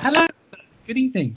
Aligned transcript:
Hello. 0.00 0.26
Good 0.86 0.96
evening. 0.96 1.34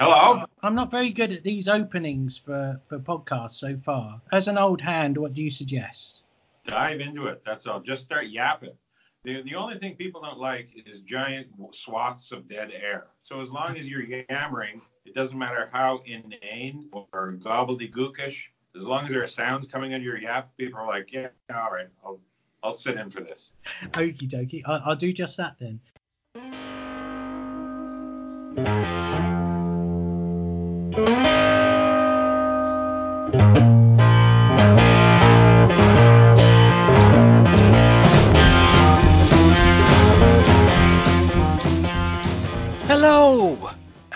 Hello. 0.00 0.44
I'm 0.64 0.74
not 0.74 0.90
very 0.90 1.10
good 1.10 1.30
at 1.30 1.44
these 1.44 1.68
openings 1.68 2.36
for, 2.36 2.80
for 2.88 2.98
podcasts 2.98 3.52
so 3.52 3.76
far. 3.84 4.20
As 4.32 4.48
an 4.48 4.58
old 4.58 4.80
hand, 4.80 5.16
what 5.16 5.32
do 5.32 5.42
you 5.42 5.48
suggest? 5.50 6.24
Dive 6.64 7.00
into 7.00 7.28
it. 7.28 7.42
That's 7.46 7.68
all. 7.68 7.78
Just 7.78 8.02
start 8.02 8.26
yapping. 8.26 8.74
The, 9.22 9.42
the 9.42 9.54
only 9.54 9.78
thing 9.78 9.94
people 9.94 10.22
don't 10.22 10.38
like 10.40 10.70
is 10.86 11.02
giant 11.02 11.46
swaths 11.72 12.32
of 12.32 12.48
dead 12.48 12.72
air. 12.74 13.06
So 13.22 13.40
as 13.40 13.50
long 13.50 13.76
as 13.76 13.88
you're 13.88 14.02
yammering, 14.02 14.82
it 15.06 15.14
doesn't 15.14 15.38
matter 15.38 15.70
how 15.72 16.02
inane 16.04 16.88
or 16.92 17.34
gobbledygookish. 17.34 18.38
As 18.76 18.82
long 18.82 19.04
as 19.04 19.10
there 19.10 19.22
are 19.22 19.28
sounds 19.28 19.68
coming 19.68 19.94
out 19.94 19.98
of 19.98 20.02
your 20.02 20.18
yap, 20.18 20.50
people 20.56 20.80
are 20.80 20.86
like, 20.86 21.12
"Yeah, 21.12 21.28
all 21.54 21.70
right, 21.70 21.86
I'll 22.04 22.18
I'll 22.64 22.72
sit 22.72 22.96
in 22.96 23.08
for 23.08 23.20
this." 23.20 23.50
Okie 23.92 24.28
dokie. 24.28 24.62
I'll, 24.66 24.82
I'll 24.84 24.96
do 24.96 25.12
just 25.12 25.36
that 25.36 25.54
then. 25.60 25.78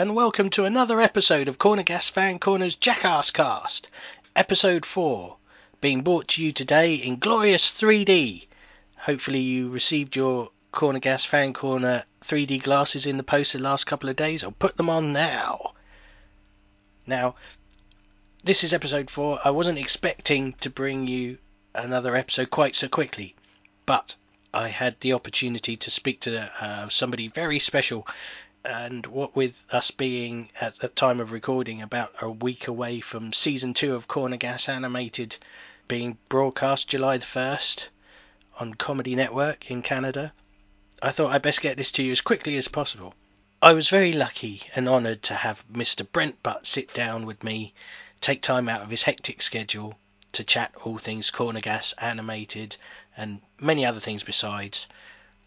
And 0.01 0.15
welcome 0.15 0.49
to 0.49 0.65
another 0.65 1.01
episode 1.01 1.49
of 1.49 1.59
Corner 1.59 1.83
Gas 1.83 2.09
Fan 2.09 2.39
Corner's 2.39 2.77
Jackass 2.77 3.33
Cast, 3.33 3.91
episode 4.37 4.87
4, 4.87 5.37
being 5.81 6.03
brought 6.03 6.29
to 6.29 6.43
you 6.45 6.53
today 6.53 6.95
in 6.95 7.17
glorious 7.17 7.69
3D. 7.69 8.47
Hopefully, 8.99 9.41
you 9.41 9.69
received 9.71 10.15
your 10.15 10.51
Corner 10.71 11.01
Gas 11.01 11.25
Fan 11.25 11.53
Corner 11.53 12.05
3D 12.21 12.63
glasses 12.63 13.07
in 13.07 13.17
the 13.17 13.25
post 13.25 13.55
the 13.55 13.59
last 13.59 13.89
couple 13.89 14.09
of 14.09 14.15
days, 14.15 14.45
or 14.45 14.53
put 14.53 14.77
them 14.77 14.89
on 14.89 15.13
now. 15.13 15.73
Now, 17.05 17.35
this 18.45 18.63
is 18.63 18.73
episode 18.73 19.11
4. 19.11 19.41
I 19.45 19.51
wasn't 19.51 19.79
expecting 19.79 20.53
to 20.61 20.71
bring 20.71 21.09
you 21.09 21.39
another 21.75 22.15
episode 22.15 22.51
quite 22.51 22.77
so 22.77 22.87
quickly, 22.87 23.35
but 23.85 24.15
I 24.55 24.69
had 24.69 25.01
the 25.01 25.15
opportunity 25.15 25.77
to 25.77 25.91
speak 25.91 26.21
to 26.21 26.49
uh, 26.61 26.89
somebody 26.89 27.27
very 27.27 27.59
special 27.59 28.07
and 28.65 29.07
what 29.07 29.37
with 29.37 29.67
us 29.71 29.91
being 29.93 30.51
at 30.61 30.77
the 30.77 30.89
time 30.89 31.21
of 31.21 31.33
recording 31.33 31.81
about 31.81 32.13
a 32.21 32.29
week 32.29 32.67
away 32.67 33.01
from 33.01 33.33
season 33.33 33.73
two 33.73 33.95
of 33.95 34.09
Corner 34.09 34.37
Gas 34.37 34.69
Animated 34.69 35.39
being 35.87 36.19
broadcast 36.29 36.89
July 36.89 37.17
the 37.19 37.25
1st 37.25 37.89
on 38.59 38.75
Comedy 38.75 39.15
Network 39.15 39.71
in 39.71 39.81
Canada, 39.81 40.33
I 41.01 41.13
thought 41.13 41.33
I'd 41.33 41.43
best 41.43 41.61
get 41.61 41.77
this 41.77 41.93
to 41.93 42.03
you 42.03 42.11
as 42.13 42.21
quickly 42.21 42.57
as 42.57 42.69
possible. 42.69 43.15
I 43.63 43.73
was 43.73 43.89
very 43.89 44.13
lucky 44.13 44.63
and 44.75 44.89
honoured 44.89 45.23
to 45.25 45.35
have 45.35 45.67
Mr. 45.69 46.07
Brent 46.11 46.43
Butt 46.43 46.67
sit 46.67 46.93
down 46.93 47.27
with 47.27 47.45
me, 47.45 47.73
take 48.21 48.43
time 48.43 48.69
out 48.69 48.83
of 48.83 48.91
his 48.91 49.03
hectic 49.05 49.41
schedule 49.41 49.99
to 50.33 50.45
chat 50.45 50.75
all 50.83 50.99
things 50.99 51.31
Corner 51.31 51.61
Gas 51.61 51.93
Animated 51.99 52.77
and 53.17 53.41
many 53.61 53.87
other 53.87 54.01
things 54.01 54.25
besides. 54.25 54.89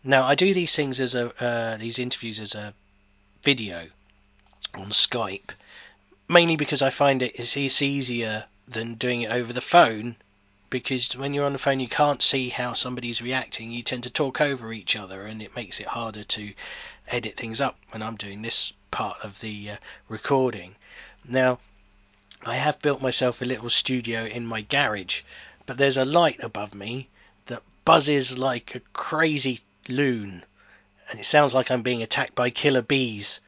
Now 0.04 0.24
I 0.24 0.36
do 0.36 0.54
these 0.54 0.76
things 0.76 1.00
as 1.00 1.14
a 1.14 1.44
uh, 1.44 1.78
these 1.78 2.00
interviews 2.00 2.40
as 2.40 2.56
a 2.56 2.74
video 3.44 3.88
on 4.76 4.90
Skype, 4.90 5.52
mainly 6.28 6.56
because 6.56 6.82
I 6.82 6.90
find 6.90 7.22
it 7.22 7.36
it's, 7.36 7.58
it's 7.58 7.82
easier 7.82 8.46
than 8.68 8.96
doing 8.96 9.22
it 9.22 9.32
over 9.32 9.52
the 9.52 9.62
phone. 9.62 10.16
Because 10.70 11.18
when 11.18 11.34
you're 11.34 11.46
on 11.46 11.52
the 11.52 11.60
phone, 11.60 11.82
you 11.82 11.90
can't 11.90 12.22
see 12.22 12.50
how 12.50 12.74
somebody's 12.74 13.22
reacting. 13.22 13.72
You 13.72 13.84
tend 13.84 14.04
to 14.04 14.10
talk 14.10 14.40
over 14.40 14.72
each 14.72 14.96
other, 14.96 15.26
and 15.26 15.42
it 15.42 15.56
makes 15.56 15.82
it 15.82 15.88
harder 15.88 16.24
to 16.24 16.54
edit 17.08 17.36
things 17.36 17.60
up 17.60 17.78
when 17.90 18.02
I'm 18.02 18.16
doing 18.16 18.42
this 18.42 18.72
part 18.90 19.18
of 19.22 19.42
the 19.42 19.72
uh, 19.72 19.78
recording. 20.08 20.76
Now, 21.26 21.60
I 22.44 22.56
have 22.56 22.82
built 22.82 23.02
myself 23.02 23.42
a 23.42 23.46
little 23.46 23.70
studio 23.70 24.26
in 24.26 24.48
my 24.48 24.62
garage, 24.62 25.24
but 25.66 25.78
there's 25.78 25.98
a 25.98 26.06
light 26.06 26.42
above 26.42 26.74
me 26.74 27.10
that 27.48 27.64
buzzes 27.84 28.38
like 28.38 28.74
a 28.74 28.80
crazy 28.94 29.60
loon 29.90 30.44
and 31.12 31.20
it 31.20 31.26
sounds 31.26 31.54
like 31.54 31.70
I'm 31.70 31.82
being 31.82 32.02
attacked 32.02 32.36
by 32.36 32.50
killer 32.50 32.82
bees. 32.82 33.42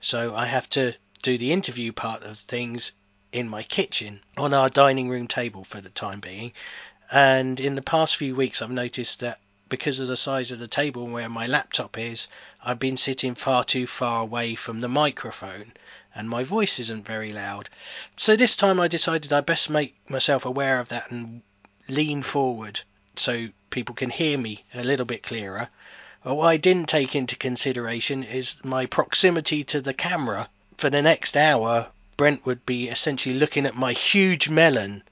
So 0.00 0.36
I 0.36 0.46
have 0.46 0.70
to 0.70 0.94
do 1.20 1.36
the 1.36 1.52
interview 1.52 1.90
part 1.90 2.22
of 2.22 2.38
things 2.38 2.92
in 3.32 3.48
my 3.48 3.64
kitchen 3.64 4.22
on 4.36 4.54
our 4.54 4.68
dining 4.68 5.08
room 5.08 5.26
table 5.26 5.64
for 5.64 5.80
the 5.80 5.90
time 5.90 6.20
being. 6.20 6.52
And 7.10 7.58
in 7.58 7.74
the 7.74 7.82
past 7.82 8.14
few 8.14 8.36
weeks, 8.36 8.62
I've 8.62 8.70
noticed 8.70 9.18
that 9.18 9.40
because 9.68 9.98
of 9.98 10.06
the 10.06 10.16
size 10.16 10.52
of 10.52 10.60
the 10.60 10.68
table 10.68 11.08
where 11.08 11.28
my 11.28 11.48
laptop 11.48 11.98
is, 11.98 12.28
I've 12.62 12.78
been 12.78 12.96
sitting 12.96 13.34
far 13.34 13.64
too 13.64 13.88
far 13.88 14.22
away 14.22 14.54
from 14.54 14.78
the 14.78 14.88
microphone 14.88 15.72
and 16.14 16.30
my 16.30 16.44
voice 16.44 16.78
isn't 16.78 17.04
very 17.04 17.32
loud. 17.32 17.68
So 18.16 18.36
this 18.36 18.54
time 18.54 18.78
I 18.78 18.86
decided 18.86 19.32
I 19.32 19.40
best 19.40 19.68
make 19.68 19.96
myself 20.08 20.46
aware 20.46 20.78
of 20.78 20.88
that 20.90 21.10
and 21.10 21.42
lean 21.88 22.22
forward 22.22 22.82
so 23.16 23.48
people 23.70 23.96
can 23.96 24.10
hear 24.10 24.38
me 24.38 24.62
a 24.72 24.84
little 24.84 25.04
bit 25.04 25.24
clearer 25.24 25.68
what 26.34 26.48
I 26.48 26.58
didn't 26.58 26.88
take 26.88 27.14
into 27.14 27.36
consideration 27.36 28.22
is 28.22 28.62
my 28.62 28.84
proximity 28.84 29.64
to 29.64 29.80
the 29.80 29.94
camera. 29.94 30.50
For 30.76 30.90
the 30.90 31.00
next 31.00 31.36
hour, 31.36 31.88
Brent 32.18 32.44
would 32.44 32.66
be 32.66 32.88
essentially 32.88 33.34
looking 33.34 33.64
at 33.64 33.74
my 33.74 33.92
huge 33.92 34.48
melon, 34.50 35.04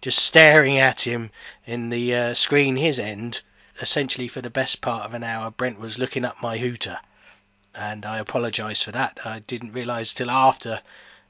just 0.00 0.18
staring 0.18 0.78
at 0.78 1.00
him 1.00 1.32
in 1.66 1.88
the 1.88 2.14
uh, 2.14 2.34
screen 2.34 2.76
his 2.76 2.98
end. 2.98 3.42
Essentially, 3.80 4.28
for 4.28 4.42
the 4.42 4.50
best 4.50 4.80
part 4.80 5.04
of 5.04 5.14
an 5.14 5.24
hour, 5.24 5.50
Brent 5.50 5.80
was 5.80 5.98
looking 5.98 6.24
up 6.24 6.40
my 6.40 6.58
hooter. 6.58 7.00
And 7.74 8.06
I 8.06 8.18
apologise 8.18 8.82
for 8.82 8.92
that. 8.92 9.18
I 9.24 9.40
didn't 9.40 9.72
realise 9.72 10.12
till 10.12 10.30
after 10.30 10.82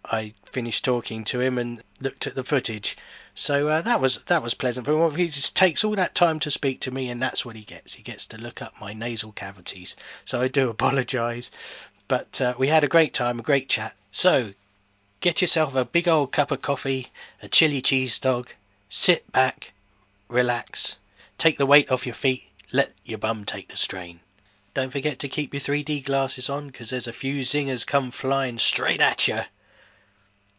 I 0.06 0.32
finished 0.50 0.82
talking 0.82 1.24
to 1.24 1.40
him 1.40 1.58
and 1.58 1.82
looked 2.00 2.26
at 2.26 2.34
the 2.34 2.42
footage. 2.42 2.96
So 3.34 3.68
uh, 3.68 3.82
that 3.82 4.00
was 4.00 4.16
that 4.28 4.42
was 4.42 4.54
pleasant 4.54 4.86
for 4.86 5.06
him. 5.06 5.14
He 5.14 5.26
just 5.26 5.54
takes 5.54 5.84
all 5.84 5.94
that 5.96 6.14
time 6.14 6.40
to 6.40 6.50
speak 6.50 6.80
to 6.80 6.90
me, 6.90 7.10
and 7.10 7.20
that's 7.20 7.44
what 7.44 7.54
he 7.54 7.64
gets. 7.64 7.92
He 7.92 8.02
gets 8.02 8.26
to 8.28 8.38
look 8.38 8.62
up 8.62 8.72
my 8.80 8.94
nasal 8.94 9.32
cavities. 9.32 9.96
So 10.24 10.40
I 10.40 10.48
do 10.48 10.70
apologise, 10.70 11.50
but 12.08 12.40
uh, 12.40 12.54
we 12.56 12.68
had 12.68 12.82
a 12.82 12.88
great 12.88 13.12
time, 13.12 13.40
a 13.40 13.42
great 13.42 13.68
chat. 13.68 13.94
So 14.10 14.54
get 15.20 15.42
yourself 15.42 15.74
a 15.74 15.84
big 15.84 16.08
old 16.08 16.32
cup 16.32 16.50
of 16.50 16.62
coffee, 16.62 17.08
a 17.42 17.48
chili 17.48 17.82
cheese 17.82 18.18
dog, 18.18 18.50
sit 18.88 19.30
back, 19.30 19.74
relax, 20.28 20.96
take 21.36 21.58
the 21.58 21.66
weight 21.66 21.90
off 21.90 22.06
your 22.06 22.14
feet, 22.14 22.48
let 22.72 22.90
your 23.04 23.18
bum 23.18 23.44
take 23.44 23.68
the 23.68 23.76
strain. 23.76 24.20
Don't 24.72 24.92
forget 24.92 25.18
to 25.18 25.28
keep 25.28 25.52
your 25.52 25.60
3D 25.60 26.04
glasses 26.04 26.48
on, 26.48 26.68
because 26.68 26.88
there's 26.88 27.06
a 27.06 27.12
few 27.12 27.40
zingers 27.42 27.86
come 27.86 28.10
flying 28.10 28.58
straight 28.58 29.02
at 29.02 29.28
you. 29.28 29.40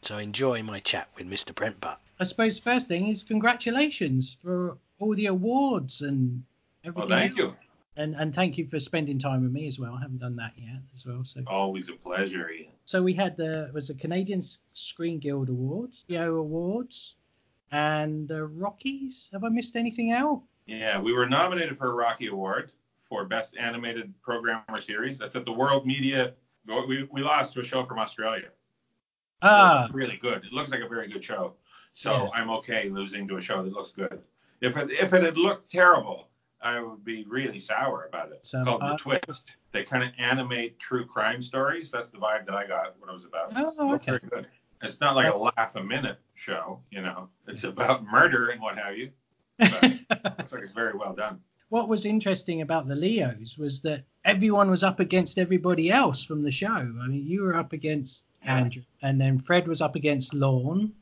So 0.01 0.17
enjoy 0.17 0.63
my 0.63 0.79
chat 0.79 1.07
with 1.15 1.29
Mr. 1.29 1.53
Brent 1.53 1.79
Butt. 1.79 1.99
I 2.19 2.23
suppose 2.23 2.59
first 2.59 2.87
thing 2.87 3.07
is 3.07 3.23
congratulations 3.23 4.37
for 4.43 4.77
all 4.99 5.15
the 5.15 5.27
awards 5.27 6.01
and 6.01 6.43
everything. 6.83 7.09
Well, 7.09 7.19
thank 7.19 7.31
else. 7.31 7.37
you. 7.39 7.55
And 7.97 8.15
and 8.15 8.33
thank 8.33 8.57
you 8.57 8.67
for 8.67 8.79
spending 8.79 9.19
time 9.19 9.43
with 9.43 9.51
me 9.51 9.67
as 9.67 9.77
well. 9.77 9.93
I 9.95 10.01
haven't 10.01 10.19
done 10.19 10.35
that 10.37 10.53
yet 10.55 10.81
as 10.95 11.05
well. 11.05 11.23
So 11.23 11.41
Always 11.45 11.89
a 11.89 11.93
pleasure, 11.93 12.49
Ian. 12.49 12.71
so 12.85 13.03
we 13.03 13.13
had 13.13 13.35
the 13.37 13.69
was 13.73 13.89
the 13.89 13.93
Canadian 13.95 14.41
Screen 14.73 15.19
Guild 15.19 15.49
Awards, 15.49 16.05
Leo 16.07 16.37
Awards, 16.37 17.15
and 17.71 18.27
the 18.27 18.45
Rockies. 18.45 19.29
Have 19.33 19.43
I 19.43 19.49
missed 19.49 19.75
anything 19.75 20.11
out? 20.11 20.41
Yeah, 20.67 20.99
we 20.99 21.11
were 21.11 21.27
nominated 21.27 21.77
for 21.77 21.91
a 21.91 21.93
Rocky 21.93 22.27
Award 22.27 22.71
for 23.09 23.25
Best 23.25 23.57
Animated 23.57 24.13
Program 24.21 24.61
or 24.69 24.81
Series. 24.81 25.17
That's 25.17 25.35
at 25.35 25.43
the 25.43 25.51
World 25.51 25.85
Media. 25.85 26.33
We, 26.87 27.09
we 27.11 27.21
lost 27.21 27.53
to 27.55 27.59
a 27.59 27.63
show 27.63 27.83
from 27.83 27.99
Australia. 27.99 28.49
Ah, 29.41 29.85
It's 29.85 29.93
really 29.93 30.17
good. 30.17 30.43
It 30.45 30.53
looks 30.53 30.69
like 30.71 30.81
a 30.81 30.87
very 30.87 31.07
good 31.07 31.23
show. 31.23 31.55
So 31.93 32.11
Yeah. 32.11 32.29
I'm 32.33 32.49
okay 32.51 32.89
losing 32.89 33.27
to 33.29 33.37
a 33.37 33.41
show 33.41 33.63
that 33.63 33.73
looks 33.73 33.91
good. 33.91 34.21
If 34.61 34.77
it 34.77 34.91
if 34.91 35.13
it 35.13 35.23
had 35.23 35.37
looked 35.37 35.71
terrible, 35.71 36.29
I 36.61 36.79
would 36.79 37.03
be 37.03 37.25
really 37.27 37.59
sour 37.59 38.05
about 38.07 38.31
it. 38.31 38.45
So, 38.45 38.59
it's 38.59 38.67
called 38.67 38.81
The 38.81 38.97
Twist. 38.97 39.43
They 39.71 39.83
kind 39.83 40.03
of 40.03 40.11
animate 40.19 40.77
true 40.79 41.05
crime 41.05 41.41
stories. 41.41 41.89
That's 41.89 42.09
the 42.09 42.19
vibe 42.19 42.45
that 42.45 42.53
I 42.55 42.67
got 42.67 42.95
when 42.99 43.09
I 43.09 43.13
was 43.13 43.25
about. 43.25 43.53
Oh, 43.55 43.95
okay. 43.95 44.11
very 44.11 44.21
good. 44.29 44.47
It's 44.83 44.99
not 44.99 45.15
like 45.15 45.33
a 45.33 45.37
laugh 45.37 45.75
a 45.75 45.83
minute 45.83 46.19
show, 46.35 46.79
you 46.91 47.01
know. 47.01 47.29
It's 47.47 47.63
about 47.63 48.03
murder 48.05 48.49
and 48.49 48.61
what 48.61 48.77
have 48.77 48.97
you. 48.97 49.09
But 49.57 49.83
looks 50.37 50.51
like 50.53 50.63
it's 50.63 50.71
very 50.73 50.93
well 50.93 51.13
done. 51.13 51.39
what 51.69 51.87
was 51.89 52.05
interesting 52.05 52.61
about 52.61 52.87
the 52.87 52.95
Leos 52.95 53.57
was 53.57 53.81
that 53.81 54.03
everyone 54.25 54.69
was 54.69 54.83
up 54.83 54.99
against 54.99 55.37
everybody 55.39 55.89
else 55.91 56.23
from 56.25 56.41
the 56.43 56.51
show. 56.51 56.67
I 56.73 56.83
mean, 57.07 57.25
you 57.25 57.41
were 57.43 57.55
up 57.55 57.73
against 57.73 58.25
Andrew, 58.43 58.83
and 59.01 59.19
then 59.19 59.37
Fred 59.37 59.67
was 59.67 59.81
up 59.81 59.95
against 59.95 60.33
Lorne, 60.33 60.93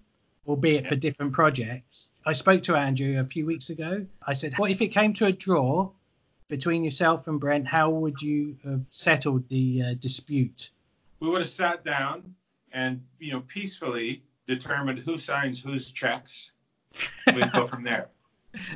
albeit 0.48 0.88
for 0.88 0.96
different 0.96 1.32
projects. 1.32 2.12
I 2.26 2.34
spoke 2.34 2.64
to 2.64 2.76
Andrew 2.76 3.20
a 3.20 3.26
few 3.26 3.46
weeks 3.46 3.70
ago. 3.70 4.06
I 4.26 4.34
said, 4.34 4.58
What 4.58 4.72
if 4.72 4.82
it 4.82 4.90
came 4.90 5.14
to 5.16 5.28
a 5.28 5.32
draw 5.32 5.92
between 6.48 6.84
yourself 6.84 7.28
and 7.28 7.40
Brent? 7.40 7.68
How 7.68 7.90
would 7.90 8.22
you 8.22 8.58
have 8.64 8.82
settled 8.90 9.48
the 9.50 9.84
uh, 9.84 9.94
dispute? 9.96 10.72
We 11.20 11.30
would 11.30 11.42
have 11.42 11.50
sat 11.50 11.84
down 11.84 12.36
and 12.72 13.02
you 13.20 13.32
know 13.32 13.42
peacefully 13.42 14.24
determined 14.48 15.00
who 15.00 15.18
signs 15.18 15.62
whose 15.62 15.92
checks. 15.92 16.52
We'd 17.28 17.52
go 17.52 17.66
from 17.66 17.84
there. 17.84 18.10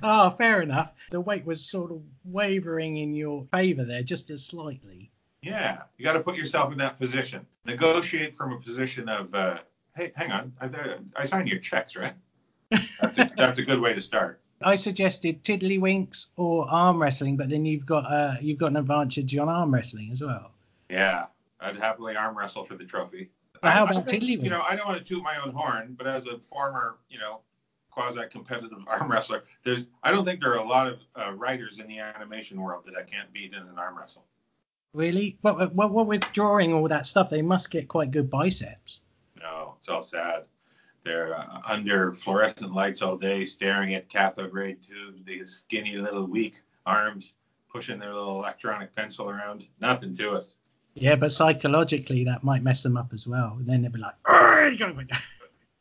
Oh, 0.04 0.30
fair 0.38 0.62
enough. 0.62 0.94
The 1.10 1.22
weight 1.22 1.46
was 1.46 1.66
sort 1.66 1.92
of 1.92 2.02
wavering 2.24 2.98
in 2.98 3.14
your 3.14 3.46
favour 3.52 3.84
there, 3.84 4.04
just 4.04 4.30
as 4.30 4.46
slightly. 4.46 5.12
Yeah, 5.44 5.82
you 5.98 6.06
got 6.06 6.14
to 6.14 6.22
put 6.22 6.36
yourself 6.36 6.72
in 6.72 6.78
that 6.80 6.98
position. 7.00 7.46
Negotiate 7.66 8.36
from 8.36 8.54
a 8.54 8.60
position 8.60 9.10
of, 9.10 9.34
uh, 9.36 9.60
hey, 9.96 10.12
hang 10.16 10.32
on, 10.32 10.54
I, 10.62 10.70
I 11.16 11.26
signed 11.26 11.50
your 11.50 11.60
checks, 11.60 11.96
right? 11.96 12.14
That's 13.02 13.18
a, 13.18 13.30
that's 13.38 13.58
a 13.60 13.62
good 13.62 13.80
way 13.80 13.94
to 13.94 14.02
start. 14.02 14.40
I 14.64 14.76
suggested 14.76 15.44
tiddlywinks 15.44 16.28
or 16.38 16.70
arm 16.70 17.02
wrestling, 17.02 17.36
but 17.36 17.50
then 17.50 17.66
you've 17.66 17.86
got 17.86 18.12
uh, 18.12 18.36
you've 18.42 18.58
got 18.58 18.68
an 18.68 18.78
advantage 18.78 19.36
on 19.38 19.50
arm 19.50 19.74
wrestling 19.74 20.10
as 20.12 20.24
well. 20.24 20.52
Yeah, 20.90 21.26
I'd 21.60 21.76
happily 21.76 22.16
arm 22.16 22.38
wrestle 22.38 22.64
for 22.64 22.76
the 22.76 22.86
trophy. 22.86 23.30
But 23.62 23.72
how 23.72 23.86
about 23.86 24.08
tiddlywinks? 24.08 24.44
You 24.44 24.50
know, 24.50 24.62
I 24.68 24.76
don't 24.76 24.88
want 24.88 24.98
to 24.98 25.04
toot 25.04 25.22
my 25.22 25.38
own 25.38 25.54
horn, 25.54 25.96
but 25.98 26.08
as 26.08 26.26
a 26.26 26.40
former, 26.40 26.98
you 27.10 27.20
know, 27.20 27.42
quasi-competitive 27.92 28.80
arm 28.88 29.12
wrestler, 29.12 29.44
there's 29.64 29.86
I 30.02 30.12
don't 30.12 30.26
think 30.26 30.40
there 30.40 30.52
are 30.52 30.60
a 30.60 30.66
lot 30.66 30.88
of 30.88 31.00
uh, 31.16 31.34
writers 31.34 31.80
in 31.80 31.88
the 31.88 32.00
animation 32.00 32.62
world 32.62 32.84
that 32.86 32.96
I 32.96 33.04
can't 33.04 33.32
beat 33.34 33.54
in 33.54 33.60
an 33.60 33.78
arm 33.78 33.98
wrestle. 33.98 34.26
Really? 34.94 35.38
Well, 35.42 35.56
what, 35.74 35.92
what 35.92 36.08
with 36.08 36.24
drawing 36.34 36.74
all 36.74 36.88
that 36.88 37.06
stuff, 37.06 37.30
they 37.30 37.42
must 37.42 37.72
get 37.72 37.88
quite 37.88 38.12
good 38.12 38.30
biceps. 38.30 39.02
No, 39.40 39.76
it's 39.80 39.90
all 39.90 40.04
sad. 40.04 40.44
They're 41.04 41.38
uh, 41.38 41.62
under 41.68 42.14
fluorescent 42.14 42.74
lights 42.74 43.02
all 43.02 43.18
day, 43.18 43.44
staring 43.46 43.96
at 43.96 44.08
cathode 44.08 44.54
ray 44.54 44.76
tubes. 44.76 45.22
These 45.26 45.64
skinny 45.66 45.98
little 45.98 46.26
weak 46.26 46.56
arms 46.86 47.34
pushing 47.72 48.00
their 48.00 48.14
little 48.14 48.38
electronic 48.38 48.96
pencil 48.96 49.30
around. 49.30 49.66
Nothing 49.82 50.16
to 50.18 50.36
it. 50.36 50.46
Yeah, 50.94 51.16
but 51.16 51.32
psychologically 51.32 52.24
that 52.26 52.44
might 52.44 52.64
mess 52.64 52.84
them 52.84 52.98
up 52.98 53.14
as 53.14 53.28
well. 53.28 53.56
And 53.60 53.68
then 53.68 53.82
they'd 53.82 53.92
be 53.92 54.00
like, 54.00 54.14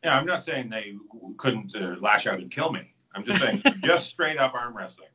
yeah, 0.02 0.18
I'm 0.18 0.26
not 0.26 0.42
saying 0.42 0.70
they 0.70 0.94
couldn't 1.36 1.76
uh, 1.76 1.96
lash 2.00 2.26
out 2.26 2.40
and 2.40 2.50
kill 2.50 2.72
me. 2.72 2.94
I'm 3.14 3.24
just 3.24 3.42
saying 3.42 3.62
just 3.84 4.06
straight 4.08 4.38
up 4.38 4.54
arm 4.54 4.74
wrestling. 4.74 5.08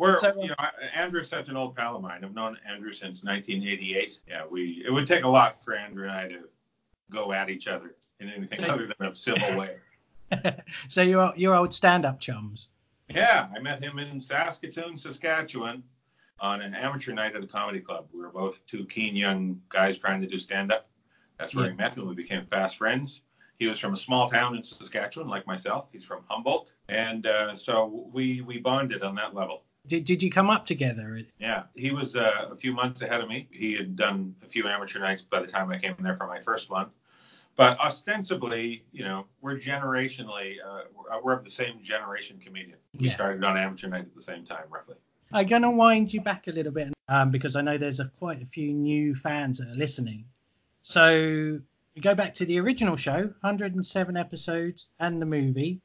We're, 0.00 0.18
you 0.40 0.48
know, 0.48 0.54
Andrew's 0.94 1.28
such 1.28 1.50
an 1.50 1.58
old 1.58 1.76
pal 1.76 1.94
of 1.94 2.00
mine. 2.00 2.24
I've 2.24 2.32
known 2.32 2.56
Andrew 2.66 2.90
since 2.90 3.22
1988. 3.22 4.20
Yeah, 4.26 4.44
we 4.50 4.82
it 4.86 4.90
would 4.90 5.06
take 5.06 5.24
a 5.24 5.28
lot 5.28 5.62
for 5.62 5.74
Andrew 5.74 6.04
and 6.04 6.12
I 6.12 6.26
to 6.28 6.48
go 7.10 7.32
at 7.32 7.50
each 7.50 7.66
other 7.66 7.96
in 8.18 8.30
anything 8.30 8.64
so, 8.64 8.70
other 8.70 8.86
than 8.86 9.08
a 9.08 9.14
civil 9.14 9.58
way. 9.58 9.76
so 10.88 11.02
you're 11.02 11.34
you're 11.36 11.54
old 11.54 11.74
stand-up 11.74 12.18
chums. 12.18 12.70
Yeah, 13.10 13.48
I 13.54 13.58
met 13.58 13.84
him 13.84 13.98
in 13.98 14.22
Saskatoon, 14.22 14.96
Saskatchewan, 14.96 15.82
on 16.38 16.62
an 16.62 16.74
amateur 16.74 17.12
night 17.12 17.36
at 17.36 17.44
a 17.44 17.46
comedy 17.46 17.80
club. 17.80 18.06
We 18.10 18.20
were 18.20 18.30
both 18.30 18.66
two 18.66 18.86
keen 18.86 19.14
young 19.14 19.60
guys 19.68 19.98
trying 19.98 20.22
to 20.22 20.26
do 20.26 20.38
stand-up. 20.38 20.88
That's 21.38 21.54
where 21.54 21.66
yeah. 21.66 21.72
we 21.72 21.76
met, 21.76 21.96
and 21.98 22.08
we 22.08 22.14
became 22.14 22.46
fast 22.46 22.78
friends. 22.78 23.20
He 23.58 23.66
was 23.66 23.78
from 23.78 23.92
a 23.92 23.98
small 23.98 24.30
town 24.30 24.56
in 24.56 24.64
Saskatchewan, 24.64 25.28
like 25.28 25.46
myself. 25.46 25.88
He's 25.92 26.06
from 26.06 26.22
Humboldt, 26.26 26.72
and 26.88 27.26
uh, 27.26 27.54
so 27.54 28.08
we 28.14 28.40
we 28.40 28.60
bonded 28.60 29.02
on 29.02 29.14
that 29.16 29.34
level. 29.34 29.64
Did, 29.90 30.04
did 30.04 30.22
you 30.22 30.30
come 30.30 30.50
up 30.50 30.66
together? 30.66 31.20
Yeah, 31.40 31.64
he 31.74 31.90
was 31.90 32.14
uh, 32.14 32.46
a 32.48 32.54
few 32.54 32.72
months 32.72 33.02
ahead 33.02 33.20
of 33.20 33.28
me. 33.28 33.48
He 33.50 33.74
had 33.74 33.96
done 33.96 34.36
a 34.40 34.46
few 34.46 34.68
amateur 34.68 35.00
nights 35.00 35.22
by 35.22 35.40
the 35.40 35.48
time 35.48 35.68
I 35.68 35.78
came 35.78 35.96
in 35.98 36.04
there 36.04 36.16
for 36.16 36.28
my 36.28 36.40
first 36.40 36.70
one. 36.70 36.90
But 37.56 37.76
ostensibly, 37.80 38.84
you 38.92 39.02
know, 39.02 39.26
we're 39.40 39.58
generationally, 39.58 40.58
uh, 40.64 40.82
we're 41.24 41.32
of 41.32 41.42
the 41.42 41.50
same 41.50 41.82
generation 41.82 42.38
comedian. 42.38 42.78
We 43.00 43.08
yeah. 43.08 43.14
started 43.14 43.42
on 43.42 43.56
amateur 43.56 43.88
night 43.88 44.02
at 44.02 44.14
the 44.14 44.22
same 44.22 44.44
time, 44.44 44.62
roughly. 44.70 44.94
I'm 45.32 45.46
going 45.46 45.62
to 45.62 45.70
wind 45.72 46.14
you 46.14 46.20
back 46.20 46.46
a 46.46 46.52
little 46.52 46.72
bit 46.72 46.92
um, 47.08 47.32
because 47.32 47.56
I 47.56 47.60
know 47.60 47.76
there's 47.76 47.98
a, 47.98 48.04
quite 48.16 48.40
a 48.40 48.46
few 48.46 48.72
new 48.72 49.16
fans 49.16 49.58
that 49.58 49.66
are 49.66 49.74
listening. 49.74 50.24
So 50.82 51.58
we 51.96 52.00
go 52.00 52.14
back 52.14 52.32
to 52.34 52.46
the 52.46 52.60
original 52.60 52.94
show, 52.94 53.22
107 53.40 54.16
episodes, 54.16 54.90
and 55.00 55.20
the 55.20 55.26
movie, 55.26 55.80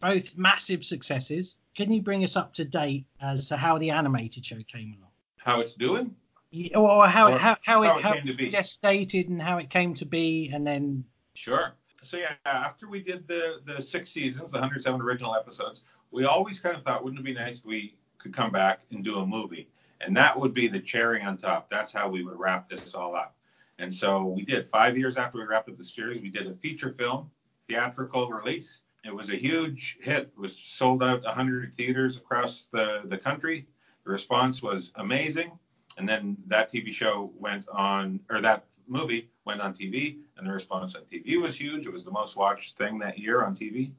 both 0.00 0.36
massive 0.36 0.84
successes. 0.84 1.56
Can 1.76 1.92
you 1.92 2.02
bring 2.02 2.24
us 2.24 2.36
up 2.36 2.52
to 2.54 2.64
date 2.64 3.06
as 3.20 3.48
to 3.48 3.56
how 3.56 3.78
the 3.78 3.90
animated 3.90 4.44
show 4.44 4.58
came 4.66 4.94
along? 4.98 5.10
How 5.36 5.60
it's 5.60 5.74
doing? 5.74 6.14
Yeah, 6.50 6.78
or 6.78 7.06
how, 7.06 7.32
or 7.32 7.38
how, 7.38 7.56
how, 7.62 7.82
how, 7.82 7.82
it, 7.82 8.02
how 8.02 8.12
it 8.12 8.16
came 8.16 8.26
to 8.26 8.34
be. 8.34 8.50
Gestated 8.50 9.28
and 9.28 9.40
how 9.40 9.58
it 9.58 9.70
came 9.70 9.94
to 9.94 10.06
be, 10.06 10.50
and 10.52 10.66
then. 10.66 11.04
Sure. 11.34 11.74
So, 12.02 12.16
yeah, 12.16 12.34
after 12.44 12.88
we 12.88 13.02
did 13.02 13.26
the, 13.28 13.60
the 13.66 13.82
six 13.82 14.10
seasons, 14.10 14.50
the 14.50 14.58
107 14.58 15.00
original 15.00 15.34
episodes, 15.34 15.82
we 16.10 16.24
always 16.24 16.58
kind 16.58 16.76
of 16.76 16.84
thought, 16.84 17.04
wouldn't 17.04 17.20
it 17.20 17.24
be 17.24 17.34
nice 17.34 17.58
if 17.58 17.64
we 17.64 17.96
could 18.18 18.34
come 18.34 18.50
back 18.50 18.80
and 18.90 19.04
do 19.04 19.16
a 19.16 19.26
movie? 19.26 19.68
And 20.00 20.16
that 20.16 20.38
would 20.38 20.54
be 20.54 20.68
the 20.68 20.80
cherry 20.80 21.22
on 21.22 21.36
top. 21.36 21.68
That's 21.70 21.92
how 21.92 22.08
we 22.08 22.22
would 22.22 22.38
wrap 22.38 22.70
this 22.70 22.94
all 22.94 23.14
up. 23.14 23.34
And 23.78 23.92
so 23.92 24.24
we 24.24 24.44
did. 24.44 24.68
Five 24.68 24.96
years 24.96 25.16
after 25.16 25.38
we 25.38 25.44
wrapped 25.44 25.68
up 25.68 25.76
the 25.76 25.84
series, 25.84 26.22
we 26.22 26.30
did 26.30 26.46
a 26.46 26.54
feature 26.54 26.94
film, 26.96 27.30
theatrical 27.68 28.30
release 28.30 28.80
it 29.04 29.14
was 29.14 29.30
a 29.30 29.36
huge 29.36 29.98
hit. 30.00 30.32
It 30.32 30.38
was 30.38 30.60
sold 30.64 31.02
out 31.02 31.22
100 31.22 31.76
theaters 31.76 32.16
across 32.16 32.68
the, 32.72 33.02
the 33.04 33.18
country. 33.18 33.66
The 34.04 34.10
response 34.10 34.62
was 34.62 34.92
amazing. 34.96 35.52
And 35.96 36.08
then 36.08 36.36
that 36.46 36.72
TV 36.72 36.92
show 36.92 37.32
went 37.36 37.68
on, 37.68 38.20
or 38.30 38.40
that 38.40 38.66
movie 38.86 39.30
went 39.44 39.60
on 39.60 39.74
TV, 39.74 40.18
and 40.36 40.46
the 40.46 40.52
response 40.52 40.94
on 40.94 41.02
TV 41.02 41.40
was 41.40 41.58
huge. 41.58 41.86
It 41.86 41.92
was 41.92 42.04
the 42.04 42.10
most 42.10 42.36
watched 42.36 42.76
thing 42.78 42.98
that 42.98 43.18
year 43.18 43.44
on 43.44 43.56
TV. 43.56 43.92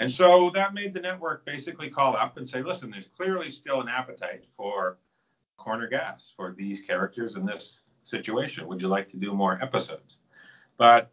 And 0.00 0.10
so 0.10 0.50
that 0.50 0.74
made 0.74 0.94
the 0.94 1.00
network 1.00 1.44
basically 1.44 1.90
call 1.90 2.16
up 2.16 2.36
and 2.36 2.48
say, 2.48 2.62
listen, 2.62 2.90
there's 2.90 3.08
clearly 3.16 3.50
still 3.50 3.80
an 3.80 3.88
appetite 3.88 4.44
for 4.56 4.98
corner 5.56 5.88
gas 5.88 6.32
for 6.36 6.54
these 6.56 6.80
characters 6.80 7.36
in 7.36 7.44
this 7.44 7.80
situation. 8.04 8.66
Would 8.68 8.80
you 8.80 8.88
like 8.88 9.08
to 9.10 9.16
do 9.16 9.32
more 9.32 9.58
episodes? 9.62 10.18
But 10.76 11.10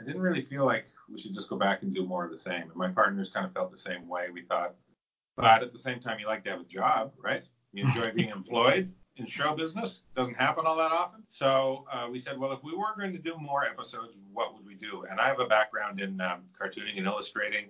I 0.00 0.04
didn't 0.04 0.22
really 0.22 0.42
feel 0.42 0.64
like 0.64 0.86
we 1.12 1.20
should 1.20 1.34
just 1.34 1.48
go 1.48 1.56
back 1.56 1.82
and 1.82 1.94
do 1.94 2.06
more 2.06 2.24
of 2.24 2.30
the 2.30 2.38
same. 2.38 2.62
And 2.62 2.76
my 2.76 2.88
partners 2.88 3.30
kind 3.32 3.44
of 3.44 3.52
felt 3.52 3.70
the 3.70 3.78
same 3.78 4.08
way. 4.08 4.28
We 4.32 4.42
thought, 4.42 4.74
but 5.36 5.62
at 5.62 5.72
the 5.72 5.78
same 5.78 6.00
time, 6.00 6.18
you 6.18 6.26
like 6.26 6.42
to 6.44 6.50
have 6.50 6.60
a 6.60 6.64
job, 6.64 7.12
right? 7.22 7.42
You 7.72 7.84
enjoy 7.84 8.10
being 8.14 8.30
employed 8.30 8.90
in 9.16 9.26
show 9.26 9.54
business. 9.54 10.00
Doesn't 10.14 10.36
happen 10.36 10.64
all 10.66 10.76
that 10.78 10.92
often. 10.92 11.22
So 11.28 11.84
uh, 11.92 12.08
we 12.10 12.18
said, 12.18 12.38
well, 12.38 12.52
if 12.52 12.62
we 12.64 12.74
were 12.74 12.94
going 12.96 13.12
to 13.12 13.18
do 13.18 13.36
more 13.38 13.64
episodes, 13.64 14.16
what 14.32 14.54
would 14.54 14.64
we 14.64 14.74
do? 14.74 15.04
And 15.10 15.20
I 15.20 15.26
have 15.28 15.40
a 15.40 15.46
background 15.46 16.00
in 16.00 16.20
um, 16.20 16.42
cartooning 16.58 16.96
and 16.96 17.06
illustrating. 17.06 17.66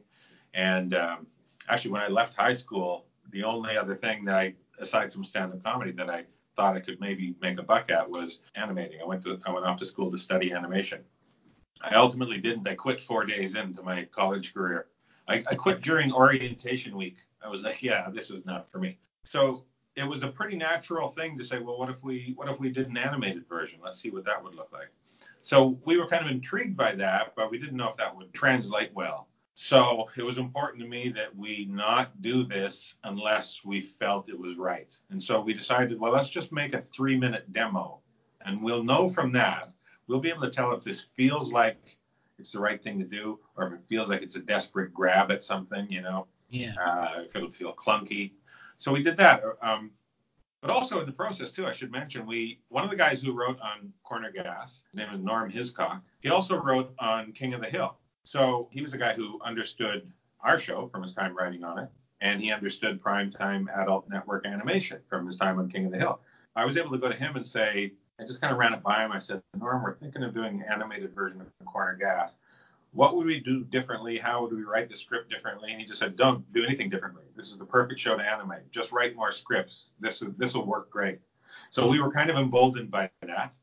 And 0.55 0.95
um, 0.95 1.27
actually, 1.69 1.91
when 1.91 2.03
I 2.03 2.09
left 2.09 2.35
high 2.37 2.55
school, 2.55 3.07
the 3.31 3.43
only 3.43 3.77
other 3.77 3.97
thing 3.97 4.25
that 4.27 4.37
I, 4.37 4.55
aside 4.79 5.13
from 5.13 5.25
stand-up 5.25 5.65
comedy, 5.65 5.91
that 5.93 6.09
I 6.09 6.25
thought 6.57 6.77
I 6.77 6.81
could 6.81 7.01
maybe 7.01 7.35
make 7.41 7.59
a 7.59 7.63
buck 7.63 7.91
at 7.91 8.09
was 8.09 8.39
animating. 8.55 9.01
I 9.03 9.07
went 9.07 9.23
to 9.25 9.41
I 9.47 9.51
went 9.51 9.67
off 9.67 9.79
to 9.79 9.87
school 9.87 10.11
to 10.11 10.19
study 10.19 10.53
animation. 10.53 11.01
I 11.81 11.95
ultimately 11.95 12.39
didn't. 12.39 12.69
I 12.69 12.75
quit 12.75 13.01
four 13.01 13.25
days 13.25 13.55
into 13.55 13.83
my 13.83 14.05
college 14.05 14.53
career. 14.53 14.87
I, 15.29 15.45
I 15.51 15.55
quit 15.55 15.81
during 15.81 16.13
orientation 16.13 16.97
week. 16.97 17.17
I 17.43 17.49
was 17.49 17.63
like, 17.63 17.83
yeah, 17.83 18.11
this 18.11 18.31
is 18.31 18.45
not 18.45 18.71
for 18.71 18.79
me. 18.79 18.99
So 19.25 19.65
it 19.97 20.05
was 20.05 20.23
a 20.23 20.29
pretty 20.29 20.57
natural 20.57 21.11
thing 21.11 21.39
to 21.39 21.45
say, 21.45 21.59
well, 21.59 21.79
what 21.79 21.89
if 21.89 22.03
we 22.03 22.33
what 22.37 22.49
if 22.49 22.59
we 22.59 22.71
did 22.71 22.89
an 22.89 22.97
animated 22.97 23.49
version? 23.49 23.79
Let's 23.83 24.01
see 24.01 24.11
what 24.11 24.25
that 24.25 24.43
would 24.43 24.55
look 24.55 24.73
like. 24.73 24.91
So 25.41 25.79
we 25.85 25.97
were 25.97 26.07
kind 26.07 26.25
of 26.25 26.31
intrigued 26.31 26.77
by 26.77 26.95
that, 26.97 27.35
but 27.37 27.51
we 27.51 27.59
didn't 27.59 27.77
know 27.77 27.89
if 27.89 27.97
that 27.97 28.15
would 28.15 28.33
translate 28.33 28.93
well. 28.95 29.29
So 29.55 30.09
it 30.17 30.23
was 30.23 30.39
important 30.39 30.83
to 30.83 30.89
me 30.89 31.11
that 31.11 31.37
we 31.37 31.67
not 31.71 32.23
do 32.23 32.45
this 32.45 32.95
unless 33.05 33.63
we 33.65 33.81
felt 33.81 34.31
it 34.31 34.39
was 34.39 34.57
right. 34.57 34.97
And 35.11 35.23
so 35.23 35.41
we 35.41 35.53
decided, 35.53 36.01
well, 36.01 36.13
let's 36.13 36.31
just 36.31 36.51
make 36.53 36.75
a 36.75 36.83
three 36.95 37.17
minute 37.17 37.53
demo. 37.53 38.01
And 38.47 38.63
we'll 38.63 38.83
know 38.83 39.07
from 39.07 39.33
that 39.33 39.73
we'll 40.11 40.21
be 40.21 40.29
able 40.29 40.43
to 40.43 40.51
tell 40.51 40.73
if 40.73 40.83
this 40.83 41.07
feels 41.15 41.53
like 41.53 41.99
it's 42.39 42.51
the 42.51 42.59
right 42.59 42.83
thing 42.83 42.99
to 42.99 43.05
do 43.05 43.39
or 43.57 43.69
if 43.69 43.73
it 43.75 43.81
feels 43.89 44.09
like 44.09 44.23
it's 44.23 44.35
a 44.35 44.41
desperate 44.41 44.93
grab 44.93 45.31
at 45.31 45.45
something, 45.45 45.87
you 45.89 46.03
know. 46.03 46.27
Yeah. 46.51 46.75
Uh, 46.85 47.23
if 47.23 47.37
it'll 47.37 47.53
feel 47.53 47.73
clunky. 47.75 48.33
So 48.79 48.93
we 48.93 49.05
did 49.05 49.17
that. 49.19 49.43
Um, 49.63 49.93
but 50.61 50.71
also 50.71 51.01
in 51.01 51.07
the 51.07 51.13
process 51.13 51.53
too, 51.53 51.67
I 51.67 51.73
should 51.73 51.93
mention 51.93 52.27
we 52.27 52.61
one 52.69 52.83
of 52.83 52.91
the 52.91 52.97
guys 52.97 53.23
who 53.23 53.33
wrote 53.33 53.59
on 53.61 53.93
Corner 54.03 54.33
Gas, 54.33 54.83
his 54.91 54.97
name 54.97 55.15
is 55.15 55.21
Norm 55.21 55.49
Hiscock. 55.49 56.03
He 56.21 56.29
also 56.29 56.61
wrote 56.61 56.93
on 56.99 57.33
King 57.33 57.55
of 57.55 57.61
the 57.61 57.69
Hill. 57.69 57.97
So 58.25 58.69
he 58.73 58.83
was 58.83 58.93
a 58.93 58.99
guy 58.99 59.15
who 59.15 59.41
understood 59.43 60.11
our 60.41 60.59
show 60.59 60.89
from 60.89 61.03
his 61.03 61.13
time 61.13 61.37
writing 61.37 61.63
on 61.63 61.79
it, 61.79 61.89
and 62.21 62.43
he 62.43 62.53
understood 62.53 63.03
primetime 63.03 63.67
adult 63.81 64.09
network 64.09 64.45
animation 64.45 64.99
from 65.09 65.27
his 65.27 65.37
time 65.37 65.59
on 65.59 65.71
King 65.71 65.87
of 65.87 65.93
the 65.93 65.99
Hill. 65.99 66.21
I 66.57 66.65
was 66.65 66.77
able 66.77 66.91
to 66.91 66.99
go 66.99 67.09
to 67.09 67.15
him 67.15 67.37
and 67.37 67.47
say, 67.47 67.93
I 68.21 68.27
just 68.27 68.41
kind 68.41 68.53
of 68.53 68.59
ran 68.59 68.75
it 68.75 68.83
by 68.83 69.05
him. 69.05 69.13
I 69.13 69.19
said, 69.19 69.43
Norm, 69.59 69.83
we're 69.83 69.95
thinking 69.95 70.23
of 70.23 70.35
doing 70.35 70.61
an 70.61 70.65
animated 70.71 71.15
version 71.15 71.41
of 71.41 71.47
the 71.59 71.65
Corner 71.65 71.97
Gas. 71.97 72.35
What 72.93 73.17
would 73.17 73.27
we 73.27 73.41
do 73.41 73.65
differently? 73.65 74.19
How 74.19 74.43
would 74.43 74.53
we 74.53 74.63
write 74.63 74.91
the 74.91 74.97
script 74.97 75.31
differently? 75.31 75.71
And 75.71 75.81
he 75.81 75.87
just 75.87 76.01
said, 76.01 76.17
Don't 76.17 76.51
do 76.53 76.65
anything 76.65 76.91
differently. 76.91 77.23
This 77.35 77.51
is 77.51 77.57
the 77.57 77.65
perfect 77.65 77.99
show 77.99 78.17
to 78.17 78.23
animate. 78.23 78.71
Just 78.71 78.93
write 78.93 79.17
more 79.17 79.33
scripts. 79.33 79.87
This 80.01 80.23
this 80.37 80.55
will 80.55 80.67
work 80.67 80.91
great. 80.91 81.21
So 81.71 81.87
we 81.87 82.01
were 82.01 82.11
kind 82.11 82.31
of 82.31 82.37
emboldened 82.37 82.91
by 82.91 83.09
that, 83.23 83.55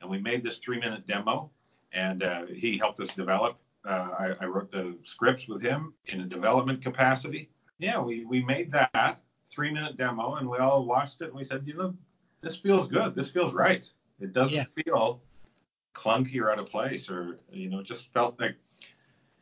and 0.00 0.08
we 0.08 0.18
made 0.18 0.42
this 0.44 0.58
three 0.58 0.78
minute 0.78 1.06
demo, 1.06 1.50
and 1.92 2.22
uh, 2.22 2.46
he 2.46 2.78
helped 2.78 3.00
us 3.00 3.10
develop. 3.10 3.58
Uh, 3.84 4.10
I, 4.18 4.34
I 4.40 4.46
wrote 4.46 4.70
the 4.70 4.96
scripts 5.04 5.48
with 5.48 5.60
him 5.60 5.92
in 6.06 6.20
a 6.20 6.24
development 6.24 6.82
capacity. 6.82 7.50
Yeah, 7.78 8.00
we 8.00 8.24
we 8.24 8.44
made 8.44 8.70
that 8.72 9.20
three 9.50 9.72
minute 9.72 9.96
demo, 9.96 10.36
and 10.36 10.48
we 10.48 10.58
all 10.58 10.84
watched 10.86 11.20
it, 11.20 11.26
and 11.26 11.34
we 11.34 11.44
said, 11.44 11.64
you 11.66 11.74
know, 11.74 11.94
this 12.40 12.56
feels 12.56 12.86
good. 12.86 13.14
This 13.14 13.30
feels 13.30 13.52
right. 13.52 13.84
It 14.20 14.32
doesn't 14.32 14.56
yeah. 14.56 14.64
feel 14.84 15.20
clunky 15.94 16.40
or 16.40 16.50
out 16.50 16.58
of 16.58 16.68
place, 16.68 17.08
or 17.10 17.38
you 17.50 17.68
know, 17.68 17.82
just 17.82 18.12
felt 18.12 18.38
like 18.40 18.56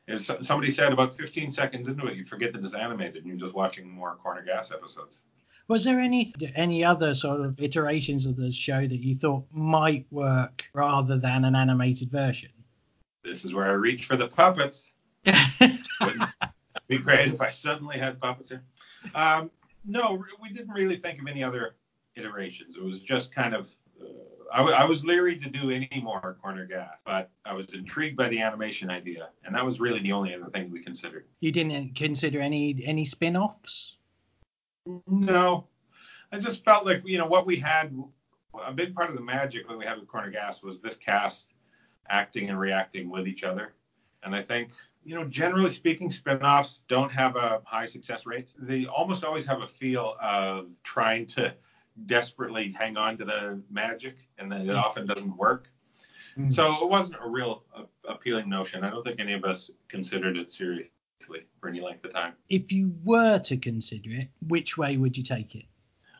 as 0.08 0.30
somebody 0.40 0.70
said 0.70 0.92
about 0.92 1.16
15 1.16 1.50
seconds 1.50 1.88
into 1.88 2.06
it, 2.06 2.16
you 2.16 2.24
forget 2.24 2.52
that 2.52 2.64
it's 2.64 2.74
animated 2.74 3.16
and 3.16 3.26
you're 3.26 3.36
just 3.36 3.54
watching 3.54 3.90
more 3.90 4.14
Corner 4.16 4.42
Gas 4.42 4.70
episodes. 4.70 5.22
Was 5.68 5.82
there 5.82 5.98
any 5.98 6.32
any 6.54 6.84
other 6.84 7.12
sort 7.12 7.40
of 7.40 7.60
iterations 7.60 8.24
of 8.24 8.36
the 8.36 8.52
show 8.52 8.86
that 8.86 9.02
you 9.02 9.16
thought 9.16 9.44
might 9.50 10.06
work 10.12 10.64
rather 10.74 11.18
than 11.18 11.44
an 11.44 11.56
animated 11.56 12.10
version? 12.10 12.50
This 13.24 13.44
is 13.44 13.52
where 13.52 13.66
I 13.66 13.72
reach 13.72 14.04
for 14.04 14.16
the 14.16 14.28
puppets. 14.28 14.92
Would 15.26 16.20
be 16.86 16.98
great 16.98 17.32
if 17.32 17.40
I 17.40 17.50
suddenly 17.50 17.98
had 17.98 18.20
puppets 18.20 18.50
here. 18.50 18.62
Um, 19.16 19.50
no, 19.84 20.22
we 20.40 20.50
didn't 20.50 20.72
really 20.72 20.98
think 20.98 21.20
of 21.20 21.26
any 21.26 21.42
other 21.42 21.74
iterations. 22.14 22.76
It 22.76 22.84
was 22.84 23.00
just 23.00 23.34
kind 23.34 23.54
of. 23.54 23.68
I, 24.52 24.58
w- 24.58 24.76
I 24.76 24.84
was 24.84 25.04
leery 25.04 25.36
to 25.38 25.48
do 25.48 25.70
any 25.70 25.88
more 26.02 26.36
corner 26.42 26.66
gas, 26.66 27.00
but 27.04 27.30
I 27.44 27.54
was 27.54 27.66
intrigued 27.72 28.16
by 28.16 28.28
the 28.28 28.40
animation 28.40 28.90
idea, 28.90 29.30
and 29.44 29.54
that 29.54 29.64
was 29.64 29.80
really 29.80 30.00
the 30.00 30.12
only 30.12 30.34
other 30.34 30.50
thing 30.50 30.70
we 30.70 30.82
considered. 30.82 31.26
You 31.40 31.52
didn't 31.52 31.94
consider 31.94 32.40
any 32.40 32.82
any 32.84 33.04
spin-offs? 33.04 33.98
No, 35.06 35.66
I 36.32 36.38
just 36.38 36.64
felt 36.64 36.86
like 36.86 37.02
you 37.04 37.18
know 37.18 37.26
what 37.26 37.46
we 37.46 37.56
had. 37.56 37.96
A 38.64 38.72
big 38.72 38.94
part 38.94 39.10
of 39.10 39.16
the 39.16 39.22
magic 39.22 39.68
that 39.68 39.76
we 39.76 39.84
had 39.84 39.98
with 39.98 40.08
corner 40.08 40.30
gas 40.30 40.62
was 40.62 40.80
this 40.80 40.96
cast 40.96 41.52
acting 42.08 42.48
and 42.48 42.58
reacting 42.58 43.10
with 43.10 43.28
each 43.28 43.44
other, 43.44 43.74
and 44.22 44.34
I 44.34 44.42
think 44.42 44.70
you 45.06 45.14
know, 45.14 45.24
generally 45.24 45.70
speaking, 45.70 46.10
spin-offs 46.10 46.80
don't 46.88 47.12
have 47.12 47.36
a 47.36 47.62
high 47.64 47.86
success 47.86 48.26
rate. 48.26 48.48
They 48.58 48.86
almost 48.86 49.22
always 49.22 49.46
have 49.46 49.62
a 49.62 49.66
feel 49.66 50.16
of 50.20 50.66
trying 50.82 51.26
to 51.26 51.54
desperately 52.04 52.74
hang 52.78 52.96
on 52.96 53.16
to 53.16 53.24
the 53.24 53.60
magic, 53.70 54.16
and 54.38 54.52
then 54.52 54.62
it 54.62 54.66
mm. 54.66 54.82
often 54.82 55.06
doesn't 55.06 55.36
work. 55.36 55.68
Mm. 56.38 56.52
So 56.52 56.84
it 56.84 56.90
wasn't 56.90 57.16
a 57.24 57.28
real 57.28 57.64
uh, 57.74 57.84
appealing 58.06 58.48
notion. 58.48 58.84
I 58.84 58.90
don't 58.90 59.02
think 59.02 59.20
any 59.20 59.32
of 59.32 59.44
us 59.44 59.70
considered 59.88 60.36
it 60.36 60.52
seriously 60.52 60.90
for 61.60 61.68
any 61.68 61.80
length 61.80 62.04
of 62.04 62.12
time. 62.12 62.34
If 62.50 62.70
you 62.70 62.94
were 63.04 63.38
to 63.38 63.56
consider 63.56 64.10
it, 64.10 64.28
which 64.46 64.76
way 64.76 64.98
would 64.98 65.16
you 65.16 65.22
take 65.22 65.54
it? 65.54 65.64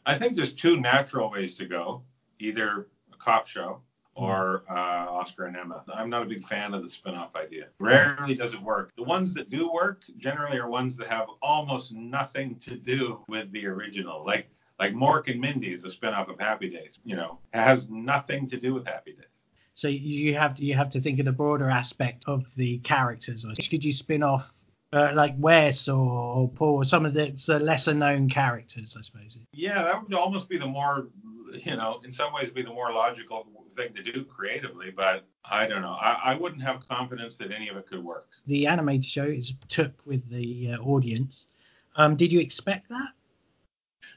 I 0.06 0.18
think 0.18 0.36
there's 0.36 0.54
two 0.54 0.80
natural 0.80 1.30
ways 1.30 1.54
to 1.56 1.66
go. 1.66 2.02
Either 2.38 2.88
a 3.12 3.16
cop 3.16 3.46
show 3.46 3.80
or 4.14 4.64
uh, 4.70 5.06
Oscar 5.10 5.44
and 5.44 5.56
Emma. 5.56 5.84
I'm 5.92 6.08
not 6.08 6.22
a 6.22 6.24
big 6.24 6.46
fan 6.46 6.72
of 6.72 6.82
the 6.82 6.88
spin-off 6.88 7.36
idea. 7.36 7.66
Rarely 7.78 8.34
does 8.34 8.54
it 8.54 8.62
work. 8.62 8.92
The 8.96 9.02
ones 9.02 9.34
that 9.34 9.50
do 9.50 9.70
work 9.70 10.04
generally 10.16 10.58
are 10.58 10.70
ones 10.70 10.96
that 10.96 11.08
have 11.08 11.26
almost 11.42 11.92
nothing 11.92 12.56
to 12.60 12.76
do 12.76 13.20
with 13.28 13.52
the 13.52 13.66
original. 13.66 14.24
Like 14.24 14.48
like 14.78 14.94
Mork 14.94 15.30
and 15.30 15.40
Mindy 15.40 15.72
is 15.72 15.84
a 15.84 15.90
spin-off 15.90 16.28
of 16.28 16.38
Happy 16.38 16.68
Days. 16.68 16.98
You 17.04 17.16
know, 17.16 17.38
it 17.54 17.60
has 17.60 17.88
nothing 17.88 18.46
to 18.48 18.58
do 18.58 18.74
with 18.74 18.86
Happy 18.86 19.12
Days. 19.12 19.24
So 19.74 19.88
you 19.88 20.34
have 20.34 20.54
to 20.56 20.64
you 20.64 20.74
have 20.74 20.88
to 20.90 21.00
think 21.00 21.18
of 21.18 21.26
the 21.26 21.32
broader 21.32 21.68
aspect 21.68 22.24
of 22.26 22.46
the 22.56 22.78
characters. 22.78 23.44
Could 23.68 23.84
you 23.84 23.92
spin 23.92 24.22
off 24.22 24.64
uh, 24.92 25.12
like 25.14 25.34
Wes 25.38 25.88
or, 25.88 26.08
or 26.08 26.48
Paul, 26.48 26.84
some 26.84 27.04
of 27.04 27.14
the, 27.14 27.32
the 27.46 27.58
lesser 27.58 27.94
known 27.94 28.28
characters, 28.28 28.96
I 28.96 29.02
suppose. 29.02 29.36
Yeah, 29.52 29.82
that 29.82 30.02
would 30.02 30.14
almost 30.14 30.48
be 30.48 30.58
the 30.58 30.66
more, 30.66 31.08
you 31.52 31.76
know, 31.76 32.00
in 32.04 32.12
some 32.12 32.32
ways 32.32 32.50
be 32.50 32.62
the 32.62 32.72
more 32.72 32.92
logical 32.92 33.46
thing 33.76 33.92
to 33.94 34.02
do 34.02 34.24
creatively, 34.24 34.90
but 34.90 35.24
I 35.44 35.66
don't 35.66 35.82
know. 35.82 35.96
I, 36.00 36.20
I 36.24 36.34
wouldn't 36.34 36.62
have 36.62 36.88
confidence 36.88 37.36
that 37.38 37.52
any 37.52 37.68
of 37.68 37.76
it 37.76 37.86
could 37.86 38.02
work. 38.02 38.28
The 38.46 38.66
animated 38.66 39.04
show 39.04 39.24
is 39.24 39.54
took 39.68 39.92
with 40.06 40.28
the 40.30 40.72
uh, 40.72 40.82
audience. 40.82 41.48
Um, 41.96 42.16
did 42.16 42.32
you 42.32 42.40
expect 42.40 42.88
that? 42.88 43.10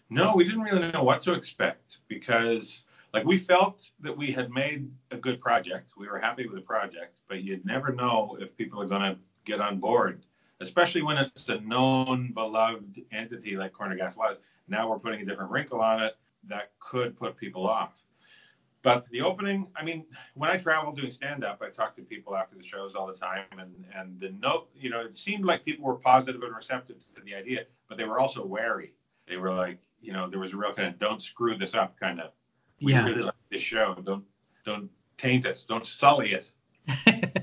No, 0.09 0.33
we 0.35 0.43
didn't 0.43 0.61
really 0.61 0.91
know 0.91 1.03
what 1.03 1.21
to 1.23 1.33
expect 1.33 1.97
because, 2.07 2.83
like, 3.13 3.25
we 3.25 3.37
felt 3.37 3.87
that 3.99 4.15
we 4.15 4.31
had 4.31 4.49
made 4.49 4.89
a 5.11 5.17
good 5.17 5.39
project. 5.39 5.91
We 5.97 6.07
were 6.07 6.17
happy 6.17 6.47
with 6.47 6.55
the 6.55 6.61
project, 6.61 7.13
but 7.27 7.43
you'd 7.43 7.63
never 7.63 7.93
know 7.93 8.35
if 8.39 8.57
people 8.57 8.81
are 8.81 8.87
going 8.87 9.03
to 9.03 9.19
get 9.45 9.61
on 9.61 9.79
board, 9.79 10.25
especially 10.61 11.03
when 11.03 11.17
it's 11.17 11.49
a 11.49 11.59
known, 11.59 12.31
beloved 12.33 13.01
entity 13.11 13.55
like 13.55 13.71
Corner 13.71 13.95
Gas 13.95 14.15
was. 14.15 14.39
Now 14.67 14.89
we're 14.89 14.99
putting 14.99 15.21
a 15.21 15.25
different 15.25 15.51
wrinkle 15.51 15.81
on 15.81 16.01
it 16.01 16.17
that 16.47 16.71
could 16.79 17.15
put 17.17 17.37
people 17.37 17.67
off. 17.67 17.93
But 18.81 19.05
the 19.11 19.21
opening, 19.21 19.67
I 19.75 19.83
mean, 19.83 20.05
when 20.35 20.49
I 20.49 20.57
travel 20.57 20.91
doing 20.93 21.11
stand 21.11 21.43
up, 21.43 21.61
I 21.61 21.69
talk 21.69 21.95
to 21.97 22.01
people 22.01 22.35
after 22.35 22.55
the 22.55 22.63
shows 22.63 22.95
all 22.95 23.05
the 23.05 23.13
time. 23.13 23.45
And, 23.59 23.85
and 23.93 24.19
the 24.19 24.29
note, 24.41 24.69
you 24.73 24.89
know, 24.89 25.01
it 25.01 25.17
seemed 25.17 25.45
like 25.45 25.65
people 25.65 25.85
were 25.85 25.95
positive 25.95 26.41
and 26.41 26.55
receptive 26.55 26.97
to 27.15 27.21
the 27.21 27.35
idea, 27.35 27.65
but 27.89 27.97
they 27.97 28.05
were 28.05 28.19
also 28.19 28.43
wary. 28.43 28.93
They 29.27 29.35
were 29.37 29.53
like, 29.53 29.79
you 30.01 30.13
know, 30.13 30.29
there 30.29 30.39
was 30.39 30.53
a 30.53 30.57
real 30.57 30.73
kind 30.73 30.87
of 30.87 30.99
don't 30.99 31.21
screw 31.21 31.57
this 31.57 31.73
up 31.73 31.99
kind 31.99 32.19
of. 32.19 32.31
We 32.81 32.93
yeah. 32.93 33.05
really 33.05 33.23
like 33.23 33.33
this 33.49 33.63
show. 33.63 33.95
Don't 34.05 34.23
don't 34.65 34.89
taint 35.17 35.45
it. 35.45 35.63
Don't 35.67 35.85
sully 35.85 36.33
it. 36.33 36.51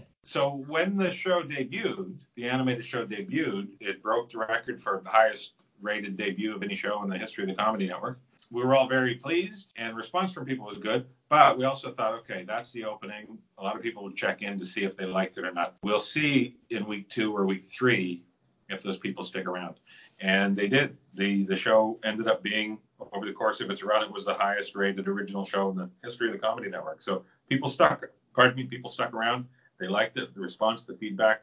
so 0.24 0.64
when 0.66 0.96
the 0.96 1.10
show 1.10 1.42
debuted, 1.42 2.16
the 2.34 2.48
animated 2.48 2.84
show 2.84 3.06
debuted, 3.06 3.68
it 3.80 4.02
broke 4.02 4.30
the 4.30 4.38
record 4.38 4.80
for 4.80 5.00
the 5.04 5.10
highest 5.10 5.52
rated 5.80 6.16
debut 6.16 6.54
of 6.54 6.62
any 6.62 6.74
show 6.74 7.02
in 7.02 7.10
the 7.10 7.18
history 7.18 7.44
of 7.44 7.48
the 7.48 7.54
Comedy 7.54 7.86
Network. 7.86 8.18
We 8.50 8.62
were 8.62 8.74
all 8.74 8.88
very 8.88 9.14
pleased, 9.14 9.72
and 9.76 9.96
response 9.96 10.32
from 10.32 10.46
people 10.46 10.66
was 10.66 10.78
good. 10.78 11.06
But 11.28 11.58
we 11.58 11.64
also 11.64 11.92
thought, 11.92 12.14
okay, 12.20 12.44
that's 12.46 12.72
the 12.72 12.84
opening. 12.84 13.38
A 13.58 13.62
lot 13.62 13.76
of 13.76 13.82
people 13.82 14.04
would 14.04 14.16
check 14.16 14.42
in 14.42 14.58
to 14.58 14.66
see 14.66 14.84
if 14.84 14.96
they 14.96 15.04
liked 15.04 15.36
it 15.38 15.44
or 15.44 15.52
not. 15.52 15.74
We'll 15.82 16.00
see 16.00 16.56
in 16.70 16.86
week 16.86 17.08
two 17.08 17.36
or 17.36 17.44
week 17.46 17.64
three 17.76 18.24
if 18.68 18.82
those 18.82 18.98
people 18.98 19.24
stick 19.24 19.46
around. 19.46 19.76
And 20.20 20.56
they 20.56 20.68
did. 20.68 20.96
The 21.14 21.44
the 21.44 21.56
show 21.56 21.98
ended 22.04 22.28
up 22.28 22.42
being 22.42 22.78
over 23.12 23.26
the 23.26 23.32
course 23.32 23.60
of 23.60 23.70
its 23.70 23.82
run, 23.82 24.02
it 24.02 24.12
was 24.12 24.24
the 24.24 24.34
highest 24.34 24.74
rated 24.74 25.08
original 25.08 25.44
show 25.44 25.70
in 25.70 25.76
the 25.76 25.90
history 26.02 26.28
of 26.28 26.32
the 26.32 26.38
Comedy 26.38 26.70
Network. 26.70 27.02
So 27.02 27.24
people 27.48 27.68
stuck. 27.68 28.04
Pardon 28.34 28.56
me, 28.56 28.64
people 28.64 28.90
stuck 28.90 29.12
around. 29.12 29.46
They 29.78 29.88
liked 29.88 30.18
it. 30.18 30.34
The 30.34 30.40
response, 30.40 30.84
the 30.84 30.94
feedback 30.96 31.42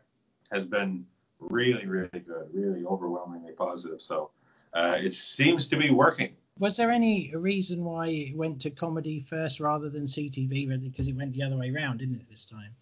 has 0.52 0.66
been 0.66 1.06
really, 1.40 1.86
really 1.86 2.10
good, 2.12 2.50
really 2.54 2.84
overwhelmingly 2.86 3.54
positive. 3.54 4.02
So 4.02 4.32
uh, 4.74 4.98
it 5.00 5.14
seems 5.14 5.68
to 5.68 5.78
be 5.78 5.90
working. 5.90 6.34
Was 6.60 6.78
there 6.78 6.92
any 6.92 7.34
reason 7.36 7.84
why 7.84 8.08
it 8.08 8.36
went 8.36 8.62
to 8.62 8.70
comedy 8.70 9.20
first 9.20 9.60
rather 9.60 9.90
than 9.90 10.06
CTV? 10.06 10.70
Because 10.84 11.08
it 11.08 11.16
went 11.16 11.34
the 11.34 11.42
other 11.42 11.58
way 11.58 11.72
around, 11.72 11.98
didn't 11.98 12.16
it, 12.16 12.30
this 12.30 12.46
time? 12.46 12.76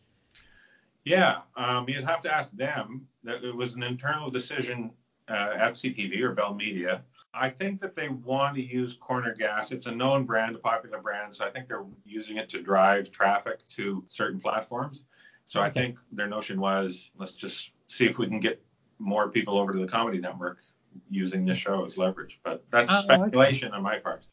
Yeah, 1.05 1.39
um, 1.55 1.87
you'd 1.87 2.03
have 2.03 2.21
to 2.23 2.33
ask 2.33 2.51
them. 2.51 3.07
That 3.23 3.43
it 3.43 3.55
was 3.55 3.75
an 3.75 3.83
internal 3.83 4.29
decision 4.29 4.91
Uh, 5.31 5.53
at 5.55 5.71
CTV 5.73 6.19
or 6.23 6.33
Bell 6.33 6.53
Media. 6.53 7.03
I 7.33 7.49
think 7.49 7.79
that 7.79 7.95
they 7.95 8.09
want 8.09 8.55
to 8.55 8.61
use 8.61 8.97
Corner 8.99 9.33
Gas. 9.33 9.71
It's 9.71 9.85
a 9.85 9.91
known 9.91 10.25
brand, 10.25 10.57
a 10.57 10.59
popular 10.59 10.99
brand, 10.99 11.33
so 11.33 11.45
I 11.45 11.49
think 11.49 11.69
they're 11.69 11.85
using 12.03 12.35
it 12.35 12.49
to 12.49 12.61
drive 12.61 13.11
traffic 13.11 13.65
to 13.69 14.03
certain 14.09 14.41
platforms. 14.41 15.03
So 15.45 15.61
I 15.61 15.69
think 15.69 15.97
their 16.11 16.27
notion 16.27 16.59
was 16.59 17.11
let's 17.17 17.31
just 17.31 17.69
see 17.87 18.05
if 18.05 18.17
we 18.17 18.27
can 18.27 18.41
get 18.41 18.61
more 18.99 19.29
people 19.29 19.57
over 19.57 19.71
to 19.71 19.79
the 19.79 19.87
Comedy 19.87 20.17
Network 20.17 20.57
using 21.09 21.45
the 21.45 21.55
show 21.55 21.85
as 21.85 21.97
leverage. 21.97 22.41
But 22.43 22.65
that's 22.69 22.91
oh, 22.91 23.01
speculation 23.03 23.69
okay. 23.69 23.77
on 23.77 23.83
my 23.83 23.99
part. 23.99 24.23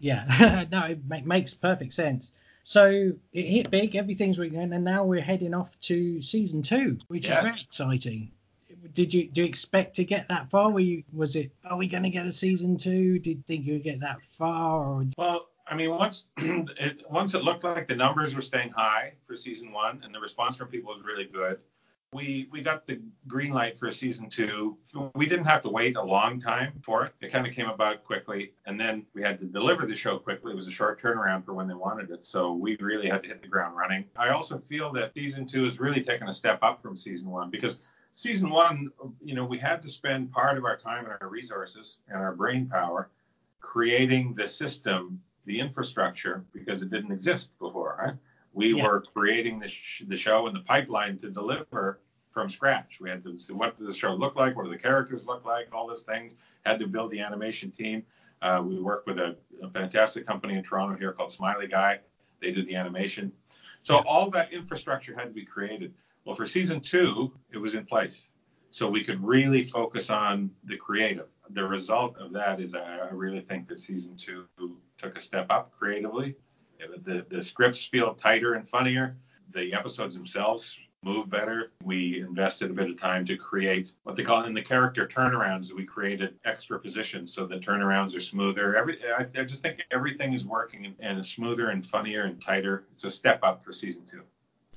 Yeah, 0.00 0.66
no, 0.72 0.84
it 0.86 1.04
makes 1.24 1.54
perfect 1.54 1.92
sense. 1.92 2.32
So 2.64 3.12
it 3.32 3.46
hit 3.46 3.70
big, 3.70 3.94
everything's 3.94 4.38
going, 4.38 4.56
and 4.56 4.84
now 4.84 5.04
we're 5.04 5.20
heading 5.20 5.54
off 5.54 5.78
to 5.82 6.20
season 6.20 6.62
two, 6.62 6.98
which 7.06 7.28
yes. 7.28 7.38
is 7.38 7.44
very 7.44 7.60
exciting. 7.60 8.32
Did 8.94 9.12
you 9.14 9.28
do 9.28 9.42
you 9.42 9.48
expect 9.48 9.94
to 9.96 10.04
get 10.04 10.28
that 10.28 10.50
far? 10.50 10.70
Were 10.70 10.80
you 10.80 11.02
was 11.12 11.36
it? 11.36 11.50
Are 11.64 11.76
we 11.76 11.86
going 11.86 12.02
to 12.02 12.10
get 12.10 12.26
a 12.26 12.32
season 12.32 12.76
two? 12.76 13.18
Did 13.18 13.30
you 13.30 13.44
think 13.46 13.66
you 13.66 13.74
would 13.74 13.84
get 13.84 14.00
that 14.00 14.18
far? 14.30 14.84
Or... 14.84 15.04
Well, 15.16 15.48
I 15.66 15.74
mean, 15.74 15.90
once 15.90 16.24
it 16.36 17.02
once 17.10 17.34
it 17.34 17.42
looked 17.42 17.64
like 17.64 17.88
the 17.88 17.96
numbers 17.96 18.34
were 18.34 18.42
staying 18.42 18.70
high 18.70 19.14
for 19.26 19.36
season 19.36 19.72
one, 19.72 20.00
and 20.04 20.14
the 20.14 20.20
response 20.20 20.56
from 20.56 20.68
people 20.68 20.92
was 20.92 21.02
really 21.04 21.24
good 21.24 21.58
we 22.12 22.48
we 22.50 22.60
got 22.60 22.86
the 22.86 23.00
green 23.28 23.52
light 23.52 23.78
for 23.78 23.90
season 23.92 24.28
two. 24.28 24.76
We 25.14 25.26
didn't 25.26 25.44
have 25.44 25.62
to 25.62 25.68
wait 25.68 25.96
a 25.96 26.02
long 26.02 26.40
time 26.40 26.72
for 26.82 27.04
it. 27.04 27.14
It 27.20 27.30
kind 27.30 27.46
of 27.46 27.54
came 27.54 27.68
about 27.68 28.04
quickly, 28.04 28.52
and 28.66 28.80
then 28.80 29.06
we 29.14 29.22
had 29.22 29.38
to 29.40 29.44
deliver 29.44 29.86
the 29.86 29.94
show 29.94 30.18
quickly. 30.18 30.52
It 30.52 30.56
was 30.56 30.66
a 30.66 30.72
short 30.72 31.00
turnaround 31.00 31.44
for 31.44 31.54
when 31.54 31.68
they 31.68 31.74
wanted 31.74 32.10
it, 32.10 32.24
so 32.24 32.52
we 32.52 32.76
really 32.80 33.08
had 33.08 33.22
to 33.22 33.28
hit 33.28 33.42
the 33.42 33.48
ground 33.48 33.76
running. 33.76 34.06
I 34.16 34.30
also 34.30 34.58
feel 34.58 34.92
that 34.94 35.14
season 35.14 35.46
two 35.46 35.64
has 35.64 35.78
really 35.78 36.02
taken 36.02 36.28
a 36.28 36.32
step 36.32 36.58
up 36.62 36.82
from 36.82 36.96
season 36.96 37.30
one 37.30 37.48
because 37.48 37.76
season 38.20 38.50
one, 38.50 38.90
you 39.22 39.34
know, 39.34 39.44
we 39.44 39.58
had 39.58 39.82
to 39.82 39.88
spend 39.88 40.30
part 40.30 40.58
of 40.58 40.64
our 40.64 40.76
time 40.76 41.04
and 41.04 41.14
our 41.20 41.28
resources 41.28 41.98
and 42.08 42.18
our 42.18 42.34
brain 42.34 42.66
power 42.66 43.08
creating 43.60 44.34
the 44.34 44.46
system, 44.46 45.20
the 45.46 45.58
infrastructure, 45.58 46.44
because 46.52 46.82
it 46.82 46.90
didn't 46.90 47.12
exist 47.12 47.50
before, 47.58 47.96
right? 48.02 48.14
we 48.52 48.74
yeah. 48.74 48.82
were 48.82 49.00
creating 49.14 49.58
the, 49.60 49.68
sh- 49.68 50.02
the 50.08 50.16
show 50.16 50.46
and 50.46 50.56
the 50.56 50.60
pipeline 50.60 51.16
to 51.18 51.30
deliver 51.30 52.00
from 52.30 52.50
scratch. 52.50 52.98
We 53.00 53.08
had 53.08 53.22
to 53.24 53.38
see 53.38 53.52
what 53.52 53.78
does 53.78 53.86
the 53.86 53.94
show 53.94 54.14
look 54.14 54.36
like, 54.36 54.56
what 54.56 54.64
do 54.64 54.70
the 54.70 54.78
characters 54.78 55.24
look 55.26 55.44
like, 55.44 55.68
all 55.72 55.86
those 55.86 56.02
things. 56.02 56.36
Had 56.64 56.78
to 56.80 56.86
build 56.86 57.10
the 57.10 57.20
animation 57.20 57.70
team. 57.70 58.02
Uh, 58.42 58.62
we 58.64 58.80
worked 58.80 59.06
with 59.06 59.18
a, 59.18 59.36
a, 59.62 59.70
fantastic 59.70 60.26
company 60.26 60.54
in 60.54 60.62
Toronto 60.62 60.96
here 60.96 61.12
called 61.12 61.30
Smiley 61.30 61.66
Guy. 61.66 62.00
They 62.40 62.52
did 62.52 62.66
the 62.66 62.74
animation. 62.74 63.32
So 63.82 63.98
all 63.98 64.30
that 64.30 64.52
infrastructure 64.52 65.14
had 65.14 65.24
to 65.24 65.30
be 65.30 65.44
created. 65.44 65.92
Well, 66.30 66.36
for 66.36 66.46
season 66.46 66.80
two, 66.80 67.32
it 67.52 67.58
was 67.58 67.74
in 67.74 67.84
place. 67.84 68.28
So 68.70 68.88
we 68.88 69.02
could 69.02 69.20
really 69.20 69.64
focus 69.64 70.10
on 70.10 70.52
the 70.62 70.76
creative. 70.76 71.26
The 71.50 71.64
result 71.64 72.16
of 72.18 72.32
that 72.34 72.60
is 72.60 72.72
I, 72.72 73.08
really 73.10 73.40
think 73.40 73.66
that 73.66 73.80
season 73.80 74.16
two 74.16 74.46
took 74.96 75.18
a 75.18 75.20
step 75.20 75.46
up 75.50 75.72
creatively 75.76 76.36
the, 77.04 77.26
the 77.28 77.42
scripts 77.42 77.84
feel 77.84 78.14
tighter 78.14 78.54
and 78.54 78.68
funnier. 78.68 79.16
The 79.52 79.74
episodes 79.74 80.14
themselves 80.14 80.78
move 81.02 81.28
better. 81.28 81.72
We 81.82 82.20
invested 82.20 82.70
a 82.70 82.74
bit 82.74 82.90
of 82.90 83.00
time 83.00 83.24
to 83.26 83.36
create 83.36 83.92
what 84.04 84.14
they 84.14 84.22
call 84.22 84.44
in 84.44 84.54
the 84.54 84.62
character 84.62 85.08
turnarounds. 85.08 85.72
We 85.72 85.84
created 85.84 86.38
extra 86.44 86.78
positions 86.78 87.34
so 87.34 87.44
the 87.44 87.58
turnarounds 87.58 88.16
are 88.16 88.20
smoother. 88.20 88.76
Every 88.76 88.98
I, 89.04 89.26
I 89.36 89.44
just 89.44 89.62
think 89.62 89.80
everything 89.90 90.34
is 90.34 90.44
working 90.44 90.94
and 91.00 91.18
is 91.18 91.28
smoother 91.28 91.70
and 91.70 91.84
funnier 91.84 92.22
and 92.22 92.40
tighter. 92.40 92.84
It's 92.92 93.02
a 93.04 93.10
step 93.10 93.40
up 93.42 93.64
for 93.64 93.72
season 93.72 94.06
two. 94.06 94.22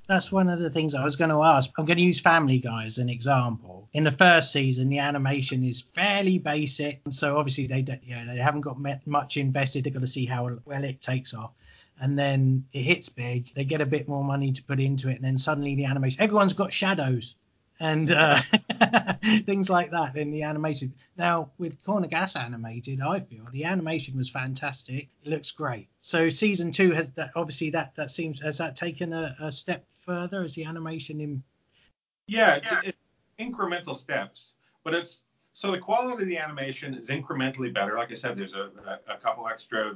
That's 0.08 0.32
one 0.32 0.50
of 0.50 0.60
the 0.60 0.70
things 0.70 0.96
I 0.96 1.04
was 1.04 1.16
going 1.16 1.30
to 1.30 1.44
ask. 1.44 1.70
I'm 1.78 1.86
going 1.86 1.98
to 1.98 2.04
use 2.04 2.20
Family 2.20 2.60
Guy 2.60 2.84
as 2.84 2.98
an 2.98 3.08
example. 3.08 3.88
In 3.94 4.04
the 4.04 4.12
first 4.12 4.52
season, 4.52 4.90
the 4.90 5.00
animation 5.00 5.64
is 5.64 5.82
fairly 5.82 6.38
basic, 6.40 7.02
so 7.10 7.38
obviously 7.38 7.68
they 7.68 7.86
you 8.04 8.16
know, 8.16 8.34
they 8.34 8.42
haven't 8.42 8.62
got 8.62 8.78
much 9.06 9.38
invested. 9.38 9.84
They've 9.84 9.94
got 9.94 10.02
to 10.02 10.08
see 10.08 10.26
how 10.26 10.58
well 10.66 10.84
it 10.84 11.02
takes 11.02 11.34
off 11.34 11.52
and 12.00 12.18
then 12.18 12.66
it 12.74 12.82
hits 12.82 13.08
big. 13.08 13.54
They 13.54 13.64
get 13.64 13.80
a 13.80 13.86
bit 13.86 14.08
more 14.08 14.24
money 14.24 14.52
to 14.52 14.64
put 14.64 14.80
into 14.80 15.10
it, 15.10 15.16
and 15.16 15.24
then 15.24 15.38
suddenly 15.38 15.76
the 15.76 15.86
animation, 15.86 16.22
everyone's 16.22 16.54
got 16.54 16.74
shadows 16.74 17.36
and 17.84 18.12
uh, 18.12 18.40
things 19.46 19.70
like 19.70 19.92
that 19.92 20.16
in 20.16 20.32
the 20.32 20.42
animation. 20.42 20.94
Now 21.18 21.50
with 21.58 21.84
Corner 21.84 22.08
Gas 22.08 22.38
animated, 22.38 23.02
I 23.02 23.20
feel 23.20 23.46
the 23.52 23.66
animation 23.66 24.16
was 24.18 24.30
fantastic. 24.30 25.10
It 25.24 25.30
looks 25.30 25.52
great. 25.52 25.90
So 26.00 26.30
season 26.30 26.72
two 26.72 26.92
has 26.92 27.10
that 27.16 27.32
obviously 27.36 27.70
that 27.72 27.94
that 27.96 28.10
seems 28.10 28.40
has 28.40 28.58
that 28.58 28.78
taken 28.78 29.12
a, 29.12 29.36
a 29.42 29.52
step 29.52 29.86
further 30.00 30.44
as 30.44 30.56
the 30.56 30.64
animation 30.64 31.20
in. 31.20 31.44
Yeah, 32.28 32.56
it's, 32.56 32.70
it's 32.84 32.98
incremental 33.38 33.98
steps, 33.98 34.54
but 34.86 34.94
it's 34.94 35.22
so 35.52 35.70
the 35.72 35.78
quality 35.78 36.24
of 36.24 36.30
the 36.30 36.38
animation 36.38 36.96
is 36.96 37.10
incrementally 37.10 37.72
better. 37.74 37.98
Like 37.98 38.12
I 38.12 38.16
said, 38.16 38.38
there's 38.38 38.54
a, 38.54 38.72
a, 38.88 39.14
a 39.14 39.18
couple 39.18 39.48
extra 39.50 39.96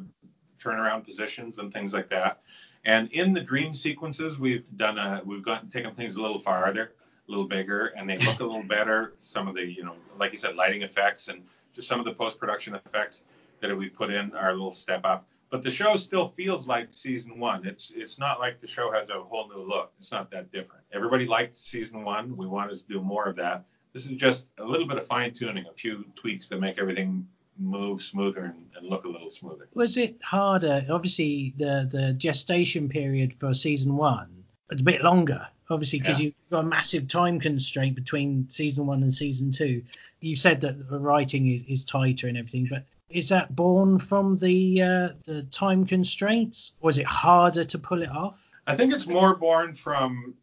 turnaround 0.62 1.06
positions 1.06 1.58
and 1.58 1.72
things 1.72 1.94
like 1.94 2.10
that. 2.10 2.42
And 2.84 3.10
in 3.12 3.32
the 3.34 3.42
dream 3.42 3.74
sequences, 3.74 4.40
we've 4.40 4.66
done 4.76 4.98
a 4.98 5.22
we've 5.26 5.44
gotten 5.44 5.70
taken 5.70 5.96
things 5.96 6.16
a 6.16 6.22
little 6.22 6.40
farther, 6.40 6.94
a 7.28 7.32
little 7.32 7.48
bigger, 7.48 7.88
and 7.98 8.10
they 8.10 8.18
look 8.20 8.40
a 8.40 8.46
little 8.46 8.64
better. 8.64 9.14
Some 9.22 9.48
of 9.48 9.56
the 9.56 9.66
you 9.66 9.84
know, 9.84 9.96
like 10.18 10.32
you 10.32 10.38
said, 10.38 10.56
lighting 10.56 10.82
effects 10.82 11.28
and 11.28 11.44
just 11.74 11.88
some 11.88 12.00
of 12.00 12.06
the 12.06 12.14
post 12.14 12.40
production 12.40 12.76
effects 12.76 13.24
that 13.62 13.76
we 13.76 13.90
put 13.90 14.12
in 14.12 14.34
are 14.36 14.50
a 14.50 14.54
little 14.54 14.74
step 14.74 15.02
up. 15.04 15.28
But 15.50 15.62
the 15.62 15.72
show 15.72 15.96
still 15.96 16.28
feels 16.28 16.68
like 16.68 16.88
season 16.92 17.40
one. 17.40 17.66
It's 17.66 17.92
it's 17.96 18.20
not 18.20 18.40
like 18.40 18.60
the 18.60 18.68
show 18.68 18.92
has 18.92 19.10
a 19.10 19.22
whole 19.22 19.48
new 19.48 19.64
look. 19.64 19.94
It's 20.00 20.12
not 20.12 20.30
that 20.32 20.52
different. 20.52 20.84
Everybody 20.94 21.26
liked 21.26 21.58
season 21.58 22.04
one. 22.04 22.36
We 22.36 22.48
wanted 22.48 22.78
to 22.80 22.88
do 22.88 23.02
more 23.02 23.26
of 23.26 23.36
that. 23.38 23.64
This 23.94 24.06
is 24.06 24.12
just 24.18 24.48
a 24.60 24.64
little 24.64 24.88
bit 24.88 24.98
of 24.98 25.08
fine 25.08 25.32
tuning, 25.32 25.66
a 25.66 25.74
few 25.74 26.06
tweaks 26.16 26.50
that 26.50 26.60
make 26.60 26.78
everything 26.78 27.28
move 27.58 28.02
smoother 28.02 28.46
and, 28.46 28.66
and, 28.76 28.88
look 28.88 29.06
a 29.06 29.08
little 29.08 29.32
smoother. 29.32 29.68
Was 29.74 29.98
it 29.98 30.16
harder? 30.22 30.86
Obviously, 30.90 31.54
the 31.58 31.88
the 31.90 32.14
gestation 32.14 32.90
period 32.90 33.34
for 33.40 33.54
season 33.54 33.96
one 33.96 34.44
was 34.70 34.82
a 34.82 34.84
bit 34.84 35.02
longer. 35.02 35.48
Obviously, 35.70 36.00
because 36.00 36.20
yeah. 36.20 36.26
you've 36.26 36.50
got 36.50 36.60
a 36.60 36.68
massive 36.68 37.08
time 37.08 37.40
constraint 37.40 37.96
between 37.96 38.50
season 38.50 38.86
one 38.86 39.04
and 39.04 39.14
season 39.14 39.52
two. 39.52 39.84
You 40.22 40.36
said 40.36 40.62
that 40.62 40.90
the 40.90 41.00
writing 41.00 41.52
is, 41.52 41.64
is 41.68 41.84
tighter 41.84 42.28
and 42.28 42.38
everything, 42.38 42.68
but 42.70 42.86
is 43.10 43.30
that 43.30 43.56
born 43.56 44.00
from 44.00 44.36
the 44.36 44.82
uh, 44.82 45.10
the 45.26 45.44
time 45.52 45.86
constraints? 45.86 46.74
or 46.82 46.90
is 46.90 46.98
it 46.98 47.06
harder 47.06 47.64
to 47.64 47.78
pull 47.78 48.02
it 48.02 48.10
off? 48.10 48.50
I 48.66 48.76
think 48.76 48.94
it's 48.94 49.08
more 49.08 49.36
born 49.36 49.74
from 49.74 50.34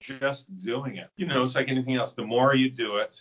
just 0.00 0.46
doing 0.62 0.96
it. 0.96 1.10
You 1.16 1.26
know, 1.26 1.42
it's 1.42 1.54
like 1.54 1.68
anything 1.68 1.94
else. 1.94 2.12
The 2.12 2.24
more 2.24 2.54
you 2.54 2.70
do 2.70 2.96
it, 2.96 3.20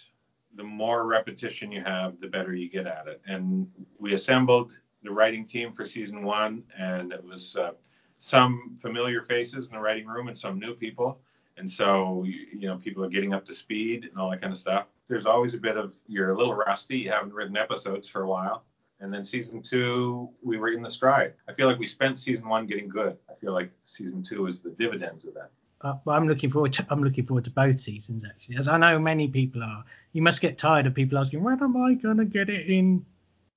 the 0.56 0.64
more 0.64 1.06
repetition 1.06 1.72
you 1.72 1.82
have, 1.82 2.20
the 2.20 2.28
better 2.28 2.54
you 2.54 2.70
get 2.70 2.88
at 2.88 3.08
it. 3.08 3.22
And 3.28 3.68
we 4.00 4.14
assembled 4.14 4.78
the 5.04 5.12
writing 5.12 5.46
team 5.46 5.74
for 5.74 5.86
season 5.86 6.24
one, 6.24 6.64
and 6.78 7.12
it 7.12 7.24
was 7.24 7.56
uh, 7.56 7.72
some 8.18 8.78
familiar 8.80 9.22
faces 9.22 9.68
in 9.68 9.74
the 9.74 9.80
writing 9.80 10.08
room 10.08 10.28
and 10.28 10.38
some 10.38 10.60
new 10.60 10.74
people. 10.74 11.20
And 11.58 11.70
so, 11.70 12.24
you 12.26 12.68
know, 12.68 12.78
people 12.78 13.04
are 13.04 13.10
getting 13.10 13.34
up 13.34 13.46
to 13.46 13.54
speed 13.54 14.06
and 14.06 14.18
all 14.20 14.30
that 14.32 14.42
kind 14.42 14.52
of 14.52 14.60
stuff. 14.60 14.88
There's 15.08 15.26
always 15.26 15.54
a 15.54 15.58
bit 15.58 15.78
of 15.78 15.96
you're 16.08 16.32
a 16.32 16.38
little 16.38 16.54
rusty, 16.54 16.98
you 16.98 17.12
haven't 17.12 17.34
written 17.34 17.56
episodes 17.56 18.08
for 18.08 18.24
a 18.24 18.28
while. 18.28 18.66
And 19.00 19.14
then 19.14 19.26
season 19.26 19.62
two, 19.62 20.30
we 20.42 20.58
were 20.58 20.70
in 20.70 20.82
the 20.82 20.90
stride. 20.90 21.34
I 21.50 21.54
feel 21.54 21.68
like 21.68 21.80
we 21.80 21.86
spent 21.86 22.18
season 22.18 22.48
one 22.48 22.66
getting 22.66 22.88
good. 22.88 23.18
I 23.30 23.34
feel 23.36 23.54
like 23.54 23.72
season 23.84 24.24
two 24.24 24.48
is 24.48 24.60
the 24.60 24.72
dividends 24.72 25.26
of 25.26 25.34
that. 25.34 25.52
Uh, 25.82 25.96
I'm 26.08 26.28
looking 26.28 26.50
forward 26.50 26.74
to 26.74 26.88
I'm 26.90 27.04
looking 27.04 27.26
forward 27.26 27.44
to 27.46 27.52
both 27.52 27.80
seasons 27.80 28.26
actually, 28.26 28.58
as 28.58 28.68
I 28.68 28.78
know 28.78 28.98
many 28.98 29.28
people 29.28 29.62
are. 29.62 29.84
You 30.14 30.22
must 30.22 30.42
get 30.42 30.58
tired 30.58 30.88
of 30.88 30.94
people 30.94 31.18
asking, 31.18 31.44
"When 31.44 31.62
am 31.62 31.78
I 31.78 31.94
going 31.94 32.18
to 32.18 32.26
get 32.26 32.50
it 32.50 32.68
in 32.68 33.06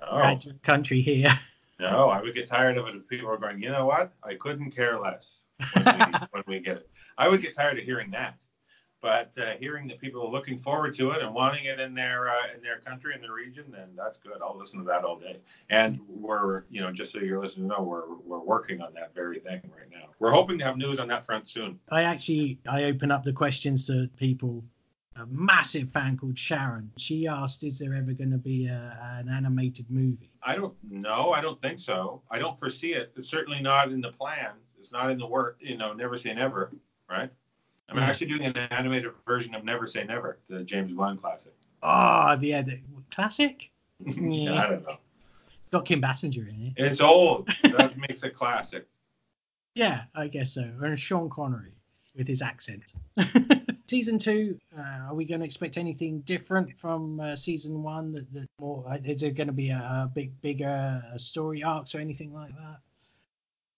oh. 0.01 0.37
country 0.63 1.01
here?" 1.01 1.31
No, 1.81 2.09
I 2.09 2.21
would 2.21 2.35
get 2.35 2.49
tired 2.49 2.77
of 2.77 2.89
it 2.89 2.97
if 2.97 3.07
people 3.07 3.29
were 3.29 3.39
going, 3.39 3.63
"You 3.63 3.71
know 3.71 3.87
what? 3.87 4.13
I 4.25 4.35
couldn't 4.35 4.73
care 4.73 4.99
less 4.99 5.43
when 5.75 5.85
we, 5.85 6.19
when 6.33 6.43
we 6.49 6.59
get 6.59 6.79
it." 6.79 6.91
I 7.19 7.29
would 7.29 7.43
get 7.43 7.55
tired 7.55 7.79
of 7.79 7.85
hearing 7.85 8.13
that. 8.13 8.37
But 9.01 9.31
uh, 9.39 9.53
hearing 9.61 9.87
that 9.89 10.01
people 10.01 10.27
are 10.27 10.31
looking 10.31 10.59
forward 10.59 10.93
to 10.97 11.13
it 11.13 11.23
and 11.23 11.33
wanting 11.33 11.67
it 11.67 11.79
in 11.79 11.95
their 11.95 12.31
uh, 12.31 12.55
in 12.57 12.63
their 12.63 12.79
country 12.81 13.15
in 13.15 13.21
their 13.21 13.33
region, 13.33 13.67
then 13.71 13.91
that's 13.97 14.19
good. 14.19 14.39
I'll 14.43 14.59
listen 14.59 14.81
to 14.81 14.85
that 14.87 15.05
all 15.05 15.17
day. 15.17 15.37
And 15.71 16.01
we're 16.09 16.65
you 16.69 16.81
know 16.81 16.91
just 16.91 17.13
so 17.13 17.21
you're 17.21 17.41
listening 17.41 17.69
to 17.69 17.77
know, 17.77 17.83
we're 17.83 18.17
we're 18.25 18.41
working 18.41 18.81
on 18.83 18.93
that 18.95 19.15
very 19.15 19.39
thing 19.39 19.61
right 19.77 19.89
now. 19.89 20.09
We're 20.19 20.33
hoping 20.33 20.59
to 20.59 20.65
have 20.65 20.77
news 20.77 20.99
on 20.99 21.07
that 21.09 21.25
front 21.25 21.49
soon. 21.49 21.79
I 21.91 22.03
actually 22.03 22.59
I 22.69 22.85
open 22.85 23.13
up 23.13 23.23
the 23.23 23.33
questions 23.33 23.87
to 23.87 24.09
people. 24.17 24.65
A 25.15 25.27
massive 25.27 25.91
fan 25.91 26.17
called 26.17 26.39
Sharon. 26.39 26.91
She 26.97 27.27
asked, 27.27 27.65
"Is 27.65 27.79
there 27.79 27.95
ever 27.95 28.13
going 28.13 28.31
to 28.31 28.39
be 28.39 28.67
a, 28.67 28.99
an 29.21 29.29
animated 29.29 29.87
movie?" 29.91 30.31
I 30.43 30.57
don't 30.57 30.75
know. 30.89 31.33
I 31.33 31.41
don't 31.41 31.61
think 31.61 31.79
so. 31.79 32.23
I 32.31 32.39
don't 32.39 32.59
foresee 32.59 32.95
it. 32.95 33.13
It's 33.17 33.29
certainly 33.29 33.61
not 33.61 33.91
in 33.91 34.01
the 34.01 34.13
plan. 34.13 34.53
It's 34.81 34.93
not 34.93 35.11
in 35.11 35.19
the 35.19 35.27
work. 35.27 35.59
You 35.61 35.77
know, 35.77 35.93
never 35.93 36.17
say 36.17 36.35
never, 36.35 36.73
right? 37.11 37.31
I'm 37.91 37.99
actually 37.99 38.27
doing 38.27 38.43
an 38.43 38.57
animated 38.57 39.13
version 39.27 39.55
of 39.55 39.65
Never 39.65 39.87
Say 39.87 40.05
Never, 40.05 40.39
the 40.49 40.63
James 40.63 40.93
Bond 40.93 41.21
classic. 41.23 41.55
Oh, 41.83 42.37
yeah, 42.41 42.63
the 42.63 42.81
classic? 43.11 43.71
yeah. 44.01 44.63
I 44.63 44.69
don't 44.69 44.83
know. 44.83 44.99
It's 45.47 45.73
got 45.73 45.85
Kim 45.85 46.01
Basinger 46.01 46.49
in 46.49 46.67
it. 46.67 46.73
It's 46.77 47.01
old. 47.01 47.49
that 47.63 47.97
makes 48.09 48.23
it 48.23 48.35
classic. 48.35 48.87
Yeah, 49.75 50.03
I 50.15 50.29
guess 50.29 50.53
so. 50.53 50.71
And 50.83 50.99
Sean 50.99 51.31
Connery 51.31 51.73
with 52.15 52.27
his 52.27 52.43
accent. 52.43 52.93
season 53.87 54.19
two, 54.19 54.59
uh, 54.77 55.09
are 55.09 55.15
we 55.15 55.25
going 55.25 55.41
to 55.41 55.47
expect 55.47 55.79
anything 55.79 56.21
different 56.21 56.77
from 56.79 57.21
uh, 57.21 57.37
season 57.37 57.83
one? 57.83 58.13
That, 58.13 58.33
that 58.35 58.47
more, 58.61 58.85
is 59.05 59.21
there 59.21 59.31
going 59.31 59.47
to 59.47 59.53
be 59.53 59.71
a, 59.71 59.77
a 59.77 60.11
big, 60.13 60.39
bigger 60.41 61.03
uh, 61.15 61.17
story 61.17 61.63
arcs 61.63 61.95
or 61.95 62.01
anything 62.01 62.35
like 62.35 62.55
that? 62.57 62.81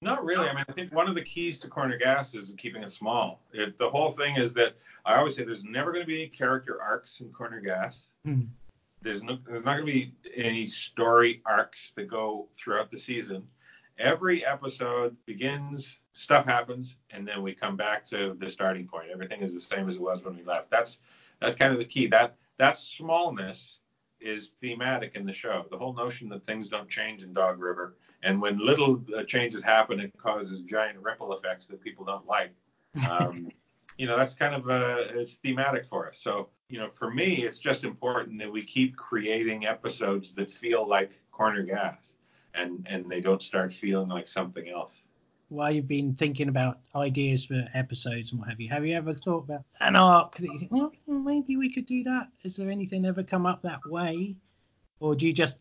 Not 0.03 0.25
really. 0.25 0.49
I 0.49 0.55
mean, 0.55 0.65
I 0.67 0.73
think 0.73 0.93
one 0.95 1.09
of 1.09 1.15
the 1.15 1.23
keys 1.23 1.59
to 1.61 1.69
Corner 1.69 1.99
Gas 1.99 2.35
is 2.35 2.55
keeping 2.57 2.83
it 2.83 2.91
small. 2.91 3.43
It, 3.53 3.77
the 3.77 3.91
whole 3.91 4.13
thing 4.13 4.37
is 4.37 4.55
that 4.55 4.75
I 5.05 5.17
always 5.17 5.37
say 5.37 5.45
there's 5.45 5.65
never 5.65 5.93
going 5.93 6.03
to 6.03 6.07
be 6.07 6.23
any 6.23 6.29
character 6.29 6.81
arcs 6.81 7.21
in 7.21 7.31
Corner 7.31 7.61
Gas. 7.61 8.11
Hmm. 8.25 8.43
There's 9.03 9.23
no, 9.23 9.39
there's 9.47 9.65
not 9.65 9.77
going 9.77 9.87
to 9.87 9.93
be 9.93 10.15
any 10.35 10.67
story 10.67 11.43
arcs 11.45 11.91
that 11.93 12.09
go 12.09 12.49
throughout 12.57 12.91
the 12.91 12.99
season. 12.99 13.47
Every 13.99 14.45
episode 14.45 15.17
begins, 15.27 15.99
stuff 16.15 16.47
happens, 16.47 16.97
and 17.11 17.29
then 17.29 17.43
we 17.43 17.55
come 17.55 17.77
back 17.77 18.07
to 18.07 18.35
the 18.39 18.49
starting 18.49 18.87
point. 18.87 19.09
Everything 19.13 19.41
is 19.41 19.53
the 19.53 19.61
same 19.61 19.89
as 19.89 19.97
it 19.97 20.03
was 20.03 20.25
when 20.25 20.35
we 20.35 20.43
left. 20.43 20.71
That's 20.71 20.99
that's 21.41 21.55
kind 21.55 21.73
of 21.73 21.79
the 21.79 21.85
key. 21.85 22.07
That 22.07 22.37
that 22.59 22.79
smallness 22.79 23.81
is 24.21 24.53
thematic 24.61 25.15
in 25.15 25.27
the 25.27 25.33
show. 25.33 25.67
The 25.71 25.79
whole 25.79 25.95
notion 25.95 26.29
that 26.31 26.47
things 26.47 26.69
don't 26.69 26.89
change 26.89 27.23
in 27.23 27.33
Dog 27.35 27.59
River 27.61 27.97
and 28.23 28.41
when 28.41 28.59
little 28.59 29.03
uh, 29.17 29.25
changes 29.25 29.63
happen, 29.63 30.01
it 30.01 30.13
causes 30.17 30.61
giant 30.61 30.99
ripple 30.99 31.33
effects 31.33 31.67
that 31.69 31.81
people 31.81 32.05
don't 32.05 32.27
like. 32.27 32.53
Um, 33.09 33.53
you 33.99 34.07
know, 34.07 34.17
that's 34.17 34.35
kind 34.35 34.55
of 34.55 34.69
uh, 34.69 35.05
it's 35.15 35.35
thematic 35.35 35.87
for 35.87 36.09
us. 36.09 36.19
So, 36.19 36.49
you 36.69 36.79
know, 36.79 36.89
for 36.89 37.11
me, 37.11 37.45
it's 37.45 37.59
just 37.59 37.85
important 37.85 38.39
that 38.41 38.51
we 38.51 38.63
keep 38.63 38.97
creating 38.97 39.67
episodes 39.67 40.33
that 40.33 40.51
feel 40.51 40.89
like 40.89 41.13
corner 41.31 41.63
gas, 41.63 42.15
and 42.55 42.87
and 42.91 43.09
they 43.11 43.21
don't 43.21 43.43
start 43.43 43.73
feeling 43.73 44.09
like 44.09 44.27
something 44.27 44.69
else. 44.69 45.03
While 45.51 45.71
you've 45.71 45.87
been 45.87 46.15
thinking 46.15 46.49
about 46.49 46.79
ideas 46.97 47.45
for 47.45 47.65
episodes 47.75 48.33
and 48.33 48.41
what 48.41 48.49
have 48.49 48.61
you, 48.61 48.69
have 48.71 48.87
you 48.87 48.97
ever 48.97 49.15
thought 49.15 49.45
about 49.45 49.65
an 49.81 49.97
arc 49.97 50.37
that 50.37 50.47
you 50.47 50.59
think, 50.61 50.73
well, 50.73 50.93
maybe 51.07 51.57
we 51.57 51.73
could 51.73 51.87
do 51.87 52.03
that? 52.05 52.29
Is 52.43 52.57
there 52.57 52.71
anything 52.71 53.05
ever 53.05 53.23
come 53.23 53.47
up 53.47 53.63
that 53.63 53.81
way, 53.87 54.35
or 54.99 55.15
do 55.15 55.27
you 55.27 55.33
just 55.33 55.59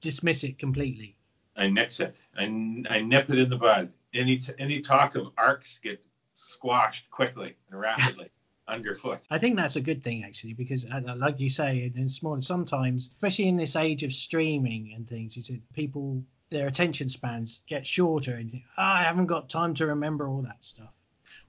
dismiss 0.00 0.44
it 0.44 0.58
completely? 0.58 1.17
I 1.58 1.68
nix 1.68 2.00
it. 2.00 2.24
I, 2.38 2.44
I 2.88 3.00
nip 3.00 3.28
it 3.30 3.38
in 3.38 3.50
the 3.50 3.56
bud. 3.56 3.92
Any 4.14 4.40
any 4.58 4.80
talk 4.80 5.16
of 5.16 5.32
arcs 5.36 5.78
get 5.82 6.02
squashed 6.34 7.10
quickly 7.10 7.54
and 7.70 7.78
rapidly 7.78 8.30
underfoot. 8.68 9.18
I 9.28 9.38
think 9.38 9.56
that's 9.56 9.76
a 9.76 9.80
good 9.80 10.02
thing 10.02 10.24
actually, 10.24 10.54
because 10.54 10.86
uh, 10.86 11.00
uh 11.06 11.16
like 11.16 11.40
you 11.40 11.48
say, 11.48 11.92
it's 11.94 12.14
small 12.14 12.40
sometimes, 12.40 13.08
especially 13.08 13.48
in 13.48 13.56
this 13.56 13.76
age 13.76 14.04
of 14.04 14.12
streaming 14.12 14.92
and 14.94 15.06
things, 15.06 15.36
you 15.36 15.42
see 15.42 15.60
people 15.74 16.22
their 16.50 16.68
attention 16.68 17.08
spans 17.08 17.62
get 17.66 17.86
shorter, 17.86 18.36
and 18.36 18.50
oh, 18.54 18.82
I 18.82 19.02
haven't 19.02 19.26
got 19.26 19.50
time 19.50 19.74
to 19.74 19.86
remember 19.86 20.28
all 20.28 20.42
that 20.42 20.64
stuff. 20.64 20.94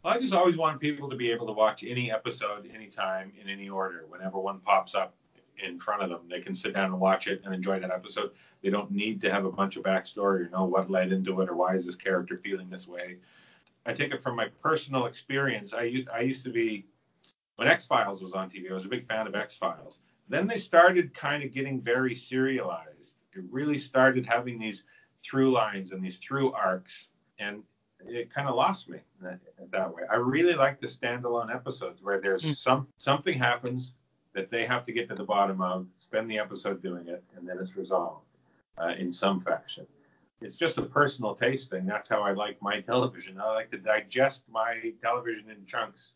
Well, 0.04 0.13
I 0.13 0.19
just 0.19 0.34
always 0.34 0.58
want 0.58 0.82
people 0.82 1.10
to 1.10 1.15
be 1.15 1.32
able 1.32 1.48
to 1.48 1.54
watch 1.54 1.84
any 1.84 2.12
episode 2.12 2.69
anytime 2.74 3.32
in 3.39 3.48
any 3.48 3.69
order, 3.69 4.06
whenever 4.10 4.39
one 4.39 4.60
pops 4.60 4.95
up 4.95 5.15
in 5.63 5.80
front 5.80 6.02
of 6.02 6.10
them. 6.10 6.22
They 6.30 6.41
can 6.41 6.56
sit 6.56 6.74
down 6.74 6.86
and 6.86 7.00
watch 7.00 7.28
it 7.28 7.41
and 7.43 7.54
enjoy 7.54 7.80
that 7.80 7.91
episode. 7.91 8.32
They 8.62 8.69
don't 8.69 8.91
need 8.91 9.22
to 9.22 9.32
have 9.32 9.45
a 9.45 9.52
bunch 9.52 9.78
of 9.78 9.84
backstory 9.84 10.45
or 10.45 10.50
know 10.50 10.65
what 10.65 10.89
led 10.89 11.12
into 11.12 11.41
it 11.41 11.50
or 11.50 11.56
why 11.56 11.76
is 11.76 11.86
this 11.86 11.95
character 11.95 12.38
feeling 12.38 12.69
this 12.69 12.88
way. 12.88 13.17
I 13.86 13.93
take 13.93 14.12
it 14.12 14.22
from 14.22 14.36
my 14.36 14.48
personal 14.62 15.06
experience. 15.06 15.74
I, 15.74 16.06
I 16.13 16.22
used 16.22 16.43
to 16.43 16.52
be 16.52 16.86
when 17.56 17.67
X 17.67 17.86
Files 17.86 18.22
was 18.22 18.34
on 18.34 18.50
TV. 18.50 18.69
I 18.69 18.74
was 18.74 18.86
a 18.86 18.89
big 18.89 19.08
fan 19.08 19.28
of 19.28 19.36
X 19.36 19.56
Files. 19.56 20.00
Then 20.28 20.48
they 20.48 20.58
started 20.58 21.13
kind 21.13 21.43
of 21.43 21.52
getting 21.52 21.82
very 21.82 22.13
serialized. 22.13 23.15
It 23.34 23.43
really 23.50 23.78
started 23.78 24.26
having 24.26 24.60
these 24.60 24.84
through 25.24 25.52
lines 25.52 25.91
and 25.91 26.04
these 26.04 26.17
through 26.17 26.54
arcs, 26.54 27.10
and 27.39 27.63
it 28.06 28.34
kind 28.34 28.48
of 28.48 28.56
lost 28.56 28.89
me 28.89 29.00
that, 29.22 29.39
that 29.72 29.93
way. 29.93 30.04
I 30.10 30.15
really 30.15 30.54
like 30.54 30.80
the 30.80 30.88
standalone 30.88 31.54
episodes 31.54 32.04
where 32.04 32.22
there's 32.22 32.43
mm. 32.43 32.56
some 32.56 32.88
something 32.98 33.38
happens 33.38 33.95
that 34.39 34.49
they 34.49 34.65
have 34.65 34.84
to 34.84 34.93
get 34.93 35.10
to 35.10 35.15
the 35.15 35.23
bottom 35.23 35.62
of, 35.62 35.86
spend 35.97 36.32
the 36.32 36.39
episode 36.39 36.82
doing 36.82 37.10
it, 37.10 37.21
and 37.36 37.45
then 37.45 37.58
it's 37.62 37.75
resolved 37.75 38.25
uh, 38.78 38.93
in 38.97 39.12
some 39.12 39.38
fashion. 39.38 39.86
It's 40.39 40.56
just 40.56 40.78
a 40.78 40.82
personal 40.82 41.36
taste 41.36 41.69
thing. 41.69 41.86
That's 41.86 42.08
how 42.08 42.21
I 42.21 42.32
like 42.32 42.62
my 42.62 42.80
television. 42.91 43.38
I 43.38 43.52
like 43.52 43.69
to 43.71 43.78
digest 43.78 44.43
my 44.49 44.93
television 45.02 45.49
in 45.49 45.65
chunks. 45.65 46.13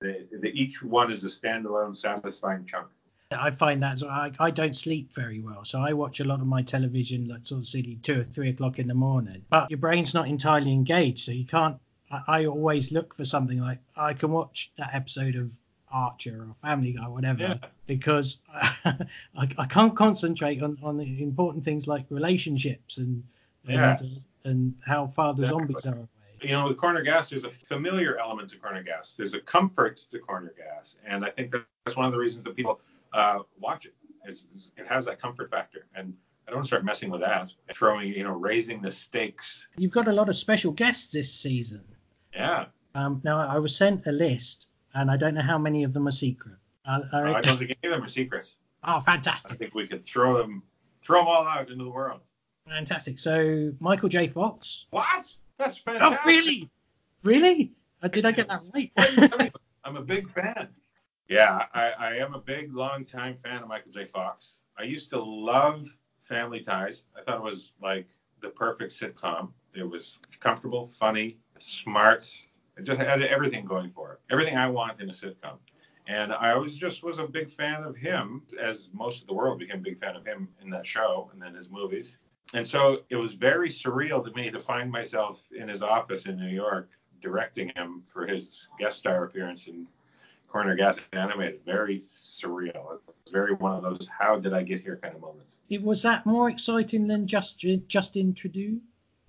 The, 0.00 0.26
the, 0.40 0.48
each 0.48 0.82
one 0.82 1.12
is 1.12 1.22
a 1.22 1.28
standalone, 1.28 1.96
satisfying 1.96 2.66
chunk. 2.66 2.88
I 3.30 3.52
find 3.52 3.80
that 3.84 4.00
so 4.00 4.08
I, 4.08 4.32
I 4.40 4.50
don't 4.50 4.74
sleep 4.74 5.14
very 5.14 5.40
well, 5.40 5.64
so 5.64 5.80
I 5.80 5.92
watch 5.92 6.18
a 6.18 6.24
lot 6.24 6.40
of 6.40 6.46
my 6.46 6.62
television 6.62 7.28
like 7.28 7.46
sort 7.46 7.60
of 7.60 7.66
silly 7.66 7.98
two 8.02 8.22
or 8.22 8.24
three 8.24 8.50
o'clock 8.50 8.80
in 8.80 8.88
the 8.88 8.94
morning. 8.94 9.42
But 9.48 9.70
your 9.70 9.78
brain's 9.78 10.12
not 10.12 10.26
entirely 10.26 10.72
engaged, 10.72 11.20
so 11.20 11.32
you 11.32 11.46
can't. 11.46 11.76
I, 12.10 12.22
I 12.26 12.46
always 12.46 12.90
look 12.90 13.14
for 13.14 13.24
something 13.24 13.60
like 13.60 13.78
I 13.96 14.12
can 14.12 14.32
watch 14.32 14.72
that 14.76 14.90
episode 14.92 15.36
of 15.36 15.56
Archer 15.92 16.46
or 16.48 16.54
Family 16.62 16.92
Guy, 16.92 17.04
or 17.04 17.10
whatever, 17.10 17.42
yeah. 17.42 17.54
because 17.86 18.40
I, 18.84 19.06
I 19.58 19.66
can't 19.66 19.94
concentrate 19.94 20.62
on, 20.62 20.78
on 20.82 20.96
the 20.96 21.22
important 21.22 21.64
things 21.64 21.86
like 21.86 22.06
relationships 22.10 22.98
and 22.98 23.22
yeah. 23.64 23.96
and, 24.00 24.02
uh, 24.02 24.48
and 24.48 24.74
how 24.84 25.06
far 25.06 25.34
the 25.34 25.42
exactly. 25.42 25.66
zombies 25.66 25.86
are 25.86 25.94
away. 25.94 26.08
You 26.42 26.52
know, 26.52 26.66
with 26.66 26.76
corner 26.76 27.02
gas, 27.02 27.30
there's 27.30 27.44
a 27.44 27.50
familiar 27.50 28.18
element 28.18 28.50
to 28.50 28.56
corner 28.56 28.82
gas. 28.82 29.14
There's 29.16 29.34
a 29.34 29.40
comfort 29.40 30.00
to 30.10 30.18
corner 30.18 30.52
gas, 30.56 30.96
and 31.06 31.24
I 31.24 31.30
think 31.30 31.54
that's 31.84 31.96
one 31.96 32.06
of 32.06 32.12
the 32.12 32.18
reasons 32.18 32.42
that 32.44 32.56
people 32.56 32.80
uh, 33.12 33.40
watch 33.60 33.86
it. 33.86 33.94
It's, 34.24 34.70
it 34.76 34.86
has 34.88 35.04
that 35.04 35.20
comfort 35.20 35.50
factor, 35.50 35.86
and 35.94 36.14
I 36.46 36.50
don't 36.50 36.58
want 36.58 36.66
to 36.66 36.68
start 36.68 36.84
messing 36.84 37.10
with 37.10 37.20
that. 37.20 37.50
Throwing, 37.72 38.08
you 38.08 38.24
know, 38.24 38.32
raising 38.32 38.82
the 38.82 38.90
stakes. 38.90 39.66
You've 39.76 39.92
got 39.92 40.08
a 40.08 40.12
lot 40.12 40.28
of 40.28 40.36
special 40.36 40.72
guests 40.72 41.12
this 41.12 41.32
season. 41.32 41.82
Yeah. 42.34 42.66
Um, 42.94 43.20
now 43.24 43.38
I 43.38 43.58
was 43.58 43.76
sent 43.76 44.06
a 44.06 44.12
list, 44.12 44.68
and 44.94 45.10
I 45.10 45.16
don't 45.16 45.34
know 45.34 45.42
how 45.42 45.58
many 45.58 45.84
of 45.84 45.92
them 45.92 46.06
are 46.06 46.12
secret. 46.12 46.56
Uh, 46.86 47.00
I 47.12 47.40
don't 47.40 47.56
think 47.56 47.76
any 47.82 47.92
of 47.92 47.98
them 47.98 48.04
are 48.04 48.08
secret. 48.08 48.48
Oh, 48.84 49.00
fantastic! 49.00 49.52
I 49.52 49.56
think 49.56 49.74
we 49.74 49.86
could 49.86 50.04
throw 50.04 50.36
them, 50.36 50.62
throw 51.04 51.20
them 51.20 51.28
all 51.28 51.46
out 51.46 51.70
into 51.70 51.84
the 51.84 51.90
world. 51.90 52.20
Fantastic. 52.68 53.18
So 53.18 53.72
Michael 53.80 54.08
J. 54.08 54.28
Fox. 54.28 54.86
What? 54.90 55.32
That's 55.58 55.78
fantastic. 55.78 56.18
Oh, 56.22 56.26
really? 56.26 56.70
Really? 57.22 57.72
Uh, 58.02 58.08
did 58.08 58.26
I 58.26 58.32
get 58.32 58.48
that 58.48 58.62
right? 58.74 59.52
I'm 59.84 59.96
a 59.96 60.02
big 60.02 60.28
fan. 60.28 60.68
Yeah, 61.28 61.66
I, 61.72 61.92
I 61.98 62.16
am 62.16 62.34
a 62.34 62.40
big, 62.40 62.74
long-time 62.74 63.36
fan 63.36 63.62
of 63.62 63.68
Michael 63.68 63.92
J. 63.92 64.06
Fox. 64.06 64.60
I 64.76 64.82
used 64.82 65.10
to 65.10 65.22
love 65.22 65.96
Family 66.20 66.60
Ties. 66.60 67.04
I 67.16 67.22
thought 67.22 67.36
it 67.36 67.42
was 67.42 67.72
like 67.80 68.08
the 68.40 68.48
perfect 68.48 68.92
sitcom. 68.92 69.50
It 69.74 69.88
was 69.88 70.18
comfortable, 70.40 70.84
funny, 70.84 71.38
smart. 71.58 72.30
It 72.76 72.84
just 72.84 73.00
had 73.00 73.22
everything 73.22 73.64
going 73.64 73.90
for 73.90 74.12
it. 74.14 74.20
Everything 74.30 74.56
I 74.56 74.66
want 74.68 75.00
in 75.00 75.10
a 75.10 75.12
sitcom. 75.12 75.58
And 76.08 76.32
I 76.32 76.52
always 76.52 76.76
just 76.76 77.02
was 77.02 77.18
a 77.18 77.26
big 77.26 77.48
fan 77.48 77.84
of 77.84 77.96
him, 77.96 78.42
as 78.60 78.88
most 78.92 79.20
of 79.20 79.28
the 79.28 79.34
world 79.34 79.58
became 79.58 79.78
a 79.78 79.82
big 79.82 79.98
fan 79.98 80.16
of 80.16 80.26
him 80.26 80.48
in 80.62 80.70
that 80.70 80.86
show 80.86 81.30
and 81.32 81.40
then 81.40 81.54
his 81.54 81.68
movies. 81.68 82.18
And 82.54 82.66
so 82.66 83.02
it 83.08 83.16
was 83.16 83.34
very 83.34 83.68
surreal 83.68 84.24
to 84.24 84.32
me 84.32 84.50
to 84.50 84.58
find 84.58 84.90
myself 84.90 85.46
in 85.56 85.68
his 85.68 85.80
office 85.80 86.26
in 86.26 86.36
New 86.36 86.48
York 86.48 86.90
directing 87.22 87.70
him 87.76 88.00
for 88.00 88.26
his 88.26 88.68
guest 88.78 88.98
star 88.98 89.24
appearance 89.24 89.68
in 89.68 89.86
Corner 90.48 90.74
Gas 90.74 90.98
animated. 91.12 91.60
Very 91.64 91.98
surreal. 91.98 92.98
It's 93.22 93.30
very 93.30 93.54
one 93.54 93.76
of 93.76 93.82
those 93.82 94.08
"How 94.08 94.38
did 94.38 94.52
I 94.52 94.62
get 94.64 94.82
here?" 94.82 94.98
kind 95.02 95.14
of 95.14 95.20
moments. 95.20 95.58
It 95.70 95.82
was 95.82 96.02
that 96.02 96.26
more 96.26 96.50
exciting 96.50 97.06
than 97.06 97.26
just 97.26 97.64
Justin 97.86 98.34
Trudeau. 98.34 98.78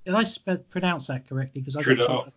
Did 0.05 0.15
I 0.15 0.25
pronounce 0.69 1.07
that 1.07 1.27
correctly? 1.29 1.61
Because 1.61 1.77
I 1.77 1.81
Trudeau. 1.81 2.33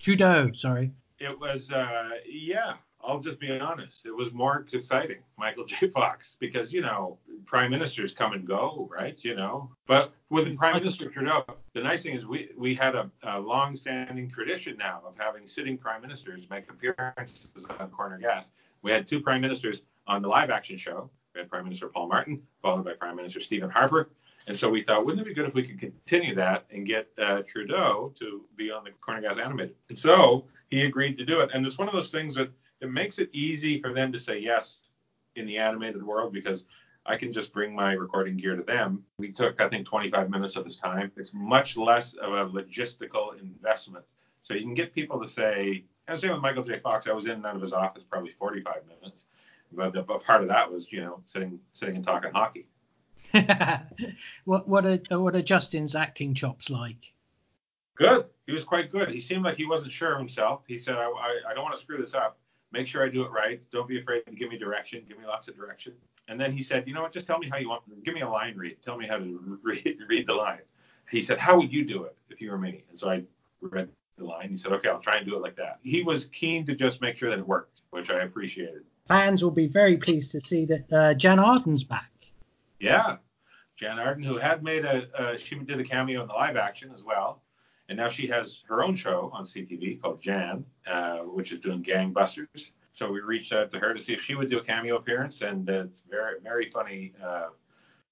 Trudeau. 0.00 0.50
Sorry. 0.52 0.92
It 1.18 1.38
was. 1.38 1.70
Uh, 1.70 2.10
yeah. 2.28 2.74
I'll 3.02 3.20
just 3.20 3.40
be 3.40 3.58
honest. 3.58 4.04
It 4.04 4.14
was 4.14 4.32
more 4.32 4.66
exciting, 4.72 5.18
Michael 5.38 5.64
J. 5.66 5.88
Fox, 5.88 6.36
because 6.38 6.72
you 6.72 6.82
know 6.82 7.18
prime 7.46 7.70
ministers 7.70 8.12
come 8.12 8.32
and 8.32 8.46
go, 8.46 8.88
right? 8.90 9.22
You 9.24 9.34
know, 9.34 9.70
but 9.86 10.12
with 10.28 10.44
the 10.46 10.56
Prime 10.56 10.74
Minister 10.74 11.08
Trudeau, 11.08 11.44
the 11.72 11.82
nice 11.82 12.02
thing 12.02 12.14
is 12.14 12.26
we 12.26 12.50
we 12.56 12.74
had 12.74 12.94
a, 12.94 13.10
a 13.22 13.40
long-standing 13.40 14.28
tradition 14.28 14.76
now 14.76 15.02
of 15.06 15.16
having 15.16 15.46
sitting 15.46 15.78
prime 15.78 16.02
ministers 16.02 16.48
make 16.50 16.70
appearances 16.70 17.48
on 17.78 17.90
Corner 17.90 18.18
Gas. 18.18 18.50
We 18.82 18.90
had 18.90 19.06
two 19.06 19.20
prime 19.20 19.40
ministers 19.40 19.84
on 20.06 20.22
the 20.22 20.28
live-action 20.28 20.76
show. 20.76 21.10
We 21.34 21.40
had 21.40 21.48
Prime 21.48 21.64
Minister 21.64 21.88
Paul 21.88 22.08
Martin, 22.08 22.42
followed 22.60 22.84
by 22.84 22.94
Prime 22.94 23.16
Minister 23.16 23.40
Stephen 23.40 23.70
Harper. 23.70 24.10
And 24.50 24.58
so 24.58 24.68
we 24.68 24.82
thought, 24.82 25.06
wouldn't 25.06 25.24
it 25.24 25.28
be 25.28 25.32
good 25.32 25.46
if 25.46 25.54
we 25.54 25.62
could 25.62 25.78
continue 25.78 26.34
that 26.34 26.66
and 26.72 26.84
get 26.84 27.08
uh, 27.22 27.42
Trudeau 27.46 28.12
to 28.18 28.44
be 28.56 28.68
on 28.72 28.82
the 28.82 28.90
Corner 28.90 29.28
animated? 29.28 29.76
And 29.88 29.96
so 29.96 30.46
he 30.70 30.82
agreed 30.82 31.16
to 31.18 31.24
do 31.24 31.38
it. 31.38 31.50
And 31.54 31.64
it's 31.64 31.78
one 31.78 31.86
of 31.86 31.94
those 31.94 32.10
things 32.10 32.34
that 32.34 32.50
it 32.80 32.90
makes 32.90 33.20
it 33.20 33.30
easy 33.32 33.80
for 33.80 33.92
them 33.92 34.10
to 34.10 34.18
say 34.18 34.40
yes 34.40 34.78
in 35.36 35.46
the 35.46 35.56
animated 35.56 36.02
world 36.02 36.32
because 36.32 36.64
I 37.06 37.14
can 37.14 37.32
just 37.32 37.52
bring 37.52 37.76
my 37.76 37.92
recording 37.92 38.36
gear 38.36 38.56
to 38.56 38.64
them. 38.64 39.04
We 39.18 39.30
took, 39.30 39.60
I 39.60 39.68
think, 39.68 39.86
25 39.86 40.28
minutes 40.30 40.56
of 40.56 40.64
his 40.64 40.74
time. 40.74 41.12
It's 41.16 41.32
much 41.32 41.76
less 41.76 42.14
of 42.14 42.32
a 42.32 42.46
logistical 42.46 43.40
investment. 43.40 44.04
So 44.42 44.54
you 44.54 44.62
can 44.62 44.74
get 44.74 44.92
people 44.92 45.20
to 45.20 45.28
say, 45.28 45.84
and 46.08 46.18
same 46.18 46.32
with 46.32 46.42
Michael 46.42 46.64
J. 46.64 46.80
Fox, 46.80 47.06
I 47.06 47.12
was 47.12 47.26
in 47.26 47.32
and 47.32 47.46
out 47.46 47.54
of 47.54 47.62
his 47.62 47.72
office 47.72 48.02
probably 48.02 48.32
45 48.32 48.82
minutes. 48.88 49.26
But, 49.70 49.92
the, 49.92 50.02
but 50.02 50.24
part 50.24 50.42
of 50.42 50.48
that 50.48 50.72
was, 50.72 50.90
you 50.90 51.02
know, 51.02 51.22
sitting 51.26 51.60
sitting 51.72 51.94
and 51.94 52.04
talking 52.04 52.32
hockey. 52.34 52.66
what 54.44 54.68
what 54.68 54.86
are 54.86 54.98
what 55.18 55.36
are 55.36 55.42
Justin's 55.42 55.94
acting 55.94 56.34
chops 56.34 56.70
like? 56.70 57.12
Good. 57.96 58.26
He 58.46 58.52
was 58.52 58.64
quite 58.64 58.90
good. 58.90 59.10
He 59.10 59.20
seemed 59.20 59.44
like 59.44 59.56
he 59.56 59.66
wasn't 59.66 59.92
sure 59.92 60.12
of 60.12 60.18
himself. 60.18 60.62
He 60.66 60.78
said, 60.78 60.96
I, 60.96 61.04
I, 61.04 61.40
I 61.50 61.54
don't 61.54 61.62
want 61.62 61.74
to 61.74 61.80
screw 61.80 61.98
this 61.98 62.14
up. 62.14 62.38
Make 62.72 62.86
sure 62.86 63.04
I 63.04 63.08
do 63.10 63.22
it 63.22 63.30
right. 63.30 63.60
Don't 63.70 63.86
be 63.86 63.98
afraid 63.98 64.22
to 64.26 64.34
give 64.34 64.48
me 64.48 64.56
direction. 64.56 65.04
Give 65.06 65.18
me 65.18 65.26
lots 65.26 65.48
of 65.48 65.56
direction. 65.56 65.92
And 66.28 66.40
then 66.40 66.52
he 66.52 66.62
said, 66.62 66.88
you 66.88 66.94
know 66.94 67.02
what? 67.02 67.12
Just 67.12 67.26
tell 67.26 67.38
me 67.38 67.48
how 67.50 67.58
you 67.58 67.68
want. 67.68 67.82
Give 68.04 68.14
me 68.14 68.22
a 68.22 68.28
line 68.28 68.56
read. 68.56 68.78
Tell 68.82 68.96
me 68.96 69.06
how 69.06 69.18
to 69.18 69.58
read, 69.62 69.98
read 70.08 70.26
the 70.26 70.34
line. 70.34 70.60
He 71.10 71.20
said, 71.20 71.38
how 71.38 71.58
would 71.58 71.72
you 71.72 71.84
do 71.84 72.04
it 72.04 72.16
if 72.30 72.40
you 72.40 72.50
were 72.50 72.58
me? 72.58 72.84
And 72.88 72.98
so 72.98 73.10
I 73.10 73.22
read 73.60 73.88
the 74.16 74.24
line. 74.24 74.48
He 74.48 74.56
said, 74.56 74.72
okay, 74.72 74.88
I'll 74.88 75.00
try 75.00 75.16
and 75.16 75.26
do 75.26 75.36
it 75.36 75.42
like 75.42 75.56
that. 75.56 75.78
He 75.82 76.02
was 76.02 76.26
keen 76.26 76.64
to 76.66 76.74
just 76.74 77.00
make 77.00 77.16
sure 77.16 77.28
that 77.30 77.38
it 77.38 77.46
worked, 77.46 77.82
which 77.90 78.10
I 78.10 78.20
appreciated. 78.20 78.82
Fans 79.08 79.42
will 79.42 79.50
be 79.50 79.66
very 79.66 79.96
pleased 79.96 80.30
to 80.30 80.40
see 80.40 80.64
that 80.66 80.92
uh, 80.92 81.14
Jann 81.14 81.38
Arden's 81.38 81.84
back. 81.84 82.10
Yeah, 82.80 83.16
Jann 83.76 83.98
Arden, 83.98 84.22
who 84.22 84.36
had 84.36 84.62
made 84.62 84.84
a, 84.84 85.08
uh, 85.18 85.36
she 85.36 85.54
did 85.56 85.80
a 85.80 85.84
cameo 85.84 86.22
in 86.22 86.28
the 86.28 86.34
live 86.34 86.56
action 86.56 86.92
as 86.94 87.02
well. 87.02 87.42
And 87.88 87.96
now 87.96 88.08
she 88.08 88.26
has 88.28 88.62
her 88.68 88.84
own 88.84 88.94
show 88.94 89.30
on 89.32 89.44
CTV 89.44 90.00
called 90.00 90.20
Jann, 90.20 90.64
uh, 90.86 91.18
which 91.18 91.50
is 91.50 91.58
doing 91.58 91.82
gangbusters. 91.82 92.70
So 92.92 93.10
we 93.10 93.20
reached 93.20 93.52
out 93.52 93.70
to 93.72 93.78
her 93.78 93.94
to 93.94 94.00
see 94.00 94.12
if 94.12 94.22
she 94.22 94.34
would 94.34 94.50
do 94.50 94.58
a 94.58 94.62
cameo 94.62 94.96
appearance, 94.96 95.42
and 95.42 95.68
it's 95.68 96.02
very, 96.08 96.40
very 96.42 96.70
funny. 96.70 97.14
Uh, 97.24 97.48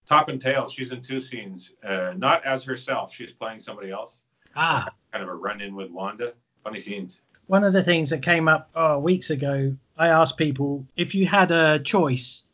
top 0.06 0.28
and 0.30 0.40
tail, 0.40 0.68
she's 0.68 0.90
in 0.90 1.00
two 1.00 1.20
scenes, 1.20 1.72
uh, 1.84 2.14
not 2.16 2.44
as 2.44 2.64
herself. 2.64 3.12
She's 3.12 3.32
playing 3.32 3.60
somebody 3.60 3.90
else. 3.90 4.22
Ah, 4.56 4.88
kind 5.12 5.22
of 5.22 5.28
a 5.28 5.34
run-in 5.34 5.74
with 5.74 5.90
Wanda. 5.90 6.32
Funny 6.64 6.80
scenes. 6.80 7.20
One 7.46 7.62
of 7.62 7.72
the 7.72 7.82
things 7.82 8.10
that 8.10 8.22
came 8.22 8.48
up 8.48 8.70
oh, 8.74 8.98
weeks 8.98 9.30
ago, 9.30 9.76
I 9.96 10.08
asked 10.08 10.36
people 10.36 10.86
if 10.96 11.14
you 11.14 11.26
had 11.26 11.50
a 11.50 11.78
choice 11.78 12.44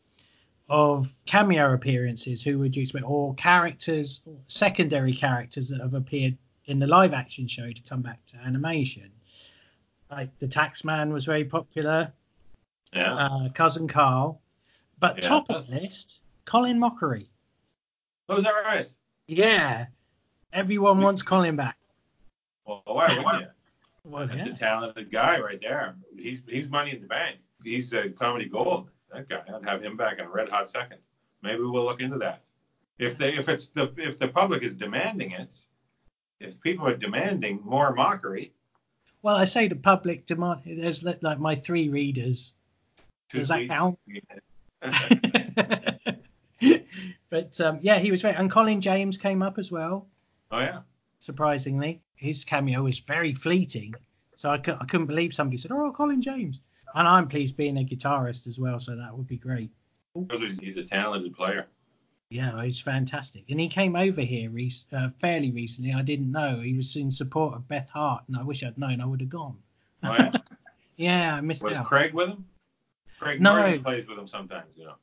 of 0.69 1.13
cameo 1.25 1.73
appearances, 1.73 2.43
who 2.43 2.57
would 2.59 2.75
you 2.75 2.81
expect, 2.81 3.05
or 3.07 3.33
characters, 3.35 4.21
secondary 4.47 5.13
characters 5.13 5.69
that 5.69 5.81
have 5.81 5.93
appeared 5.93 6.37
in 6.65 6.79
the 6.79 6.87
live 6.87 7.13
action 7.13 7.47
show 7.47 7.71
to 7.71 7.81
come 7.83 8.01
back 8.01 8.25
to 8.27 8.37
animation. 8.37 9.11
Like 10.09 10.37
the 10.39 10.47
Taxman 10.47 11.11
was 11.11 11.25
very 11.25 11.45
popular. 11.45 12.11
Yeah. 12.93 13.13
Uh, 13.13 13.49
Cousin 13.49 13.87
Carl. 13.87 14.41
But 14.99 15.17
yeah, 15.17 15.29
top 15.29 15.49
of 15.49 15.67
the 15.67 15.81
list, 15.81 16.21
Colin 16.45 16.79
Mochrie 16.79 17.27
Oh, 18.27 18.37
is 18.37 18.43
that 18.43 18.53
right? 18.63 18.87
Yeah. 19.27 19.85
Everyone 20.53 21.01
wants 21.01 21.21
Colin 21.21 21.55
back. 21.55 21.77
Well, 22.65 22.81
why 22.85 23.07
wouldn't 23.07 23.41
you? 23.41 23.47
Well, 24.03 24.27
That's 24.27 24.45
yeah. 24.45 24.51
a 24.51 24.55
talented 24.55 25.11
guy 25.11 25.39
right 25.39 25.59
there. 25.61 25.95
He's 26.17 26.41
he's 26.47 26.69
money 26.69 26.91
in 26.91 27.01
the 27.01 27.07
bank. 27.07 27.37
He's 27.63 27.93
a 27.93 28.09
comedy 28.09 28.45
gold. 28.45 28.89
That 29.15 29.29
guy. 29.29 29.41
I'd 29.55 29.67
have 29.67 29.81
him 29.81 29.95
back 29.95 30.19
in 30.19 30.25
a 30.25 30.29
red 30.29 30.49
hot 30.49 30.69
second. 30.69 30.99
Maybe 31.41 31.61
we'll 31.61 31.85
look 31.85 32.01
into 32.01 32.17
that. 32.17 32.43
If 32.99 33.17
they 33.17 33.33
if 33.35 33.47
it's 33.49 33.67
the 33.67 33.93
if 33.97 34.19
the 34.19 34.27
public 34.27 34.63
is 34.63 34.73
demanding 34.73 35.31
it, 35.31 35.53
if 36.39 36.59
people 36.61 36.87
are 36.87 36.95
demanding 36.95 37.61
more 37.63 37.95
Mochrie. 37.95 38.51
Well, 39.21 39.35
I 39.35 39.45
say 39.45 39.67
the 39.67 39.75
public 39.75 40.25
demand. 40.25 40.61
There's 40.65 41.03
like 41.03 41.39
my 41.39 41.55
three 41.55 41.89
readers. 41.89 42.53
Does 43.31 43.47
that 43.47 43.67
count? 43.67 43.97
but 47.29 47.61
um, 47.61 47.79
yeah, 47.81 47.99
he 47.99 48.11
was 48.11 48.21
very. 48.21 48.35
And 48.35 48.51
Colin 48.51 48.81
James 48.81 49.17
came 49.17 49.41
up 49.41 49.57
as 49.57 49.71
well. 49.71 50.07
Oh 50.51 50.59
yeah. 50.59 50.81
Surprisingly, 51.19 52.01
his 52.15 52.43
cameo 52.43 52.83
was 52.83 52.99
very 52.99 53.33
fleeting. 53.33 53.95
So 54.35 54.49
I, 54.51 54.57
cu- 54.57 54.77
I 54.79 54.85
couldn't 54.85 55.07
believe 55.07 55.33
somebody 55.33 55.57
said, 55.57 55.71
"Oh, 55.71 55.91
Colin 55.91 56.21
James," 56.21 56.59
and 56.95 57.07
I'm 57.07 57.27
pleased 57.27 57.55
being 57.57 57.77
a 57.77 57.83
guitarist 57.83 58.47
as 58.47 58.59
well. 58.59 58.79
So 58.79 58.95
that 58.95 59.15
would 59.15 59.27
be 59.27 59.37
great. 59.37 59.69
He's, 60.61 60.77
a 60.77 60.83
talented 60.83 61.35
player. 61.35 61.67
Yeah, 62.29 62.63
he's 62.63 62.79
fantastic, 62.79 63.43
and 63.49 63.59
he 63.59 63.67
came 63.67 63.95
over 63.95 64.21
here 64.21 64.49
re- 64.49 64.71
uh, 64.93 65.09
fairly 65.19 65.51
recently. 65.51 65.93
I 65.93 66.01
didn't 66.01 66.31
know 66.31 66.59
he 66.61 66.73
was 66.73 66.95
in 66.95 67.11
support 67.11 67.53
of 67.53 67.67
Beth 67.67 67.89
Hart, 67.89 68.23
and 68.27 68.37
I 68.37 68.41
wish 68.43 68.63
I'd 68.63 68.77
known. 68.77 69.01
I 69.01 69.05
would 69.05 69.19
have 69.21 69.29
gone. 69.29 69.57
Oh, 70.03 70.13
yeah? 70.17 70.31
Yeah, 70.97 71.35
I 71.35 71.41
missed 71.41 71.63
Was 71.63 71.77
out. 71.77 71.85
Craig 71.85 72.13
with 72.13 72.29
him? 72.29 72.45
Craig 73.19 73.41
No. 73.41 73.77
Plays 73.79 74.07
with 74.07 74.17
him 74.17 74.27
sometimes, 74.27 74.71
you 74.75 74.85
know. 74.85 74.95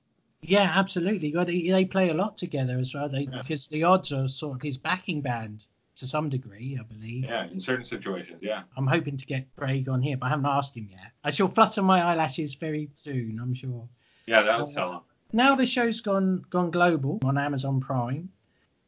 Yeah, 0.42 0.72
absolutely. 0.74 1.31
God, 1.31 1.46
they, 1.46 1.68
they 1.68 1.85
play 1.85 2.11
a 2.11 2.14
lot 2.14 2.37
together 2.37 2.78
as 2.78 2.94
well. 2.94 3.09
They 3.09 3.28
Yeah. 3.31 3.42
because 3.42 3.68
the 3.68 3.85
odds 3.85 4.12
are 4.12 4.26
sort 4.26 4.57
of 4.57 4.62
his 4.62 4.76
backing 4.76 5.20
band 5.20 5.66
to 5.96 6.07
some 6.07 6.28
degree, 6.28 6.78
I 6.81 6.83
believe. 6.85 7.24
Yeah, 7.24 7.46
in 7.46 7.61
certain 7.61 7.85
situations, 7.85 8.42
yeah. 8.42 8.62
I'm 8.76 8.87
hoping 8.87 9.16
to 9.16 9.26
get 9.26 9.46
Craig 9.57 9.88
on 9.88 10.00
here, 10.02 10.16
but 10.16 10.26
I 10.26 10.31
haven't 10.31 10.46
asked 10.46 10.76
him 10.76 10.88
yet. 10.90 11.12
I 11.24 11.31
shall 11.31 11.48
flutter 11.48 11.83
my 11.83 12.00
eyelashes 12.02 12.55
very 12.55 12.88
soon, 12.94 13.38
I'm 13.40 13.55
sure. 13.55 13.88
Yeah, 14.26 14.42
that'll 14.42 14.66
Uh, 14.66 14.70
sell 14.70 14.92
him. 14.92 15.00
Now 15.35 15.55
the 15.55 15.66
show's 15.66 16.00
gone 16.00 16.44
gone 16.50 16.70
global 16.70 17.18
on 17.24 17.38
Amazon 17.38 17.81
Prime. 17.81 18.28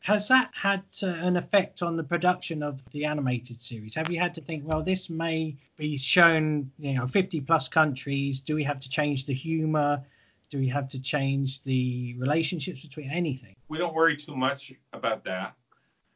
Has 0.01 0.29
that 0.29 0.51
had 0.53 0.83
uh, 1.03 1.07
an 1.07 1.39
effect 1.39 1.83
on 1.83 1.97
the 1.97 2.05
production 2.05 2.63
of 2.63 2.83
the 2.93 3.07
animated 3.07 3.63
series? 3.63 3.95
Have 3.95 4.11
you 4.11 4.21
had 4.21 4.35
to 4.35 4.43
think, 4.43 4.63
well, 4.67 4.83
this 4.83 5.09
may 5.09 5.57
be 5.79 5.97
shown, 5.97 6.71
you 6.79 6.93
know, 6.95 7.07
50 7.07 7.41
plus 7.41 7.69
countries. 7.69 8.41
Do 8.41 8.55
we 8.55 8.63
have 8.65 8.79
to 8.81 8.89
change 8.91 9.25
the 9.25 9.33
humor? 9.33 10.03
Do 10.51 10.59
we 10.59 10.69
have 10.69 10.89
to 10.91 11.01
change 11.01 11.63
the 11.63 12.15
relationships 12.19 12.83
between 12.83 13.11
anything? 13.11 13.57
We 13.69 13.79
don't 13.79 13.95
worry 13.95 14.15
too 14.17 14.37
much 14.37 14.73
about 14.93 15.25
that. 15.25 15.55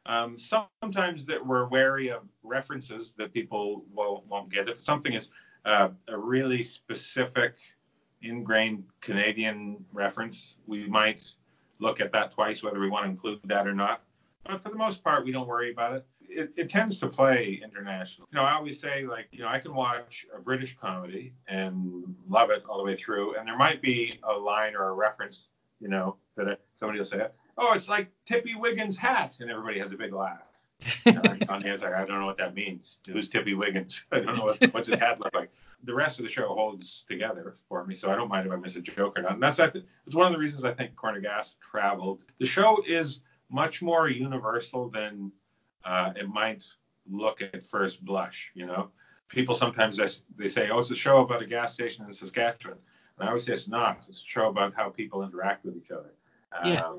Um, 0.05 0.37
sometimes 0.37 1.25
that 1.25 1.45
we're 1.45 1.67
wary 1.67 2.09
of 2.09 2.23
references 2.43 3.13
that 3.17 3.33
people 3.33 3.85
will, 3.93 4.23
won't 4.27 4.51
get. 4.51 4.69
If 4.69 4.81
something 4.81 5.13
is 5.13 5.29
uh, 5.65 5.89
a 6.07 6.17
really 6.17 6.63
specific, 6.63 7.57
ingrained 8.21 8.83
Canadian 9.01 9.83
reference, 9.93 10.55
we 10.67 10.87
might 10.87 11.23
look 11.79 12.01
at 12.01 12.11
that 12.11 12.31
twice 12.31 12.63
whether 12.63 12.79
we 12.79 12.89
want 12.89 13.05
to 13.05 13.09
include 13.09 13.39
that 13.45 13.67
or 13.67 13.73
not. 13.73 14.03
But 14.45 14.61
for 14.63 14.69
the 14.69 14.75
most 14.75 15.03
part, 15.03 15.25
we 15.25 15.31
don't 15.31 15.47
worry 15.47 15.71
about 15.71 15.93
it. 15.93 16.05
It, 16.21 16.51
it 16.55 16.69
tends 16.69 16.99
to 16.99 17.07
play 17.07 17.59
international. 17.63 18.27
You 18.31 18.37
know, 18.37 18.45
I 18.45 18.53
always 18.53 18.79
say, 18.79 19.05
like, 19.05 19.27
you 19.31 19.41
know, 19.41 19.47
I 19.47 19.59
can 19.59 19.73
watch 19.73 20.25
a 20.35 20.39
British 20.39 20.77
comedy 20.79 21.33
and 21.47 22.03
love 22.27 22.49
it 22.51 22.63
all 22.67 22.77
the 22.77 22.83
way 22.83 22.95
through, 22.95 23.35
and 23.35 23.47
there 23.47 23.57
might 23.57 23.81
be 23.81 24.19
a 24.23 24.33
line 24.33 24.75
or 24.75 24.89
a 24.89 24.93
reference, 24.93 25.49
you 25.79 25.87
know, 25.87 26.17
that 26.37 26.61
somebody 26.79 26.99
will 26.99 27.05
say, 27.05 27.27
"Oh, 27.59 27.73
it's 27.73 27.89
like 27.89 28.09
Tippy 28.25 28.55
Wiggins' 28.55 28.97
hat," 28.97 29.37
and 29.39 29.49
everybody 29.49 29.79
has 29.79 29.91
a 29.91 29.97
big 29.97 30.13
laugh. 30.13 30.65
On 31.05 31.61
the 31.61 31.71
inside, 31.71 31.93
I 31.93 32.05
don't 32.05 32.19
know 32.21 32.25
what 32.25 32.37
that 32.37 32.55
means. 32.55 32.99
Who's 33.05 33.27
Tippy 33.27 33.53
Wiggins? 33.53 34.05
I 34.11 34.19
don't 34.19 34.37
know 34.37 34.45
what, 34.45 34.73
what's 34.73 34.87
his 34.87 34.97
hat 34.97 35.19
look 35.19 35.33
like. 35.33 35.51
The 35.83 35.93
rest 35.93 36.19
of 36.19 36.25
the 36.25 36.31
show 36.31 36.47
holds 36.47 37.03
together 37.07 37.55
for 37.67 37.85
me, 37.85 37.95
so 37.95 38.09
I 38.09 38.15
don't 38.15 38.29
mind 38.29 38.47
if 38.47 38.53
I 38.53 38.55
miss 38.55 38.75
a 38.75 38.81
joke 38.81 39.19
or 39.19 39.21
not. 39.21 39.33
And 39.33 39.43
that's 39.43 39.59
I 39.59 39.65
it's 40.05 40.15
one 40.15 40.25
of 40.25 40.31
the 40.31 40.37
reasons 40.37 40.63
I 40.63 40.73
think 40.73 40.95
Corner 40.95 41.19
Gas 41.19 41.57
traveled. 41.59 42.19
The 42.39 42.45
show 42.45 42.81
is 42.87 43.21
much 43.49 43.81
more 43.81 44.09
universal 44.09 44.89
than 44.89 45.31
uh, 45.83 46.13
it 46.15 46.29
might 46.29 46.63
look 47.09 47.41
at 47.41 47.63
first 47.63 48.03
blush. 48.05 48.51
You 48.53 48.67
know, 48.67 48.89
people 49.27 49.55
sometimes 49.55 49.97
they, 49.97 50.07
they 50.37 50.49
say, 50.49 50.69
"Oh, 50.69 50.79
it's 50.79 50.91
a 50.91 50.95
show 50.95 51.19
about 51.19 51.41
a 51.41 51.45
gas 51.45 51.73
station 51.73 52.05
in 52.05 52.13
Saskatchewan," 52.13 52.77
and 53.17 53.25
I 53.25 53.29
always 53.29 53.45
say 53.45 53.53
it's 53.53 53.67
not. 53.67 54.03
It's 54.07 54.21
a 54.21 54.25
show 54.25 54.47
about 54.47 54.73
how 54.73 54.89
people 54.89 55.23
interact 55.23 55.65
with 55.65 55.75
each 55.77 55.91
other. 55.91 56.13
Yeah. 56.65 56.93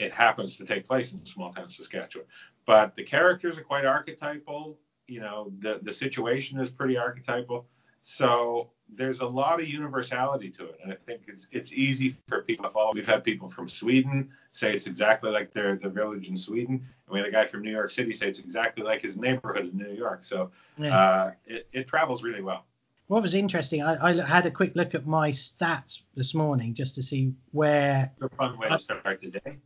It 0.00 0.12
happens 0.12 0.56
to 0.56 0.64
take 0.64 0.88
place 0.88 1.12
in 1.12 1.24
small 1.26 1.52
town 1.52 1.70
Saskatchewan, 1.70 2.26
but 2.66 2.96
the 2.96 3.02
characters 3.02 3.58
are 3.58 3.62
quite 3.62 3.84
archetypal. 3.84 4.78
You 5.06 5.20
know, 5.20 5.52
the 5.58 5.78
the 5.82 5.92
situation 5.92 6.58
is 6.58 6.70
pretty 6.70 6.96
archetypal. 6.96 7.66
So 8.02 8.70
there's 8.88 9.20
a 9.20 9.26
lot 9.26 9.60
of 9.60 9.68
universality 9.68 10.50
to 10.52 10.64
it, 10.64 10.78
and 10.82 10.90
I 10.90 10.96
think 10.96 11.22
it's 11.28 11.48
it's 11.52 11.74
easy 11.74 12.16
for 12.28 12.40
people 12.42 12.64
to 12.64 12.70
follow. 12.70 12.92
We've 12.94 13.06
had 13.06 13.22
people 13.22 13.46
from 13.46 13.68
Sweden 13.68 14.30
say 14.52 14.72
it's 14.74 14.86
exactly 14.86 15.30
like 15.30 15.52
their 15.52 15.76
the 15.76 15.90
village 15.90 16.28
in 16.28 16.38
Sweden, 16.38 16.76
and 16.76 17.12
we 17.12 17.18
had 17.18 17.28
a 17.28 17.30
guy 17.30 17.44
from 17.44 17.60
New 17.62 17.70
York 17.70 17.90
City 17.90 18.14
say 18.14 18.28
it's 18.28 18.38
exactly 18.38 18.82
like 18.82 19.02
his 19.02 19.18
neighborhood 19.18 19.70
in 19.70 19.76
New 19.76 19.92
York. 19.92 20.24
So 20.24 20.50
Yeah. 20.78 20.98
uh, 20.98 21.32
it, 21.44 21.68
it 21.72 21.86
travels 21.86 22.22
really 22.22 22.40
well. 22.40 22.64
What 23.08 23.22
was 23.22 23.34
interesting, 23.34 23.82
I, 23.82 23.96
I 24.10 24.24
had 24.24 24.46
a 24.46 24.52
quick 24.52 24.72
look 24.76 24.94
at 24.94 25.04
my 25.04 25.30
stats 25.30 26.02
this 26.14 26.32
morning 26.32 26.74
just 26.74 26.94
to 26.94 27.02
see 27.02 27.34
where. 27.50 28.12
It's 28.14 28.32
a 28.32 28.36
fun 28.36 28.56
way 28.56 28.68
to 28.68 28.78
start 28.78 29.20
the 29.20 29.30
day. 29.30 29.58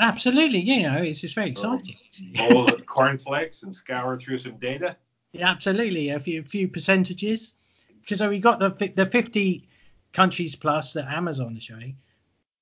Absolutely, 0.00 0.60
you 0.60 0.82
know, 0.82 0.96
it's 0.96 1.20
just 1.20 1.34
very 1.34 1.50
exciting. 1.50 1.96
Bowl 2.34 2.72
of 2.72 2.86
cornflakes 2.86 3.62
and 3.62 3.74
scour 3.74 4.18
through 4.18 4.38
some 4.38 4.56
data. 4.56 4.96
Yeah, 5.32 5.50
absolutely. 5.50 6.08
A 6.08 6.18
few 6.18 6.42
few 6.42 6.68
percentages 6.68 7.54
because 8.00 8.22
we 8.26 8.38
got 8.38 8.58
the 8.58 8.92
the 8.96 9.06
fifty 9.06 9.68
countries 10.12 10.56
plus 10.56 10.94
that 10.94 11.06
Amazon 11.06 11.56
is 11.56 11.62
showing. 11.62 11.96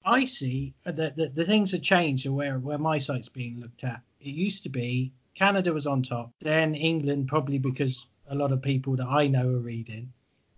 I 0.05 0.25
see 0.25 0.75
uh, 0.85 0.93
that 0.93 1.17
the, 1.17 1.29
the 1.29 1.45
things 1.45 1.73
have 1.73 1.83
changed 1.83 2.27
where 2.29 2.59
where 2.59 2.79
my 2.79 2.99
site's 2.99 3.29
being 3.29 3.61
looked 3.61 3.85
at. 3.85 4.03
It 4.21 4.35
used 4.35 4.65
to 4.65 4.69
be 4.69 5.13
Canada 5.35 5.73
was 5.73 5.87
on 5.87 6.03
top, 6.03 6.33
then 6.41 6.75
England 6.75 7.29
probably 7.29 7.59
because 7.59 8.07
a 8.29 8.35
lot 8.35 8.51
of 8.53 8.61
people 8.61 8.97
that 8.97 9.07
I 9.07 9.29
know 9.29 9.49
are 9.49 9.61
reading, 9.61 10.13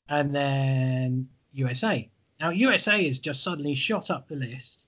and 0.09 0.35
then 0.35 1.29
USA. 1.53 2.09
Now 2.41 2.51
USA 2.51 3.05
has 3.05 3.19
just 3.19 3.45
suddenly 3.45 3.75
shot 3.75 4.09
up 4.11 4.29
the 4.29 4.37
list. 4.37 4.87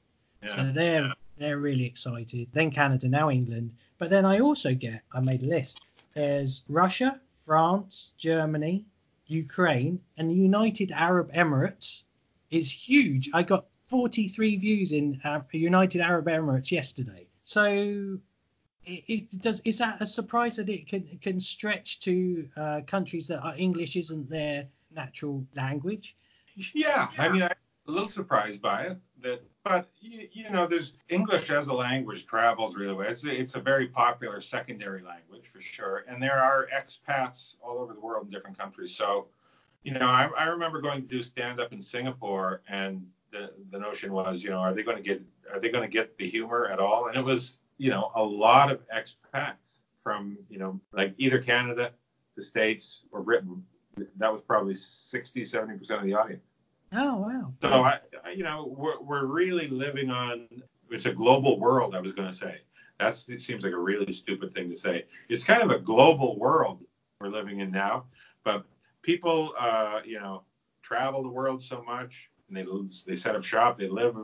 So 0.48 0.56
Yeah. 0.56 0.72
they're 0.72 1.12
they're 1.42 1.58
really 1.58 1.84
excited. 1.84 2.48
Then 2.52 2.70
Canada, 2.70 3.08
now 3.08 3.30
England. 3.30 3.72
But 3.98 4.10
then 4.10 4.24
I 4.24 4.40
also 4.40 4.74
get 4.74 5.02
I 5.12 5.20
made 5.20 5.42
a 5.42 5.46
list. 5.46 5.80
There's 6.14 6.64
Russia, 6.68 7.20
France, 7.46 8.12
Germany, 8.18 8.84
Ukraine, 9.26 10.00
and 10.16 10.30
the 10.30 10.34
United 10.34 10.92
Arab 10.92 11.32
Emirates 11.32 12.04
is 12.50 12.70
huge. 12.70 13.30
I 13.32 13.42
got 13.42 13.66
43 13.84 14.56
views 14.56 14.92
in 14.92 15.20
uh, 15.24 15.40
United 15.52 16.00
Arab 16.00 16.26
Emirates 16.26 16.70
yesterday. 16.70 17.26
So 17.44 18.18
it, 18.84 19.04
it 19.08 19.40
does 19.40 19.60
is 19.64 19.78
that 19.78 20.00
a 20.00 20.06
surprise 20.06 20.56
that 20.56 20.68
it 20.68 20.86
can 20.86 21.18
can 21.20 21.40
stretch 21.40 22.00
to 22.00 22.48
uh, 22.56 22.80
countries 22.86 23.26
that 23.28 23.40
are 23.40 23.54
English 23.56 23.96
isn't 23.96 24.28
their 24.28 24.66
natural 24.94 25.46
language? 25.56 26.16
Yeah, 26.74 27.08
I 27.18 27.28
mean, 27.28 27.42
I'm 27.42 27.50
a 27.88 27.90
little 27.90 28.08
surprised 28.08 28.60
by 28.60 28.82
it. 28.82 28.98
That, 29.22 29.42
but 29.64 29.88
you, 30.00 30.28
you 30.32 30.50
know, 30.50 30.66
there's 30.66 30.94
English 31.08 31.50
as 31.50 31.68
a 31.68 31.72
language 31.72 32.26
travels 32.26 32.76
really 32.76 32.94
well. 32.94 33.08
It's 33.08 33.24
a, 33.24 33.30
it's 33.30 33.54
a 33.54 33.60
very 33.60 33.86
popular 33.86 34.40
secondary 34.40 35.02
language 35.02 35.46
for 35.46 35.60
sure, 35.60 36.04
and 36.08 36.22
there 36.22 36.40
are 36.40 36.68
expats 36.74 37.56
all 37.62 37.78
over 37.78 37.94
the 37.94 38.00
world 38.00 38.26
in 38.26 38.30
different 38.30 38.58
countries. 38.58 38.94
So, 38.94 39.28
you 39.84 39.92
know, 39.92 40.06
I, 40.06 40.28
I 40.36 40.44
remember 40.46 40.80
going 40.80 41.02
to 41.02 41.08
do 41.08 41.22
stand 41.22 41.60
up 41.60 41.72
in 41.72 41.80
Singapore, 41.80 42.62
and 42.68 43.06
the 43.30 43.52
the 43.70 43.78
notion 43.78 44.12
was, 44.12 44.42
you 44.42 44.50
know, 44.50 44.58
are 44.58 44.74
they 44.74 44.82
going 44.82 44.96
to 44.96 45.02
get 45.02 45.22
are 45.52 45.60
they 45.60 45.68
going 45.68 45.88
to 45.88 45.92
get 45.92 46.16
the 46.18 46.28
humor 46.28 46.66
at 46.66 46.80
all? 46.80 47.06
And 47.06 47.16
it 47.16 47.24
was, 47.24 47.56
you 47.78 47.90
know, 47.90 48.10
a 48.16 48.22
lot 48.22 48.70
of 48.70 48.80
expats 48.88 49.76
from, 50.02 50.38
you 50.50 50.58
know, 50.58 50.80
like 50.92 51.14
either 51.18 51.38
Canada, 51.38 51.92
the 52.36 52.42
States, 52.42 53.02
or 53.12 53.22
Britain. 53.22 53.64
That 54.16 54.32
was 54.32 54.40
probably 54.40 54.74
60, 54.74 55.44
70 55.44 55.78
percent 55.78 56.00
of 56.00 56.06
the 56.06 56.14
audience. 56.14 56.51
Oh 56.92 57.16
wow! 57.16 57.54
So 57.62 57.68
I, 57.84 57.98
I- 58.24 58.30
you 58.30 58.42
know, 58.44 58.72
we're 58.76 59.00
we're 59.00 59.26
really 59.26 59.68
living 59.68 60.10
on. 60.10 60.48
It's 60.90 61.06
a 61.06 61.12
global 61.12 61.58
world. 61.58 61.94
I 61.94 62.00
was 62.00 62.12
going 62.12 62.28
to 62.28 62.34
say 62.36 62.60
that's. 62.98 63.28
It 63.28 63.40
seems 63.42 63.62
like 63.64 63.72
a 63.72 63.78
really 63.78 64.12
stupid 64.12 64.54
thing 64.54 64.70
to 64.70 64.76
say. 64.78 65.04
It's 65.28 65.42
kind 65.44 65.62
of 65.62 65.70
a 65.70 65.78
global 65.78 66.38
world 66.38 66.80
we're 67.20 67.28
living 67.28 67.60
in 67.60 67.70
now. 67.70 68.04
But 68.44 68.64
people, 69.02 69.54
uh, 69.58 70.00
you 70.04 70.18
know, 70.20 70.42
travel 70.82 71.22
the 71.22 71.28
world 71.28 71.62
so 71.62 71.82
much, 71.82 72.28
and 72.48 72.56
they 72.56 72.64
lose, 72.64 73.04
they 73.06 73.16
set 73.16 73.36
up 73.36 73.44
shop, 73.44 73.78
they 73.78 73.88
live 73.88 74.16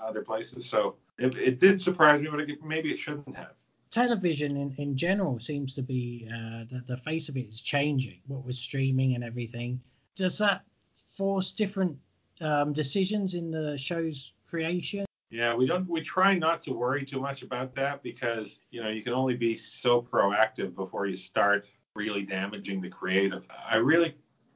other 0.00 0.22
places. 0.22 0.66
So 0.68 0.96
it, 1.18 1.36
it 1.36 1.58
did 1.60 1.80
surprise 1.80 2.20
me, 2.20 2.28
but 2.30 2.40
it, 2.40 2.62
maybe 2.62 2.90
it 2.92 2.98
shouldn't 2.98 3.36
have. 3.36 3.52
television 3.90 4.56
in, 4.56 4.74
in 4.78 4.96
general 4.96 5.38
seems 5.38 5.74
to 5.74 5.82
be 5.82 6.28
uh, 6.32 6.64
the, 6.70 6.82
the 6.86 6.96
face 6.96 7.28
of 7.28 7.36
it 7.36 7.46
is 7.46 7.60
changing 7.60 8.20
what 8.26 8.44
with 8.44 8.56
streaming 8.56 9.14
and 9.14 9.24
everything 9.24 9.80
does 10.14 10.38
that 10.38 10.64
force 11.12 11.52
different 11.52 11.96
um, 12.40 12.72
decisions 12.72 13.34
in 13.34 13.50
the 13.50 13.76
show's 13.76 14.32
creation 14.48 15.04
Yeah, 15.30 15.54
we 15.54 15.66
don't. 15.66 15.88
We 15.88 16.02
try 16.02 16.34
not 16.34 16.62
to 16.64 16.72
worry 16.72 17.04
too 17.04 17.20
much 17.20 17.42
about 17.42 17.74
that 17.76 18.02
because 18.02 18.60
you 18.70 18.82
know 18.82 18.88
you 18.88 19.02
can 19.02 19.12
only 19.12 19.36
be 19.36 19.56
so 19.56 20.00
proactive 20.00 20.74
before 20.74 21.06
you 21.06 21.16
start 21.16 21.66
really 21.94 22.22
damaging 22.22 22.80
the 22.80 22.88
creative. 22.88 23.44
I 23.68 23.76
really 23.76 24.14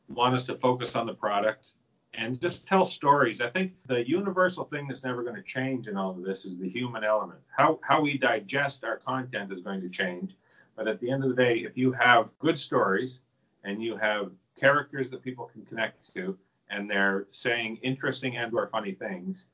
want 0.08 0.34
us 0.34 0.44
to 0.46 0.54
focus 0.56 0.94
on 0.94 1.06
the 1.06 1.14
product 1.14 1.74
and 2.14 2.40
just 2.40 2.66
tell 2.66 2.84
stories. 2.84 3.40
I 3.40 3.48
think 3.48 3.72
the 3.86 4.08
universal 4.08 4.64
thing 4.64 4.88
that's 4.88 5.04
never 5.04 5.22
going 5.22 5.36
to 5.36 5.42
change 5.42 5.86
in 5.86 5.96
all 5.96 6.10
of 6.10 6.22
this 6.22 6.44
is 6.44 6.58
the 6.58 6.68
human 6.68 7.02
element. 7.02 7.40
How 7.56 7.78
how 7.82 8.00
we 8.00 8.18
digest 8.18 8.84
our 8.84 8.98
content 8.98 9.52
is 9.52 9.60
going 9.60 9.80
to 9.80 9.88
change, 9.88 10.36
but 10.76 10.86
at 10.86 11.00
the 11.00 11.10
end 11.10 11.24
of 11.24 11.30
the 11.30 11.36
day, 11.36 11.58
if 11.58 11.76
you 11.76 11.92
have 11.92 12.36
good 12.38 12.58
stories 12.58 13.20
and 13.64 13.82
you 13.82 13.96
have 13.96 14.30
characters 14.58 15.10
that 15.10 15.22
people 15.22 15.46
can 15.46 15.64
connect 15.64 16.12
to 16.14 16.36
and 16.70 16.88
they're 16.88 17.26
saying 17.30 17.78
interesting 17.82 18.36
and 18.36 18.52
or 18.54 18.66
funny 18.66 18.92
things 18.92 19.46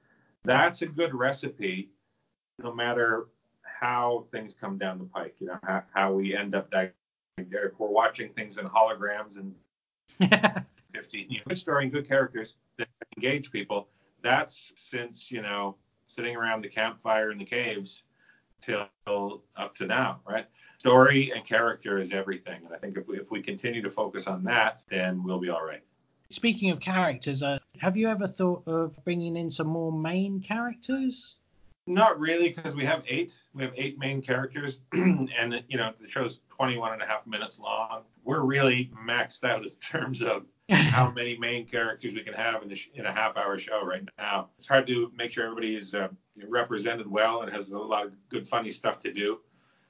that's 0.44 0.82
a 0.82 0.86
good 0.86 1.14
recipe 1.14 1.90
no 2.62 2.72
matter 2.72 3.26
how 3.62 4.26
things 4.30 4.54
come 4.58 4.78
down 4.78 4.98
the 4.98 5.04
pike 5.04 5.34
you 5.38 5.46
know 5.46 5.58
how, 5.64 5.82
how 5.92 6.12
we 6.12 6.36
end 6.36 6.54
up 6.54 6.68
If 7.38 7.78
we're 7.78 7.88
watching 7.88 8.30
things 8.32 8.58
in 8.58 8.66
holograms 8.66 9.36
and 9.36 9.54
15 10.96 11.26
you 11.30 11.38
know, 11.38 11.42
good 11.48 11.58
story 11.58 11.84
and 11.84 11.92
good 11.92 12.08
characters 12.08 12.56
that 12.78 12.88
engage 13.16 13.50
people. 13.50 13.88
That's 14.22 14.72
since 14.74 15.30
you 15.30 15.42
know 15.42 15.76
sitting 16.06 16.36
around 16.36 16.62
the 16.62 16.68
campfire 16.68 17.30
in 17.30 17.38
the 17.38 17.44
caves 17.44 18.04
till 18.60 18.88
up 19.56 19.74
to 19.76 19.86
now, 19.86 20.20
right? 20.26 20.46
Story 20.78 21.32
and 21.34 21.44
character 21.44 21.98
is 21.98 22.12
everything, 22.12 22.64
and 22.64 22.74
I 22.74 22.78
think 22.78 22.96
if 22.96 23.06
we 23.06 23.18
if 23.18 23.30
we 23.30 23.42
continue 23.42 23.82
to 23.82 23.90
focus 23.90 24.26
on 24.26 24.42
that, 24.44 24.82
then 24.88 25.22
we'll 25.22 25.40
be 25.40 25.50
all 25.50 25.64
right. 25.64 25.82
Speaking 26.30 26.70
of 26.70 26.80
characters, 26.80 27.42
uh, 27.42 27.58
have 27.78 27.96
you 27.96 28.08
ever 28.08 28.26
thought 28.26 28.62
of 28.66 29.02
bringing 29.04 29.36
in 29.36 29.50
some 29.50 29.68
more 29.68 29.92
main 29.92 30.40
characters? 30.40 31.40
Not 31.86 32.18
really, 32.18 32.48
because 32.48 32.74
we 32.74 32.84
have 32.84 33.04
eight. 33.06 33.40
We 33.54 33.62
have 33.62 33.72
eight 33.76 33.96
main 33.96 34.20
characters, 34.20 34.80
and 34.92 35.62
you 35.68 35.76
know 35.76 35.92
the 36.00 36.08
show's 36.08 36.40
21 36.48 36.94
and 36.94 37.02
a 37.02 37.06
half 37.06 37.24
minutes 37.28 37.60
long. 37.60 38.02
We're 38.24 38.40
really 38.40 38.90
maxed 39.06 39.44
out 39.44 39.62
in 39.62 39.70
terms 39.80 40.20
of 40.20 40.46
how 40.68 41.12
many 41.12 41.38
main 41.38 41.64
characters 41.64 42.14
we 42.14 42.22
can 42.22 42.34
have 42.34 42.64
in, 42.64 42.74
sh- 42.74 42.88
in 42.94 43.06
a 43.06 43.12
half 43.12 43.36
hour 43.36 43.56
show 43.56 43.84
right 43.84 44.02
now. 44.18 44.48
It's 44.58 44.66
hard 44.66 44.88
to 44.88 45.12
make 45.16 45.30
sure 45.30 45.44
everybody 45.44 45.76
is 45.76 45.94
uh, 45.94 46.08
represented 46.48 47.08
well 47.08 47.42
and 47.42 47.52
has 47.52 47.70
a 47.70 47.78
lot 47.78 48.06
of 48.06 48.12
good, 48.30 48.48
funny 48.48 48.72
stuff 48.72 48.98
to 49.00 49.12
do. 49.12 49.38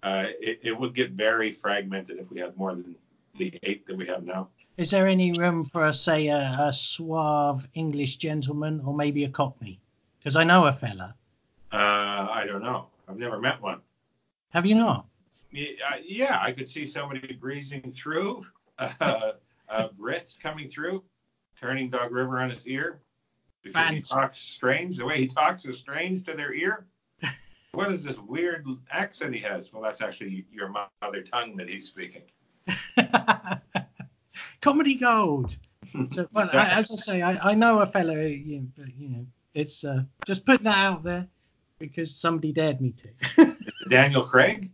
Uh, 0.03 0.27
it, 0.39 0.61
it 0.63 0.79
would 0.79 0.95
get 0.95 1.13
very 1.13 1.51
fragmented 1.51 2.19
if 2.19 2.31
we 2.31 2.41
had 2.41 2.55
more 2.59 2.75
than 2.75 2.95
the 3.39 3.59
eight 3.63 3.87
that 3.87 3.97
we 3.97 4.07
have 4.07 4.23
now. 4.23 4.49
Is 4.77 4.91
there 4.91 5.07
any 5.07 5.33
room 5.33 5.65
for, 5.65 5.87
a, 5.87 5.95
say, 5.95 6.27
a, 6.27 6.57
a 6.59 6.73
suave 6.73 7.67
English 7.75 8.17
gentleman 8.17 8.83
or 8.85 8.95
maybe 8.95 9.25
a 9.25 9.29
Cockney? 9.29 9.81
Because 10.19 10.37
I 10.37 10.45
know 10.45 10.67
a 10.67 10.73
fella. 10.73 11.15
Uh, 11.73 12.29
I 12.31 12.45
don't 12.47 12.63
know. 12.63 12.89
I've 13.09 13.17
never 13.17 13.39
met 13.39 13.61
one. 13.61 13.81
Have 14.51 14.67
you 14.67 14.75
not? 14.75 15.07
Yeah, 15.51 15.69
uh, 15.91 15.97
yeah 16.05 16.39
I 16.43 16.53
could 16.53 16.69
see 16.69 16.85
somebody 16.85 17.33
breezing 17.35 17.93
through. 17.93 18.45
Uh, 19.01 19.33
a 19.69 19.89
Brit 19.89 20.35
coming 20.43 20.69
through, 20.69 21.03
turning 21.59 21.89
Dog 21.89 22.13
River 22.13 22.43
on 22.43 22.51
his 22.51 22.67
ear 22.69 23.01
because 23.63 23.87
Fancy. 23.87 23.97
he 23.97 24.03
talks 24.03 24.37
strange. 24.37 24.99
The 24.99 25.07
way 25.07 25.19
he 25.19 25.27
talks 25.27 25.65
is 25.65 25.79
strange 25.79 26.25
to 26.25 26.35
their 26.35 26.53
ear. 26.53 26.87
what 27.73 27.91
is 27.91 28.05
this 28.05 28.19
weird 28.19 28.67
accent 28.91 29.35
he 29.35 29.41
has? 29.41 29.73
Well, 29.73 29.83
that's 29.83 30.01
actually 30.03 30.45
your 30.53 30.69
mother 30.69 31.23
tongue 31.23 31.57
that 31.57 31.69
he's 31.69 31.89
speaking. 31.89 32.23
Comedy 34.61 34.97
gold. 34.97 35.57
So, 36.11 36.27
well, 36.33 36.51
I, 36.53 36.67
as 36.71 36.91
I 36.91 36.97
say, 36.97 37.23
I, 37.23 37.53
I 37.53 37.55
know 37.55 37.79
a 37.79 37.87
fellow. 37.87 38.17
You 38.17 38.67
know, 38.77 38.85
you 38.99 39.09
know 39.09 39.27
it's 39.55 39.85
uh, 39.85 40.03
just 40.27 40.45
putting 40.45 40.65
that 40.65 40.85
out 40.85 41.05
there 41.05 41.29
because 41.79 42.15
somebody 42.15 42.53
dared 42.53 42.81
me 42.81 42.93
to. 42.93 43.57
Daniel 43.89 44.23
Craig. 44.23 44.71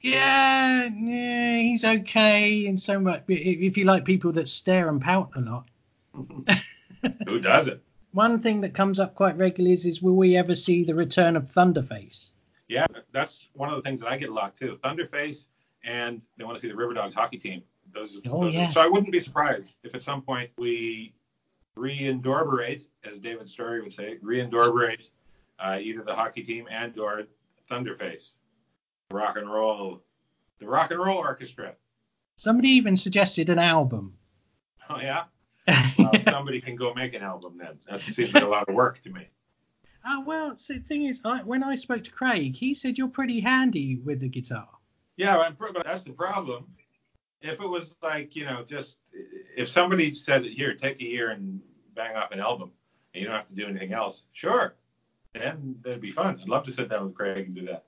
Yeah, 0.00 0.88
yeah, 0.94 1.58
he's 1.58 1.84
okay 1.84 2.66
in 2.66 2.76
so 2.76 3.00
much. 3.00 3.24
If 3.28 3.76
you 3.76 3.84
like 3.84 4.04
people 4.04 4.32
that 4.32 4.48
stare 4.48 4.88
and 4.88 5.00
pout 5.00 5.30
a 5.34 5.40
lot. 5.40 5.68
Who 7.26 7.40
doesn't? 7.40 7.80
One 8.12 8.40
thing 8.40 8.60
that 8.60 8.74
comes 8.74 9.00
up 9.00 9.14
quite 9.14 9.36
regularly 9.36 9.74
is, 9.74 9.86
is 9.86 10.02
will 10.02 10.14
we 10.14 10.36
ever 10.36 10.54
see 10.54 10.84
the 10.84 10.94
return 10.94 11.36
of 11.36 11.44
Thunderface? 11.44 12.30
Yeah, 12.68 12.86
that's 13.12 13.48
one 13.54 13.68
of 13.68 13.76
the 13.76 13.82
things 13.82 14.00
that 14.00 14.08
I 14.08 14.16
get 14.16 14.28
a 14.28 14.32
lot 14.32 14.54
too. 14.54 14.78
Thunderface, 14.84 15.46
and 15.84 16.22
they 16.38 16.44
want 16.44 16.56
to 16.56 16.60
see 16.60 16.68
the 16.68 16.76
River 16.76 16.94
Dogs 16.94 17.14
hockey 17.14 17.38
team. 17.38 17.62
Those, 17.94 18.20
oh, 18.28 18.44
those 18.44 18.54
yeah. 18.54 18.68
Are, 18.68 18.72
so 18.72 18.80
I 18.80 18.86
wouldn't 18.86 19.12
be 19.12 19.20
surprised 19.20 19.76
if 19.84 19.94
at 19.94 20.02
some 20.02 20.22
point 20.22 20.50
we 20.58 21.14
reendorberate, 21.76 22.84
as 23.08 23.20
David 23.20 23.48
Storey 23.48 23.80
would 23.82 23.92
say, 23.92 24.18
reendorberate 24.22 25.08
uh, 25.58 25.78
either 25.80 26.02
the 26.02 26.14
hockey 26.14 26.42
team 26.42 26.66
and 26.70 26.98
or 26.98 27.22
Thunderface 27.70 28.32
rock 29.10 29.36
and 29.36 29.50
roll, 29.50 30.02
the 30.58 30.66
rock 30.66 30.90
and 30.90 31.00
roll 31.00 31.18
orchestra. 31.18 31.74
Somebody 32.36 32.70
even 32.70 32.96
suggested 32.96 33.48
an 33.48 33.58
album. 33.58 34.14
Oh 34.90 34.98
yeah. 35.00 35.24
well, 35.98 36.12
somebody 36.24 36.60
can 36.60 36.76
go 36.76 36.92
make 36.92 37.14
an 37.14 37.22
album 37.22 37.56
then. 37.58 37.78
That 37.88 38.00
seems 38.00 38.34
like 38.34 38.42
a 38.42 38.46
lot 38.46 38.68
of 38.68 38.74
work 38.74 39.02
to 39.02 39.10
me. 39.10 39.28
Oh 40.04 40.22
well, 40.26 40.54
the 40.68 40.78
thing 40.80 41.04
is, 41.04 41.22
I, 41.24 41.42
when 41.42 41.62
I 41.62 41.74
spoke 41.74 42.04
to 42.04 42.10
Craig, 42.10 42.56
he 42.56 42.74
said 42.74 42.98
you're 42.98 43.08
pretty 43.08 43.40
handy 43.40 43.96
with 43.96 44.20
the 44.20 44.28
guitar. 44.28 44.68
Yeah, 45.16 45.50
but 45.58 45.84
that's 45.84 46.02
the 46.02 46.12
problem. 46.12 46.66
If 47.44 47.60
it 47.60 47.68
was 47.68 47.94
like 48.02 48.34
you 48.34 48.44
know, 48.44 48.64
just 48.66 48.98
if 49.56 49.68
somebody 49.68 50.12
said, 50.12 50.44
"Here, 50.44 50.74
take 50.74 51.00
a 51.00 51.04
year 51.04 51.30
and 51.30 51.60
bang 51.94 52.16
off 52.16 52.32
an 52.32 52.40
album," 52.40 52.70
and 53.12 53.20
you 53.22 53.28
don't 53.28 53.36
have 53.36 53.48
to 53.48 53.54
do 53.54 53.66
anything 53.66 53.92
else, 53.92 54.24
sure, 54.32 54.74
then 55.34 55.76
that'd 55.82 56.00
be 56.00 56.10
fun. 56.10 56.40
I'd 56.40 56.48
love 56.48 56.64
to 56.64 56.72
sit 56.72 56.88
down 56.88 57.04
with 57.04 57.14
Craig 57.14 57.46
and 57.46 57.54
do 57.54 57.66
that 57.66 57.84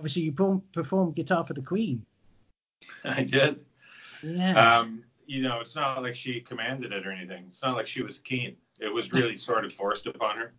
obviously 0.00 0.22
you 0.22 0.62
performed 0.72 1.14
guitar 1.14 1.44
for 1.44 1.52
the 1.52 1.62
Queen. 1.62 2.04
I 3.04 3.22
did. 3.22 3.64
Yeah. 4.22 4.78
Um, 4.78 5.02
you 5.26 5.42
know, 5.42 5.60
it's 5.60 5.76
not 5.76 6.02
like 6.02 6.14
she 6.14 6.40
commanded 6.40 6.92
it 6.92 7.06
or 7.06 7.12
anything. 7.12 7.44
It's 7.48 7.62
not 7.62 7.76
like 7.76 7.86
she 7.86 8.02
was 8.02 8.18
keen. 8.18 8.56
It 8.80 8.92
was 8.92 9.12
really 9.12 9.36
sort 9.36 9.64
of 9.64 9.72
forced 9.72 10.06
upon 10.06 10.38
her, 10.38 10.54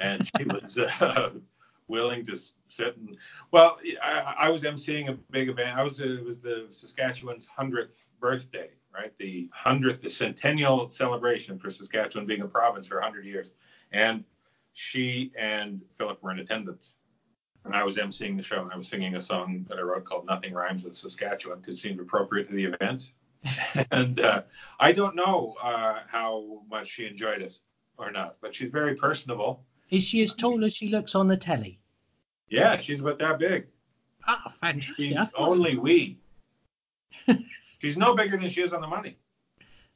and 0.00 0.28
she 0.36 0.44
was 0.44 0.76
uh, 1.00 1.30
willing 1.88 2.24
to 2.26 2.38
sit 2.72 2.96
and. 2.96 3.16
Well, 3.50 3.78
I, 4.02 4.34
I, 4.38 4.50
was 4.50 4.62
emceeing 4.62 5.08
a 5.08 5.12
big 5.30 5.48
event. 5.48 5.76
I 5.76 5.82
was 5.82 6.00
it 6.00 6.24
was 6.24 6.40
the 6.40 6.66
Saskatchewan's 6.70 7.46
hundredth 7.46 8.06
birthday, 8.20 8.70
right? 8.94 9.12
The 9.18 9.48
hundredth, 9.52 10.02
the 10.02 10.10
centennial 10.10 10.90
celebration 10.90 11.58
for 11.58 11.70
Saskatchewan 11.70 12.26
being 12.26 12.42
a 12.42 12.48
province 12.48 12.86
for 12.86 13.00
hundred 13.00 13.26
years, 13.26 13.52
and 13.92 14.24
she 14.72 15.32
and 15.38 15.80
Philip 15.98 16.22
were 16.22 16.30
in 16.30 16.38
attendance 16.38 16.94
and 17.64 17.74
I 17.74 17.84
was 17.84 17.96
emceeing 17.96 18.36
the 18.36 18.42
show 18.42 18.62
and 18.62 18.72
I 18.72 18.76
was 18.76 18.88
singing 18.88 19.16
a 19.16 19.22
song 19.22 19.66
that 19.68 19.78
I 19.78 19.82
wrote 19.82 20.04
called 20.04 20.26
"Nothing 20.26 20.54
Rhymes 20.54 20.84
with 20.84 20.94
Saskatchewan" 20.94 21.60
because 21.60 21.76
it 21.76 21.80
seemed 21.80 22.00
appropriate 22.00 22.48
to 22.48 22.54
the 22.54 22.64
event. 22.64 23.12
and 23.90 24.20
uh, 24.20 24.42
I 24.78 24.92
don't 24.92 25.16
know 25.16 25.54
uh, 25.62 26.00
how 26.06 26.62
much 26.70 26.88
she 26.88 27.06
enjoyed 27.06 27.42
it 27.42 27.58
or 27.96 28.10
not, 28.10 28.36
but 28.40 28.54
she's 28.54 28.70
very 28.70 28.94
personable. 28.94 29.64
Is 29.90 30.04
she 30.04 30.22
as 30.22 30.34
tall 30.34 30.64
as 30.64 30.74
she 30.74 30.88
looks 30.88 31.14
on 31.14 31.26
the 31.26 31.36
telly? 31.36 31.80
Yeah, 32.50 32.76
she's 32.76 33.00
about 33.00 33.18
that 33.20 33.38
big. 33.38 33.66
Ah, 34.26 34.42
oh, 34.46 34.50
fantastic! 34.60 35.06
She's 35.06 35.16
only 35.36 35.78
we. 35.78 36.18
she's 37.78 37.96
no 37.96 38.14
bigger 38.14 38.36
than 38.36 38.50
she 38.50 38.62
is 38.62 38.72
on 38.72 38.80
the 38.80 38.86
money. 38.86 39.16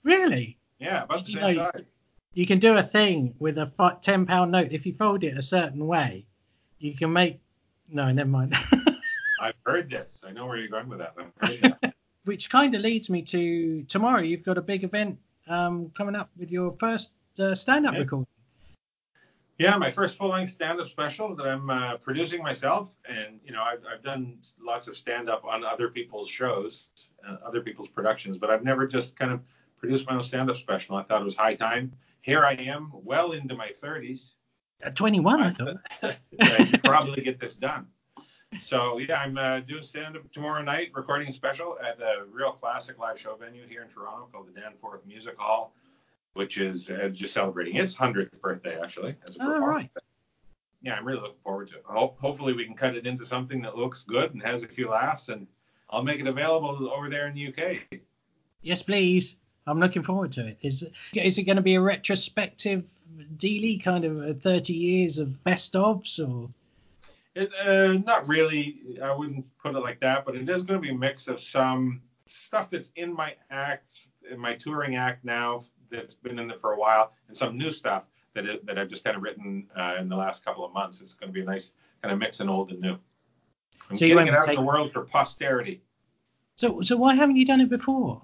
Really? 0.02 0.58
Yeah, 0.78 1.04
about 1.04 1.24
Did 1.24 1.36
the 1.36 1.40
same 1.40 1.56
know, 1.56 1.70
size. 1.72 1.84
You 2.32 2.46
can 2.46 2.58
do 2.58 2.76
a 2.76 2.82
thing 2.82 3.34
with 3.38 3.58
a 3.58 3.98
ten 4.00 4.26
pound 4.26 4.52
note 4.52 4.68
if 4.72 4.86
you 4.86 4.94
fold 4.94 5.24
it 5.24 5.36
a 5.36 5.42
certain 5.42 5.86
way. 5.86 6.24
You 6.78 6.94
can 6.94 7.12
make 7.12 7.40
no, 7.88 8.10
never 8.10 8.28
mind. 8.28 8.54
I've 9.40 9.54
heard 9.66 9.90
this. 9.90 10.20
I 10.26 10.32
know 10.32 10.46
where 10.46 10.56
you're 10.56 10.68
going 10.68 10.88
with 10.88 11.00
that. 11.00 11.94
Which 12.24 12.48
kind 12.48 12.74
of 12.74 12.80
leads 12.80 13.10
me 13.10 13.22
to 13.22 13.82
tomorrow. 13.84 14.22
You've 14.22 14.42
got 14.42 14.56
a 14.56 14.62
big 14.62 14.84
event 14.84 15.18
um, 15.46 15.90
coming 15.94 16.16
up 16.16 16.30
with 16.38 16.50
your 16.50 16.74
first 16.78 17.10
uh, 17.38 17.54
stand-up 17.54 17.94
yeah. 17.94 18.00
recording. 18.00 18.26
Yeah, 19.58 19.76
my 19.76 19.90
first 19.90 20.18
full-length 20.18 20.50
stand-up 20.50 20.88
special 20.88 21.36
that 21.36 21.46
I'm 21.46 21.70
uh, 21.70 21.96
producing 21.98 22.42
myself, 22.42 22.96
and 23.08 23.38
you 23.44 23.52
know, 23.52 23.62
I've, 23.62 23.84
I've 23.90 24.02
done 24.02 24.38
lots 24.60 24.88
of 24.88 24.96
stand-up 24.96 25.44
on 25.44 25.64
other 25.64 25.88
people's 25.88 26.28
shows, 26.28 26.88
uh, 27.26 27.36
other 27.46 27.60
people's 27.60 27.88
productions, 27.88 28.36
but 28.36 28.50
I've 28.50 28.64
never 28.64 28.86
just 28.86 29.16
kind 29.16 29.30
of 29.30 29.40
produced 29.78 30.08
my 30.08 30.16
own 30.16 30.24
stand-up 30.24 30.56
special. 30.56 30.96
I 30.96 31.04
thought 31.04 31.20
it 31.20 31.24
was 31.24 31.36
high 31.36 31.54
time. 31.54 31.92
Here 32.20 32.44
I 32.44 32.54
am, 32.54 32.90
well 32.92 33.32
into 33.32 33.54
my 33.54 33.68
30s, 33.68 34.32
at 34.82 34.94
21, 34.96 35.42
I 35.42 35.50
thought. 35.50 35.76
you 36.32 36.78
probably 36.84 37.22
get 37.22 37.40
this 37.40 37.54
done. 37.54 37.86
So 38.60 38.98
yeah, 38.98 39.20
I'm 39.20 39.36
uh, 39.36 39.60
doing 39.60 39.82
stand 39.82 40.16
up 40.16 40.30
tomorrow 40.32 40.62
night, 40.62 40.90
recording 40.94 41.28
a 41.28 41.32
special 41.32 41.76
at 41.84 41.98
the 41.98 42.26
real 42.30 42.52
classic 42.52 42.98
live 42.98 43.18
show 43.18 43.34
venue 43.34 43.66
here 43.66 43.82
in 43.82 43.88
Toronto 43.88 44.28
called 44.30 44.46
the 44.46 44.60
Danforth 44.60 45.04
Music 45.06 45.36
Hall, 45.38 45.74
which 46.34 46.58
is 46.58 46.90
uh, 46.90 47.08
just 47.08 47.32
celebrating 47.32 47.76
its 47.76 47.94
hundredth 47.94 48.40
birthday 48.40 48.78
actually. 48.80 49.16
As 49.26 49.36
a 49.36 49.38
oh 49.42 49.58
right. 49.58 49.90
Yeah, 50.82 50.94
I'm 50.94 51.06
really 51.06 51.20
looking 51.20 51.40
forward 51.42 51.68
to 51.68 51.76
it. 51.76 51.84
Ho- 51.86 52.14
hopefully, 52.20 52.52
we 52.52 52.66
can 52.66 52.74
cut 52.74 52.94
it 52.94 53.06
into 53.06 53.24
something 53.24 53.62
that 53.62 53.76
looks 53.76 54.02
good 54.02 54.34
and 54.34 54.42
has 54.42 54.62
a 54.62 54.68
few 54.68 54.90
laughs, 54.90 55.30
and 55.30 55.46
I'll 55.88 56.02
make 56.02 56.20
it 56.20 56.26
available 56.26 56.90
over 56.92 57.08
there 57.08 57.26
in 57.26 57.34
the 57.34 57.48
UK. 57.48 58.00
Yes, 58.62 58.82
please. 58.82 59.36
I'm 59.66 59.80
looking 59.80 60.02
forward 60.02 60.32
to 60.32 60.46
it. 60.46 60.58
Is 60.60 60.86
is 61.14 61.38
it 61.38 61.44
going 61.44 61.56
to 61.56 61.62
be 61.62 61.76
a 61.76 61.80
retrospective 61.80 62.84
dealy 63.38 63.82
kind 63.82 64.04
of 64.04 64.42
30 64.42 64.72
years 64.74 65.18
of 65.18 65.42
best 65.44 65.72
ofs 65.72 66.18
or? 66.18 66.50
It, 67.34 67.50
uh, 67.64 67.94
not 68.04 68.28
really. 68.28 68.98
I 69.02 69.12
wouldn't 69.12 69.46
put 69.58 69.74
it 69.74 69.80
like 69.80 70.00
that, 70.00 70.24
but 70.24 70.36
it 70.36 70.48
is 70.48 70.62
going 70.62 70.80
to 70.80 70.86
be 70.86 70.94
a 70.94 70.98
mix 70.98 71.28
of 71.28 71.40
some 71.40 72.02
stuff 72.26 72.70
that's 72.70 72.90
in 72.96 73.12
my 73.12 73.34
act, 73.50 74.08
in 74.30 74.38
my 74.38 74.54
touring 74.54 74.96
act 74.96 75.24
now, 75.24 75.60
that's 75.96 76.14
been 76.14 76.38
in 76.38 76.48
there 76.48 76.58
for 76.58 76.72
a 76.72 76.78
while, 76.78 77.12
and 77.28 77.36
some 77.36 77.56
new 77.56 77.72
stuff 77.72 78.04
that 78.34 78.46
it, 78.46 78.66
that 78.66 78.78
I've 78.78 78.88
just 78.88 79.04
kind 79.04 79.16
of 79.16 79.22
written 79.22 79.66
uh, 79.76 79.96
in 79.98 80.08
the 80.08 80.16
last 80.16 80.44
couple 80.44 80.64
of 80.64 80.72
months. 80.72 81.00
It's 81.00 81.14
going 81.14 81.28
to 81.28 81.32
be 81.32 81.42
a 81.42 81.44
nice 81.44 81.72
kind 82.02 82.12
of 82.12 82.18
mix 82.18 82.40
in 82.40 82.48
old 82.48 82.70
and 82.70 82.80
new. 82.80 82.98
I'm 83.90 83.96
so 83.96 84.06
getting 84.06 84.28
it 84.28 84.34
out 84.34 84.44
take... 84.44 84.58
in 84.58 84.64
the 84.64 84.66
world 84.66 84.92
for 84.92 85.04
posterity. 85.04 85.82
So, 86.56 86.80
so 86.80 86.96
why 86.96 87.14
haven't 87.14 87.36
you 87.36 87.44
done 87.44 87.60
it 87.60 87.68
before? 87.68 88.22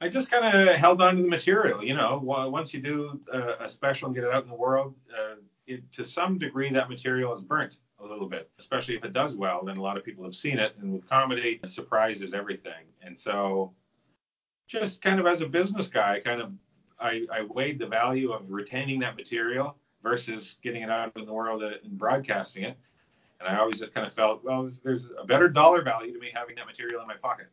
I 0.00 0.08
just 0.08 0.30
kind 0.30 0.44
of 0.44 0.76
held 0.76 1.00
on 1.00 1.16
to 1.16 1.22
the 1.22 1.28
material. 1.28 1.82
You 1.82 1.94
know, 1.94 2.20
once 2.22 2.74
you 2.74 2.80
do 2.80 3.20
a, 3.32 3.64
a 3.64 3.68
special 3.68 4.06
and 4.06 4.14
get 4.14 4.24
it 4.24 4.32
out 4.32 4.44
in 4.44 4.50
the 4.50 4.54
world, 4.54 4.94
uh, 5.10 5.36
it, 5.66 5.90
to 5.92 6.04
some 6.04 6.38
degree, 6.38 6.70
that 6.70 6.88
material 6.88 7.32
is 7.32 7.42
burnt 7.42 7.76
a 7.98 8.06
a 8.06 8.12
little 8.12 8.28
bit, 8.28 8.50
especially 8.58 8.96
if 8.96 9.04
it 9.04 9.12
does 9.12 9.36
well. 9.36 9.64
Then 9.64 9.76
a 9.76 9.82
lot 9.82 9.96
of 9.96 10.04
people 10.04 10.24
have 10.24 10.34
seen 10.34 10.58
it, 10.58 10.74
and 10.80 10.92
with 10.92 11.08
comedy, 11.08 11.60
surprise 11.66 12.22
is 12.22 12.34
everything. 12.34 12.84
And 13.02 13.18
so, 13.18 13.72
just 14.66 15.00
kind 15.02 15.20
of 15.20 15.26
as 15.26 15.40
a 15.40 15.46
business 15.46 15.88
guy, 15.88 16.20
kind 16.20 16.40
of 16.40 16.52
I, 16.98 17.26
I 17.32 17.42
weighed 17.42 17.78
the 17.78 17.86
value 17.86 18.32
of 18.32 18.50
retaining 18.50 19.00
that 19.00 19.16
material 19.16 19.76
versus 20.02 20.58
getting 20.62 20.82
it 20.82 20.90
out 20.90 21.12
in 21.16 21.26
the 21.26 21.32
world 21.32 21.62
uh, 21.62 21.72
and 21.84 21.98
broadcasting 21.98 22.64
it. 22.64 22.76
And 23.40 23.48
I 23.48 23.58
always 23.58 23.78
just 23.78 23.92
kind 23.92 24.06
of 24.06 24.14
felt, 24.14 24.42
well, 24.44 24.62
there's, 24.62 24.78
there's 24.80 25.08
a 25.20 25.24
better 25.24 25.48
dollar 25.48 25.82
value 25.82 26.12
to 26.12 26.18
me 26.18 26.30
having 26.34 26.56
that 26.56 26.66
material 26.66 27.02
in 27.02 27.06
my 27.06 27.16
pocket. 27.16 27.48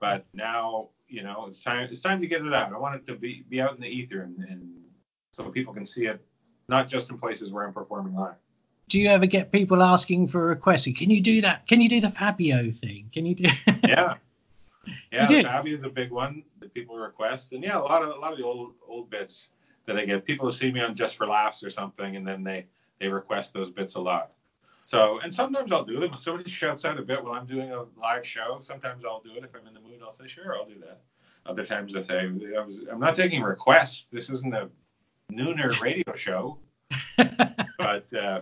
But 0.00 0.24
now, 0.32 0.88
you 1.06 1.22
know, 1.22 1.46
it's 1.46 1.60
time. 1.60 1.88
It's 1.90 2.00
time 2.00 2.20
to 2.20 2.26
get 2.26 2.44
it 2.44 2.52
out. 2.52 2.72
I 2.72 2.78
want 2.78 2.96
it 2.96 3.06
to 3.06 3.14
be 3.14 3.44
be 3.48 3.60
out 3.60 3.74
in 3.74 3.80
the 3.80 3.86
ether, 3.86 4.22
and, 4.22 4.36
and 4.48 4.68
so 5.30 5.44
people 5.50 5.72
can 5.72 5.86
see 5.86 6.06
it, 6.06 6.24
not 6.68 6.88
just 6.88 7.10
in 7.10 7.18
places 7.18 7.52
where 7.52 7.64
I'm 7.64 7.72
performing 7.72 8.14
live. 8.14 8.34
Do 8.88 8.98
you 8.98 9.08
ever 9.08 9.26
get 9.26 9.52
people 9.52 9.80
asking 9.80 10.26
for 10.26 10.44
a 10.44 10.46
request? 10.46 10.88
Can 10.96 11.10
you 11.10 11.20
do 11.20 11.40
that? 11.42 11.68
Can 11.68 11.80
you 11.80 11.88
do 11.88 12.00
the 12.00 12.10
Fabio 12.10 12.72
thing? 12.72 13.10
Can 13.12 13.26
you 13.26 13.36
do? 13.36 13.48
yeah, 13.86 14.14
yeah. 15.12 15.26
Fabio 15.26 15.78
is 15.78 15.84
a 15.84 15.88
big 15.88 16.10
one 16.10 16.42
that 16.60 16.74
people 16.74 16.96
request, 16.96 17.52
and 17.52 17.62
yeah, 17.62 17.78
a 17.78 17.80
lot 17.80 18.02
of 18.02 18.08
a 18.08 18.18
lot 18.18 18.32
of 18.32 18.38
the 18.38 18.44
old 18.44 18.74
old 18.86 19.10
bits 19.10 19.48
that 19.86 19.96
I 19.96 20.04
get. 20.04 20.24
People 20.24 20.50
see 20.52 20.72
me 20.72 20.80
on 20.80 20.94
Just 20.94 21.16
for 21.16 21.26
Laughs 21.26 21.62
or 21.62 21.70
something, 21.70 22.16
and 22.16 22.26
then 22.26 22.42
they 22.42 22.66
they 23.00 23.08
request 23.08 23.52
those 23.52 23.70
bits 23.70 23.94
a 23.96 24.00
lot. 24.00 24.32
So, 24.84 25.20
and 25.20 25.32
sometimes 25.32 25.72
I'll 25.72 25.84
do 25.84 26.00
them. 26.00 26.12
If 26.12 26.20
somebody 26.20 26.50
shouts 26.50 26.84
out 26.84 26.98
a 26.98 27.02
bit 27.02 27.22
while 27.22 27.34
I'm 27.34 27.46
doing 27.46 27.70
a 27.72 27.84
live 28.00 28.26
show, 28.26 28.58
sometimes 28.60 29.04
I'll 29.04 29.20
do 29.20 29.32
it. 29.36 29.44
If 29.44 29.50
I'm 29.54 29.66
in 29.66 29.74
the 29.74 29.80
mood, 29.80 30.00
I'll 30.02 30.12
say, 30.12 30.26
sure, 30.26 30.56
I'll 30.56 30.66
do 30.66 30.78
that. 30.80 31.00
Other 31.46 31.64
times 31.64 31.94
I 31.96 32.02
say, 32.02 32.20
I 32.20 32.64
was, 32.64 32.80
I'm 32.90 33.00
not 33.00 33.16
taking 33.16 33.42
requests. 33.42 34.06
This 34.12 34.28
isn't 34.30 34.54
a 34.54 34.68
nooner 35.32 35.78
radio 35.80 36.14
show. 36.14 36.58
but 37.78 38.12
uh, 38.12 38.40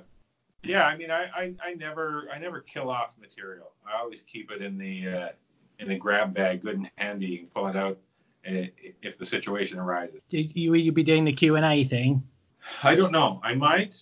yeah, 0.63 0.87
I 0.87 0.97
mean, 0.97 1.11
I, 1.11 1.25
I, 1.35 1.55
I, 1.63 1.75
never, 1.75 2.29
I 2.33 2.39
never 2.39 2.61
kill 2.61 2.91
off 2.91 3.15
material. 3.19 3.73
I 3.87 3.99
always 3.99 4.23
keep 4.23 4.51
it 4.51 4.63
in 4.63 4.77
the, 4.77 5.09
uh, 5.09 5.29
in 5.81 5.91
a 5.91 5.99
grab 5.99 6.35
bag, 6.35 6.63
good 6.63 6.77
and 6.77 6.91
handy, 6.97 7.41
and 7.41 7.53
pull 7.53 7.67
it 7.67 7.77
out 7.77 7.99
uh, 8.47 8.69
if 9.03 9.19
the 9.19 9.25
situation 9.25 9.79
arises. 9.79 10.21
You, 10.29 10.71
will 10.71 10.81
you 10.81 10.93
be 10.93 11.03
doing 11.03 11.25
the 11.25 11.33
Q 11.33 11.57
and 11.57 11.65
A 11.65 11.85
thing? 11.85 12.23
I 12.83 12.95
don't 12.95 13.13
know. 13.13 13.41
I 13.43 13.55
might 13.55 13.95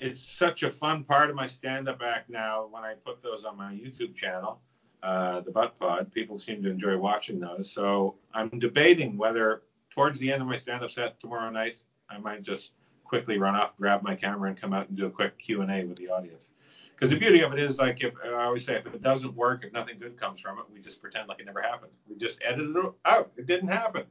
it's 0.00 0.20
such 0.20 0.62
a 0.62 0.70
fun 0.70 1.04
part 1.04 1.30
of 1.30 1.36
my 1.36 1.46
stand-up 1.46 2.02
act 2.02 2.28
now 2.28 2.66
when 2.70 2.82
I 2.82 2.94
put 2.94 3.22
those 3.22 3.44
on 3.44 3.56
my 3.56 3.72
YouTube 3.72 4.14
channel, 4.14 4.60
uh, 5.02 5.40
the 5.40 5.50
Butt 5.50 5.78
Pod. 5.78 6.12
People 6.12 6.38
seem 6.38 6.62
to 6.62 6.70
enjoy 6.70 6.96
watching 6.98 7.40
those. 7.40 7.70
So 7.70 8.16
I'm 8.34 8.50
debating 8.58 9.16
whether 9.16 9.62
towards 9.90 10.20
the 10.20 10.30
end 10.30 10.42
of 10.42 10.48
my 10.48 10.56
stand-up 10.56 10.90
set 10.90 11.18
tomorrow 11.20 11.50
night, 11.50 11.76
I 12.10 12.18
might 12.18 12.42
just 12.42 12.72
quickly 13.04 13.38
run 13.38 13.54
off, 13.54 13.76
grab 13.78 14.02
my 14.02 14.14
camera, 14.14 14.50
and 14.50 14.60
come 14.60 14.72
out 14.72 14.88
and 14.88 14.96
do 14.96 15.06
a 15.06 15.10
quick 15.10 15.38
Q 15.38 15.62
and 15.62 15.70
A 15.70 15.84
with 15.84 15.96
the 15.96 16.10
audience. 16.10 16.50
Because 16.96 17.10
the 17.10 17.18
beauty 17.18 17.42
of 17.42 17.52
it 17.52 17.58
is, 17.58 17.78
like, 17.78 18.02
if 18.02 18.14
I 18.24 18.44
always 18.44 18.64
say, 18.64 18.76
if 18.76 18.86
it 18.86 19.02
doesn't 19.02 19.34
work, 19.34 19.64
if 19.64 19.72
nothing 19.72 19.98
good 19.98 20.18
comes 20.18 20.40
from 20.40 20.58
it, 20.58 20.64
we 20.72 20.80
just 20.80 21.00
pretend 21.02 21.28
like 21.28 21.40
it 21.40 21.46
never 21.46 21.60
happened. 21.60 21.92
We 22.08 22.16
just 22.16 22.40
edit 22.42 22.74
it 22.74 22.92
out. 23.04 23.32
It 23.36 23.44
didn't 23.44 23.68
happen. 23.68 24.04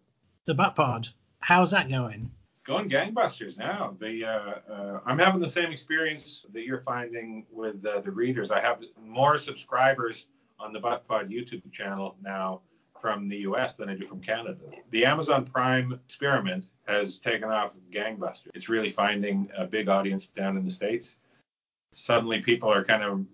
The 0.46 0.54
Butt 0.54 0.76
Pod. 0.76 1.08
How's 1.40 1.72
that 1.72 1.90
going? 1.90 2.30
It's 2.54 2.62
going 2.62 2.88
gangbusters 2.88 3.58
now. 3.58 3.98
The 4.00 4.26
uh, 4.26 4.72
uh, 4.72 5.00
I'm 5.06 5.18
having 5.18 5.42
the 5.42 5.50
same 5.50 5.72
experience 5.72 6.46
that 6.54 6.64
you're 6.64 6.82
finding 6.82 7.48
with 7.52 7.84
uh, 7.86 8.02
the 8.02 8.12
readers. 8.12 8.52
I 8.52 8.62
have 8.62 8.84
more 9.04 9.40
subscribers 9.40 10.28
on 10.60 10.72
the 10.72 10.80
Butt 10.80 11.08
Pod 11.08 11.30
YouTube 11.30 11.72
channel 11.72 12.16
now 12.22 12.62
from 13.02 13.28
the 13.28 13.38
U.S. 13.38 13.76
than 13.76 13.90
I 13.90 13.96
do 13.96 14.08
from 14.08 14.22
Canada. 14.22 14.58
The 14.92 15.06
Amazon 15.06 15.46
Prime 15.46 16.00
experiment 16.06 16.66
has 16.88 17.20
taken 17.20 17.50
off 17.50 17.76
gangbusters. 17.92 18.50
It's 18.54 18.70
really 18.70 18.90
finding 18.90 19.50
a 19.58 19.66
big 19.66 19.90
audience 19.90 20.28
down 20.28 20.56
in 20.58 20.66
the 20.66 20.72
states. 20.72 21.18
Suddenly, 21.96 22.42
people 22.42 22.72
are 22.72 22.84
kind 22.84 23.04
of 23.04 23.26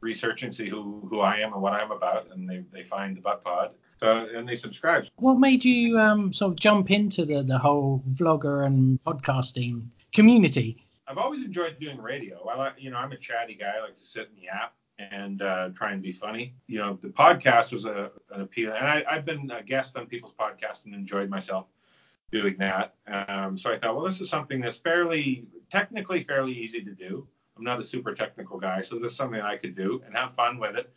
researching, 0.00 0.52
see 0.52 0.68
who 0.68 1.06
who 1.10 1.20
I 1.20 1.38
am 1.38 1.52
and 1.52 1.62
what 1.62 1.72
I'm 1.72 1.90
about, 1.90 2.28
and 2.32 2.48
they 2.48 2.64
they 2.72 2.84
find 2.84 3.16
the 3.16 3.20
Butt 3.20 3.42
Pod 3.42 3.72
so, 3.98 4.28
and 4.34 4.48
they 4.48 4.54
subscribe. 4.54 5.06
What 5.16 5.38
made 5.38 5.64
you 5.64 5.98
um, 5.98 6.32
sort 6.32 6.52
of 6.52 6.58
jump 6.58 6.90
into 6.90 7.24
the, 7.24 7.42
the 7.42 7.58
whole 7.58 8.02
vlogger 8.12 8.66
and 8.66 9.02
podcasting 9.04 9.86
community? 10.12 10.86
I've 11.08 11.18
always 11.18 11.44
enjoyed 11.44 11.78
doing 11.80 12.00
radio. 12.00 12.46
I 12.46 12.56
like, 12.56 12.74
you 12.78 12.90
know, 12.90 12.98
I'm 12.98 13.12
a 13.12 13.16
chatty 13.16 13.54
guy. 13.54 13.72
I 13.78 13.80
like 13.80 13.96
to 13.96 14.04
sit 14.04 14.28
in 14.34 14.42
the 14.42 14.48
app 14.48 14.74
and 14.98 15.40
uh, 15.40 15.70
try 15.74 15.92
and 15.92 16.02
be 16.02 16.12
funny. 16.12 16.54
You 16.66 16.78
know, 16.78 16.98
the 17.00 17.08
podcast 17.08 17.72
was 17.72 17.84
a, 17.84 18.10
an 18.32 18.42
appeal, 18.42 18.72
and 18.72 18.86
I, 18.86 19.04
have 19.08 19.24
been 19.24 19.50
a 19.50 19.62
guest 19.62 19.96
on 19.96 20.06
people's 20.06 20.34
podcasts 20.34 20.84
and 20.84 20.94
enjoyed 20.94 21.30
myself 21.30 21.66
doing 22.32 22.56
that. 22.58 22.94
Um, 23.06 23.56
so 23.56 23.72
I 23.72 23.78
thought, 23.78 23.96
well, 23.96 24.04
this 24.04 24.20
is 24.20 24.28
something 24.28 24.60
that's 24.60 24.78
fairly, 24.78 25.46
technically, 25.70 26.24
fairly 26.24 26.52
easy 26.52 26.82
to 26.82 26.90
do. 26.92 27.26
I'm 27.56 27.64
not 27.64 27.80
a 27.80 27.84
super 27.84 28.14
technical 28.14 28.58
guy, 28.58 28.82
so 28.82 28.98
there's 28.98 29.16
something 29.16 29.40
I 29.40 29.56
could 29.56 29.74
do 29.74 30.02
and 30.04 30.14
have 30.14 30.34
fun 30.34 30.58
with 30.58 30.76
it 30.76 30.92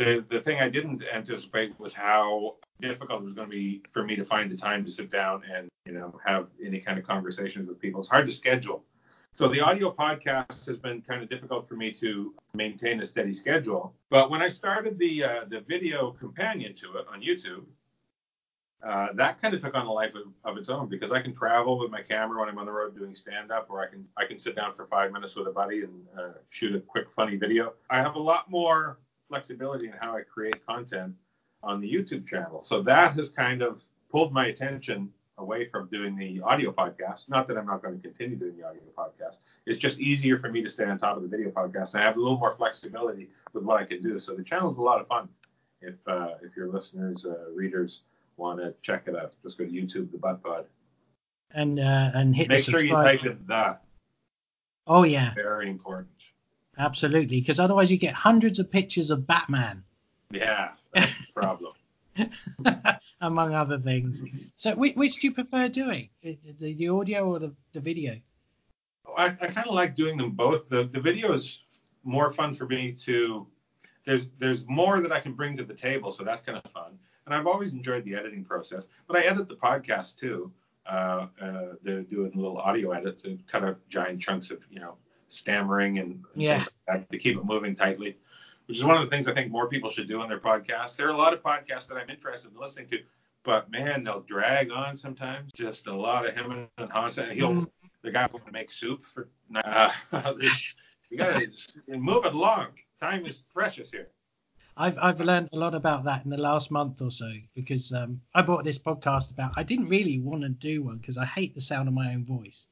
the 0.00 0.24
the 0.30 0.40
thing 0.40 0.58
I 0.60 0.68
didn't 0.70 1.02
anticipate 1.12 1.78
was 1.78 1.92
how 1.92 2.56
difficult 2.80 3.20
it 3.20 3.24
was 3.24 3.34
going 3.34 3.50
to 3.50 3.54
be 3.54 3.82
for 3.92 4.02
me 4.02 4.16
to 4.16 4.24
find 4.24 4.50
the 4.50 4.56
time 4.56 4.82
to 4.86 4.90
sit 4.90 5.10
down 5.10 5.42
and 5.52 5.68
you 5.84 5.92
know 5.92 6.18
have 6.24 6.48
any 6.64 6.80
kind 6.80 6.98
of 6.98 7.04
conversations 7.04 7.68
with 7.68 7.78
people. 7.78 8.00
It's 8.00 8.08
hard 8.08 8.26
to 8.26 8.32
schedule. 8.32 8.82
So 9.32 9.46
the 9.46 9.60
audio 9.60 9.92
podcast 9.92 10.66
has 10.66 10.78
been 10.78 11.02
kind 11.02 11.22
of 11.22 11.28
difficult 11.28 11.68
for 11.68 11.76
me 11.76 11.92
to 11.92 12.34
maintain 12.54 13.00
a 13.00 13.06
steady 13.06 13.32
schedule. 13.32 13.94
But 14.08 14.30
when 14.30 14.42
I 14.42 14.48
started 14.48 14.98
the 14.98 15.24
uh, 15.24 15.44
the 15.48 15.60
video 15.60 16.12
companion 16.12 16.74
to 16.76 16.96
it 16.96 17.06
on 17.12 17.20
YouTube, 17.20 17.64
uh, 18.82 19.08
that 19.14 19.40
kind 19.40 19.52
of 19.52 19.60
took 19.60 19.74
on 19.74 19.86
a 19.86 19.92
life 19.92 20.14
of, 20.14 20.22
of, 20.44 20.56
its 20.56 20.70
own 20.70 20.88
because 20.88 21.12
I 21.12 21.20
can 21.20 21.34
travel 21.34 21.78
with 21.78 21.90
my 21.90 22.00
camera 22.00 22.40
when 22.40 22.48
I'm 22.48 22.56
on 22.58 22.64
the 22.64 22.72
road 22.72 22.96
doing 22.96 23.14
stand 23.14 23.52
up, 23.52 23.66
or 23.68 23.82
I 23.82 23.86
can 23.86 24.06
I 24.16 24.24
can 24.24 24.38
sit 24.38 24.56
down 24.56 24.72
for 24.72 24.86
five 24.86 25.12
minutes 25.12 25.36
with 25.36 25.46
a 25.48 25.50
buddy 25.50 25.82
and 25.82 26.06
uh, 26.18 26.32
shoot 26.48 26.74
a 26.74 26.80
quick 26.80 27.10
funny 27.10 27.36
video. 27.36 27.74
I 27.90 27.98
have 27.98 28.14
a 28.14 28.18
lot 28.18 28.50
more 28.50 28.98
flexibility 29.28 29.86
in 29.86 29.92
how 30.00 30.16
I 30.16 30.22
create 30.22 30.64
content 30.66 31.14
on 31.62 31.80
the 31.80 31.92
YouTube 31.92 32.26
channel. 32.26 32.62
So 32.62 32.80
that 32.82 33.14
has 33.14 33.28
kind 33.28 33.60
of 33.60 33.82
pulled 34.10 34.32
my 34.32 34.46
attention 34.46 35.12
away 35.36 35.66
from 35.66 35.88
doing 35.88 36.16
the 36.16 36.40
audio 36.40 36.72
podcast. 36.72 37.28
Not 37.28 37.48
that 37.48 37.58
I'm 37.58 37.66
not 37.66 37.82
going 37.82 38.00
to 38.00 38.02
continue 38.02 38.36
doing 38.36 38.56
the 38.56 38.66
audio 38.66 38.82
podcast. 38.96 39.36
It's 39.66 39.78
just 39.78 40.00
easier 40.00 40.38
for 40.38 40.50
me 40.50 40.62
to 40.62 40.70
stay 40.70 40.84
on 40.84 40.98
top 40.98 41.16
of 41.16 41.22
the 41.22 41.28
video 41.28 41.50
podcast, 41.50 41.92
and 41.92 42.02
I 42.02 42.06
have 42.06 42.16
a 42.16 42.20
little 42.20 42.38
more 42.38 42.52
flexibility 42.52 43.28
with 43.52 43.62
what 43.62 43.78
I 43.78 43.84
can 43.84 44.02
do. 44.02 44.18
So 44.18 44.34
the 44.34 44.44
channel 44.44 44.70
is 44.72 44.78
a 44.78 44.82
lot 44.82 45.00
of 45.02 45.06
fun. 45.06 45.28
If 45.82 45.96
uh, 46.06 46.34
if 46.42 46.56
your 46.56 46.68
listeners, 46.68 47.26
uh, 47.26 47.50
readers 47.54 48.02
want 48.40 48.58
to 48.58 48.74
check 48.82 49.04
it 49.06 49.14
out, 49.14 49.34
just 49.42 49.58
go 49.58 49.64
to 49.64 49.70
YouTube, 49.70 50.10
the 50.10 50.18
Butt 50.18 50.42
Pod, 50.42 50.64
and 51.52 51.78
uh, 51.78 52.10
and 52.14 52.34
hit. 52.34 52.48
Make 52.48 52.64
sure 52.64 52.80
you 52.80 52.90
type 52.90 53.24
in 53.24 53.38
the. 53.46 53.76
Oh 54.86 55.04
yeah. 55.04 55.34
Very 55.34 55.68
important. 55.68 56.08
Absolutely, 56.78 57.40
because 57.40 57.60
otherwise 57.60 57.90
you 57.90 57.98
get 57.98 58.14
hundreds 58.14 58.58
of 58.58 58.70
pictures 58.70 59.10
of 59.10 59.26
Batman. 59.26 59.84
Yeah, 60.30 60.70
that's 60.94 61.26
the 61.26 61.32
problem. 61.34 61.72
Among 63.20 63.54
other 63.54 63.78
things. 63.78 64.22
So, 64.56 64.74
which, 64.74 64.96
which, 64.96 65.20
do 65.20 65.26
you 65.26 65.34
prefer 65.34 65.68
doing, 65.68 66.08
the, 66.22 66.38
the 66.58 66.88
audio 66.88 67.30
or 67.30 67.38
the, 67.38 67.52
the 67.72 67.80
video? 67.80 68.18
I, 69.16 69.26
I 69.26 69.46
kind 69.48 69.66
of 69.66 69.74
like 69.74 69.94
doing 69.94 70.16
them 70.16 70.30
both. 70.30 70.68
The 70.68 70.84
the 70.84 71.00
video 71.00 71.32
is 71.32 71.60
more 72.04 72.32
fun 72.32 72.54
for 72.54 72.66
me 72.66 72.92
to. 73.04 73.46
There's 74.04 74.28
there's 74.38 74.66
more 74.66 75.00
that 75.00 75.12
I 75.12 75.20
can 75.20 75.34
bring 75.34 75.56
to 75.58 75.64
the 75.64 75.74
table, 75.74 76.10
so 76.10 76.24
that's 76.24 76.42
kind 76.42 76.60
of 76.62 76.70
fun. 76.72 76.98
And 77.30 77.38
I've 77.38 77.46
always 77.46 77.70
enjoyed 77.72 78.04
the 78.04 78.16
editing 78.16 78.44
process. 78.44 78.88
But 79.06 79.18
I 79.18 79.20
edit 79.20 79.48
the 79.48 79.54
podcast 79.54 80.16
too. 80.16 80.50
Uh, 80.84 81.28
uh, 81.40 81.62
they're 81.80 82.02
doing 82.02 82.32
a 82.34 82.36
little 82.36 82.58
audio 82.58 82.90
edit 82.90 83.22
to 83.22 83.38
cut 83.46 83.62
out 83.62 83.78
giant 83.88 84.20
chunks 84.20 84.50
of 84.50 84.58
you 84.68 84.80
know 84.80 84.96
stammering 85.28 86.00
and 86.00 86.24
yeah 86.34 86.64
to 86.88 87.18
keep 87.18 87.36
it 87.36 87.44
moving 87.44 87.76
tightly, 87.76 88.16
which 88.66 88.78
is 88.78 88.84
one 88.84 88.96
of 88.96 89.02
the 89.02 89.06
things 89.06 89.28
I 89.28 89.34
think 89.34 89.52
more 89.52 89.68
people 89.68 89.90
should 89.90 90.08
do 90.08 90.20
on 90.20 90.28
their 90.28 90.40
podcasts. 90.40 90.96
There 90.96 91.06
are 91.06 91.12
a 91.12 91.16
lot 91.16 91.32
of 91.32 91.40
podcasts 91.40 91.86
that 91.86 91.96
I'm 91.96 92.10
interested 92.10 92.50
in 92.50 92.58
listening 92.58 92.88
to, 92.88 92.98
but 93.44 93.70
man, 93.70 94.02
they'll 94.02 94.22
drag 94.22 94.72
on 94.72 94.96
sometimes. 94.96 95.52
Just 95.54 95.86
a 95.86 95.94
lot 95.94 96.26
of 96.26 96.34
him 96.34 96.68
and 96.78 96.90
Hans. 96.90 97.18
And 97.18 97.30
he'll 97.30 97.50
mm-hmm. 97.50 97.86
the 98.02 98.10
guy 98.10 98.28
will 98.32 98.40
make 98.52 98.72
soup 98.72 99.04
for. 99.04 99.28
Uh, 99.54 99.92
you 101.10 101.16
gotta 101.16 101.46
move 101.86 102.24
it 102.24 102.34
along. 102.34 102.70
Time 102.98 103.24
is 103.24 103.36
precious 103.54 103.92
here. 103.92 104.08
I've 104.80 104.98
I've 105.02 105.20
learned 105.20 105.50
a 105.52 105.58
lot 105.58 105.74
about 105.74 106.04
that 106.04 106.24
in 106.24 106.30
the 106.30 106.38
last 106.38 106.70
month 106.70 107.02
or 107.02 107.10
so 107.10 107.30
because 107.54 107.92
um, 107.92 108.20
I 108.34 108.40
bought 108.40 108.64
this 108.64 108.78
podcast 108.78 109.30
about. 109.30 109.52
I 109.56 109.62
didn't 109.62 109.88
really 109.88 110.18
want 110.20 110.42
to 110.42 110.48
do 110.48 110.82
one 110.82 110.96
because 110.96 111.18
I 111.18 111.26
hate 111.26 111.54
the 111.54 111.60
sound 111.60 111.86
of 111.86 111.92
my 111.92 112.14
own 112.14 112.24
voice. 112.24 112.66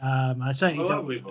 Um, 0.00 0.42
I 0.42 0.52
certainly 0.52 0.86
don't. 0.86 1.06
Voice 1.06 1.22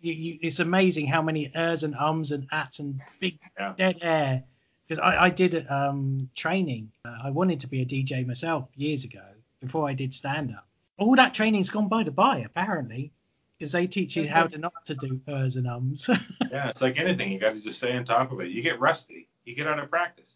you, 0.00 0.12
you, 0.12 0.38
it's 0.40 0.60
amazing 0.60 1.06
how 1.06 1.20
many 1.20 1.50
ers 1.54 1.82
and 1.82 1.94
ums 1.96 2.32
and 2.32 2.46
ats 2.50 2.78
and 2.78 3.00
big 3.20 3.38
yeah. 3.58 3.74
dead 3.76 3.98
air. 4.00 4.42
Because 4.86 5.00
I, 5.00 5.24
I, 5.24 5.30
did 5.30 5.66
um, 5.68 6.30
training. 6.34 6.90
Uh, 7.04 7.18
I 7.24 7.30
wanted 7.30 7.60
to 7.60 7.66
be 7.66 7.82
a 7.82 7.84
DJ 7.84 8.26
myself 8.26 8.68
years 8.74 9.04
ago 9.04 9.22
before 9.60 9.86
I 9.86 9.92
did 9.92 10.14
stand 10.14 10.50
up. 10.50 10.66
All 10.96 11.14
that 11.16 11.34
training's 11.34 11.68
gone 11.68 11.88
by 11.88 12.04
the 12.04 12.10
by, 12.10 12.38
apparently, 12.38 13.12
because 13.58 13.72
they 13.72 13.86
teach 13.86 14.16
you 14.16 14.26
how 14.26 14.46
to 14.46 14.56
not 14.56 14.72
to 14.86 14.94
do 14.94 15.20
ers 15.28 15.56
and 15.56 15.66
ums. 15.68 16.08
yeah, 16.50 16.70
it's 16.70 16.80
like 16.80 16.98
anything. 16.98 17.32
You 17.32 17.38
got 17.38 17.52
to 17.52 17.60
just 17.60 17.78
stay 17.78 17.94
on 17.94 18.04
top 18.04 18.32
of 18.32 18.40
it. 18.40 18.48
You 18.48 18.62
get 18.62 18.80
rusty. 18.80 19.28
You 19.48 19.54
get 19.54 19.66
out 19.66 19.78
of 19.78 19.88
practice. 19.88 20.34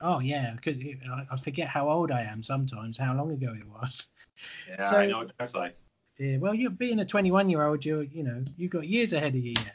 Oh 0.00 0.18
yeah, 0.20 0.54
because 0.56 0.78
I 1.30 1.36
forget 1.36 1.68
how 1.68 1.90
old 1.90 2.10
I 2.10 2.22
am 2.22 2.42
sometimes. 2.42 2.96
How 2.96 3.14
long 3.14 3.32
ago 3.32 3.54
it 3.54 3.68
was. 3.68 4.06
Yeah, 4.68 4.90
so, 4.90 4.98
I 4.98 5.06
know 5.06 5.18
what 5.18 5.32
that's 5.38 5.54
like 5.54 5.74
dear. 6.16 6.38
Well, 6.38 6.54
you're 6.54 6.70
being 6.70 7.00
a 7.00 7.04
21 7.04 7.48
year 7.48 7.64
old. 7.64 7.84
You're, 7.84 8.02
you 8.02 8.22
know, 8.22 8.44
you've 8.56 8.70
got 8.70 8.88
years 8.88 9.12
ahead 9.12 9.34
of 9.34 9.44
you 9.44 9.52
yet. 9.52 9.74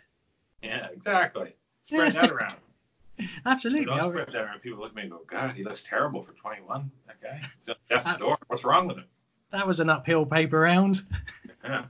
Yeah, 0.64 0.88
exactly. 0.94 1.56
Spread 1.84 2.14
that 2.14 2.32
around. 2.32 2.56
Absolutely. 3.46 3.86
Don't 3.86 4.12
spread 4.12 4.28
that 4.28 4.36
around. 4.36 4.60
People 4.62 4.80
look 4.80 4.90
at 4.90 4.96
me 4.96 5.04
and 5.04 5.12
go, 5.12 5.22
God, 5.26 5.56
he 5.56 5.64
looks 5.64 5.84
terrible 5.84 6.24
for 6.24 6.34
21. 6.34 6.92
That 7.08 7.22
guy. 7.22 7.42
He's 7.60 7.70
on 7.70 7.76
Death's 7.90 8.10
Uh, 8.10 8.18
door. 8.18 8.38
What's 8.48 8.64
wrong 8.64 8.88
with 8.88 8.98
him? 8.98 9.06
That 9.52 9.68
was 9.68 9.80
an 9.80 9.90
uphill 9.90 10.26
paper 10.26 10.62
round. 10.62 11.04
Yeah. 11.64 11.86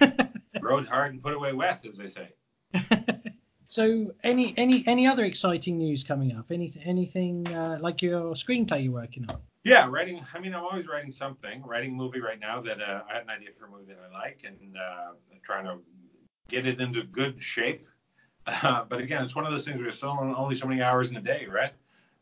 Rode 0.60 0.86
hard 0.86 1.12
and 1.12 1.22
put 1.22 1.34
away 1.34 1.52
wet, 1.52 1.84
as 1.86 1.96
they 1.96 2.08
say. 2.08 2.32
so, 3.68 4.12
any 4.22 4.54
any 4.56 4.84
any 4.86 5.06
other 5.06 5.24
exciting 5.24 5.78
news 5.78 6.04
coming 6.04 6.36
up? 6.36 6.46
Any 6.50 6.72
anything 6.84 7.46
uh, 7.48 7.78
like 7.80 8.02
your 8.02 8.32
screenplay 8.34 8.84
you're 8.84 8.92
working 8.92 9.26
on? 9.30 9.40
Yeah, 9.64 9.88
writing. 9.90 10.24
I 10.32 10.38
mean, 10.38 10.54
I'm 10.54 10.64
always 10.64 10.86
writing 10.86 11.10
something. 11.10 11.62
Writing 11.64 11.90
a 11.90 11.94
movie 11.94 12.20
right 12.20 12.38
now 12.38 12.60
that 12.60 12.80
uh, 12.80 13.02
I 13.10 13.14
had 13.14 13.24
an 13.24 13.30
idea 13.30 13.48
for 13.58 13.66
a 13.66 13.70
movie 13.70 13.86
that 13.86 13.98
I 14.08 14.12
like, 14.12 14.42
and 14.44 14.76
uh, 14.76 15.12
I'm 15.32 15.40
trying 15.42 15.64
to 15.64 15.78
get 16.48 16.66
it 16.66 16.80
into 16.80 17.02
good 17.02 17.42
shape. 17.42 17.86
Uh, 18.46 18.84
but 18.88 19.00
again, 19.00 19.24
it's 19.24 19.34
one 19.34 19.44
of 19.44 19.52
those 19.52 19.64
things 19.64 19.80
where 19.80 19.90
so 19.90 20.08
only 20.08 20.54
so 20.54 20.66
many 20.66 20.82
hours 20.82 21.10
in 21.10 21.16
a 21.16 21.20
day, 21.20 21.46
right? 21.50 21.72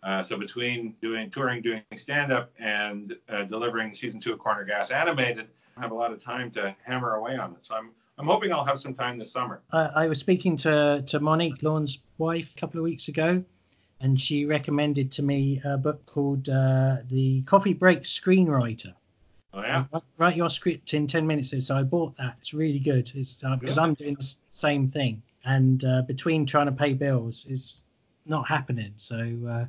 Uh, 0.02 0.22
so 0.22 0.36
between 0.36 0.94
doing 1.00 1.30
touring, 1.30 1.62
doing 1.62 1.82
stand 1.96 2.30
up, 2.30 2.52
and 2.58 3.14
uh, 3.28 3.44
delivering 3.44 3.92
season 3.92 4.20
two 4.20 4.32
of 4.32 4.38
Corner 4.38 4.64
Gas 4.64 4.90
animated, 4.90 5.48
I 5.76 5.80
have 5.80 5.92
a 5.92 5.94
lot 5.94 6.12
of 6.12 6.22
time 6.22 6.50
to 6.52 6.74
hammer 6.84 7.14
away 7.14 7.36
on 7.36 7.52
it. 7.52 7.58
So 7.62 7.74
I'm 7.74 7.90
I'm 8.18 8.26
hoping 8.26 8.52
I'll 8.52 8.64
have 8.64 8.78
some 8.78 8.94
time 8.94 9.18
this 9.18 9.32
summer. 9.32 9.62
Uh, 9.72 9.90
I 9.94 10.06
was 10.06 10.18
speaking 10.18 10.56
to 10.58 11.02
to 11.06 11.20
Monique 11.20 11.62
Lawn's 11.62 11.98
wife 12.18 12.48
a 12.56 12.60
couple 12.60 12.78
of 12.78 12.84
weeks 12.84 13.08
ago, 13.08 13.42
and 14.00 14.18
she 14.18 14.44
recommended 14.44 15.10
to 15.12 15.22
me 15.22 15.60
a 15.64 15.76
book 15.76 16.04
called 16.06 16.48
uh, 16.48 16.98
The 17.10 17.42
Coffee 17.42 17.74
Break 17.74 18.02
Screenwriter. 18.02 18.94
Oh 19.52 19.62
yeah, 19.62 19.84
Write- 19.92 20.02
Write 20.18 20.36
your 20.36 20.48
script 20.48 20.94
in 20.94 21.06
ten 21.06 21.26
minutes. 21.26 21.54
So 21.66 21.76
I 21.76 21.82
bought 21.82 22.16
that. 22.18 22.36
It's 22.40 22.54
really 22.54 22.78
good. 22.78 23.10
It's 23.14 23.36
because 23.36 23.74
Good. 23.74 23.78
I'm 23.78 23.94
doing 23.94 24.14
the 24.14 24.34
same 24.50 24.88
thing, 24.88 25.22
and 25.44 25.84
uh, 25.84 26.02
between 26.02 26.46
trying 26.46 26.66
to 26.66 26.72
pay 26.72 26.92
bills, 26.92 27.46
it's 27.48 27.82
not 28.26 28.46
happening. 28.46 28.92
So 28.96 29.16
uh, 29.48 29.64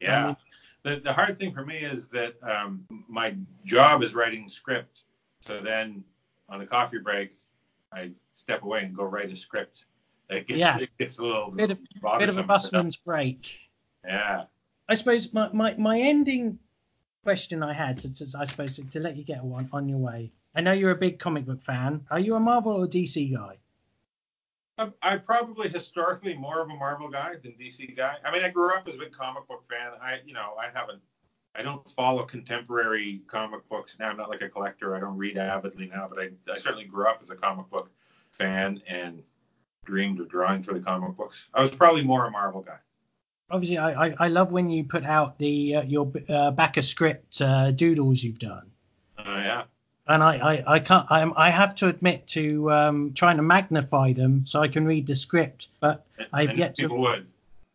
yeah. 0.00 0.28
Um, 0.28 0.36
the 0.82 0.96
the 0.96 1.12
hard 1.12 1.38
thing 1.38 1.52
for 1.52 1.66
me 1.66 1.78
is 1.78 2.08
that 2.08 2.36
um, 2.42 2.86
my 3.08 3.36
job 3.66 4.02
is 4.02 4.14
writing 4.14 4.48
script. 4.48 5.00
So 5.46 5.60
then 5.60 6.02
on 6.48 6.58
the 6.58 6.66
coffee 6.66 6.98
break, 6.98 7.32
I 7.92 8.10
step 8.34 8.62
away 8.62 8.84
and 8.84 8.94
go 8.96 9.04
write 9.04 9.30
a 9.32 9.36
script. 9.36 9.84
It 10.28 10.46
gets, 10.46 10.58
Yeah. 10.58 10.78
it 10.78 10.90
gets 10.98 11.18
a 11.18 11.22
little 11.24 11.50
Bit 11.50 11.72
of- 11.72 11.78
bit 12.18 12.28
of 12.28 12.36
a 12.36 12.42
busman's 12.42 12.96
break. 12.96 13.58
Yeah. 14.04 14.44
I 14.88 14.94
suppose 14.94 15.32
my, 15.32 15.50
my, 15.52 15.74
my 15.74 15.98
ending 15.98 16.58
question 17.24 17.62
I 17.62 17.72
had, 17.72 17.98
to, 17.98 18.12
to, 18.14 18.38
I 18.38 18.44
suppose, 18.44 18.76
to, 18.76 18.84
to 18.84 19.00
let 19.00 19.16
you 19.16 19.24
get 19.24 19.42
one 19.42 19.68
on 19.72 19.88
your 19.88 19.98
way. 19.98 20.30
I 20.54 20.60
know 20.60 20.72
you're 20.72 20.90
a 20.90 20.96
big 20.96 21.18
comic 21.18 21.46
book 21.46 21.62
fan. 21.62 22.04
Are 22.10 22.18
you 22.18 22.34
a 22.34 22.40
Marvel 22.40 22.72
or 22.72 22.86
DC 22.86 23.32
guy? 23.34 23.58
I'm, 24.78 24.94
I'm 25.02 25.20
probably 25.20 25.68
historically 25.68 26.34
more 26.34 26.60
of 26.60 26.70
a 26.70 26.74
Marvel 26.74 27.08
guy 27.08 27.34
than 27.42 27.52
DC 27.52 27.96
guy. 27.96 28.16
I 28.24 28.30
mean, 28.32 28.42
I 28.42 28.48
grew 28.48 28.72
up 28.72 28.88
as 28.88 28.94
a 28.94 28.98
big 28.98 29.12
comic 29.12 29.46
book 29.46 29.64
fan. 29.68 29.92
I, 30.00 30.20
you 30.24 30.32
know, 30.32 30.54
I 30.58 30.66
haven't, 30.76 31.00
I 31.54 31.62
don't 31.62 31.88
follow 31.90 32.24
contemporary 32.24 33.20
comic 33.26 33.68
books 33.68 33.96
now. 33.98 34.08
I'm 34.10 34.16
not 34.16 34.30
like 34.30 34.40
a 34.42 34.48
collector. 34.48 34.96
I 34.96 35.00
don't 35.00 35.16
read 35.16 35.36
avidly 35.36 35.90
now, 35.92 36.08
but 36.08 36.18
I, 36.22 36.28
I 36.52 36.58
certainly 36.58 36.84
grew 36.84 37.06
up 37.08 37.18
as 37.22 37.30
a 37.30 37.34
comic 37.34 37.68
book 37.70 37.90
fan 38.32 38.80
and 38.86 39.22
dreamed 39.84 40.20
of 40.20 40.28
drawing 40.28 40.62
for 40.62 40.74
the 40.74 40.80
comic 40.80 41.16
books. 41.16 41.48
I 41.52 41.60
was 41.62 41.70
probably 41.70 42.02
more 42.02 42.26
a 42.26 42.30
Marvel 42.30 42.62
guy. 42.62 42.76
Obviously, 43.50 43.78
I, 43.78 44.06
I, 44.06 44.14
I 44.20 44.28
love 44.28 44.52
when 44.52 44.70
you 44.70 44.84
put 44.84 45.04
out 45.04 45.36
the 45.38 45.76
uh, 45.76 45.82
your 45.82 46.12
uh, 46.28 46.52
back 46.52 46.76
of 46.76 46.84
script 46.84 47.40
uh, 47.42 47.72
doodles 47.72 48.22
you've 48.22 48.38
done. 48.38 48.70
Oh 49.18 49.24
yeah. 49.36 49.64
And 50.06 50.22
I, 50.22 50.36
I, 50.36 50.74
I 50.74 50.78
can't. 50.78 51.06
I, 51.10 51.30
I 51.36 51.50
have 51.50 51.74
to 51.76 51.88
admit 51.88 52.26
to 52.28 52.70
um, 52.70 53.12
trying 53.14 53.36
to 53.36 53.42
magnify 53.42 54.12
them 54.12 54.44
so 54.46 54.60
I 54.60 54.68
can 54.68 54.84
read 54.86 55.06
the 55.08 55.14
script, 55.16 55.68
but 55.80 56.06
I've 56.32 56.50
And 56.50 56.58
yet 56.58 56.74
to- 56.76 56.86
would. 56.88 57.26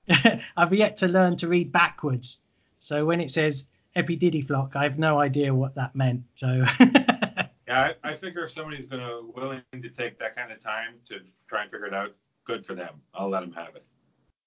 I've 0.57 0.73
yet 0.73 0.97
to 0.97 1.07
learn 1.07 1.35
to 1.37 1.47
read 1.47 1.71
backwards. 1.71 2.37
So 2.85 3.03
when 3.03 3.19
it 3.19 3.31
says 3.31 3.65
Epididiflock, 3.95 4.75
I 4.75 4.83
have 4.83 4.99
no 4.99 5.19
idea 5.19 5.51
what 5.51 5.73
that 5.73 5.95
meant. 5.95 6.21
So 6.35 6.63
Yeah, 6.79 7.49
I, 7.67 7.95
I 8.03 8.13
figure 8.13 8.45
if 8.45 8.51
somebody's 8.51 8.85
going 8.85 9.01
to 9.01 9.33
willing 9.35 9.63
to 9.73 9.89
take 9.89 10.19
that 10.19 10.35
kind 10.35 10.51
of 10.51 10.61
time 10.61 10.93
to 11.09 11.15
try 11.49 11.63
and 11.63 11.71
figure 11.71 11.87
it 11.87 11.95
out, 11.95 12.13
good 12.45 12.63
for 12.63 12.75
them. 12.75 13.01
I'll 13.15 13.29
let 13.29 13.39
them 13.39 13.53
have 13.53 13.75
it. 13.75 13.83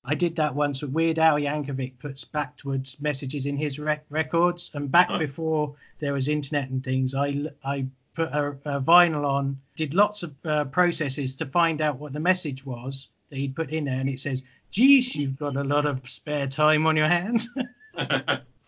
I 0.05 0.15
did 0.15 0.37
that 0.37 0.55
once 0.55 0.83
with 0.83 0.93
Weird 0.93 1.19
Al 1.19 1.35
Yankovic 1.35 1.99
puts 1.99 2.23
backwards 2.25 3.01
messages 3.01 3.47
in 3.47 3.57
his 3.57 3.81
rec- 3.81 4.07
records, 4.09 4.71
and 4.73 4.89
back 4.89 5.09
Huh. 5.09 5.19
before 5.19 5.75
there 5.99 6.13
was 6.13 6.29
internet 6.29 6.71
and 6.71 6.85
things, 6.85 7.17
I 7.17 7.47
I 7.65 7.87
put 8.15 8.29
a, 8.29 8.51
a 8.65 8.81
vinyl 8.81 9.27
on, 9.27 9.59
did 9.75 9.95
lots 9.95 10.23
of 10.23 10.37
uh, 10.47 10.67
processes 10.67 11.35
to 11.37 11.47
find 11.47 11.81
out 11.81 11.99
what 11.99 12.13
the 12.13 12.21
message 12.21 12.65
was 12.65 13.11
that 13.31 13.37
he'd 13.37 13.57
put 13.57 13.71
in 13.71 13.87
there, 13.87 13.99
and 13.99 14.09
it 14.09 14.21
says, 14.21 14.45
"Geez, 14.71 15.17
you've 15.17 15.37
got 15.37 15.57
a 15.57 15.65
lot 15.65 15.87
of 15.87 16.09
spare 16.09 16.47
time 16.47 16.87
on 16.87 16.97
your 16.97 17.09
hands." 17.09 17.49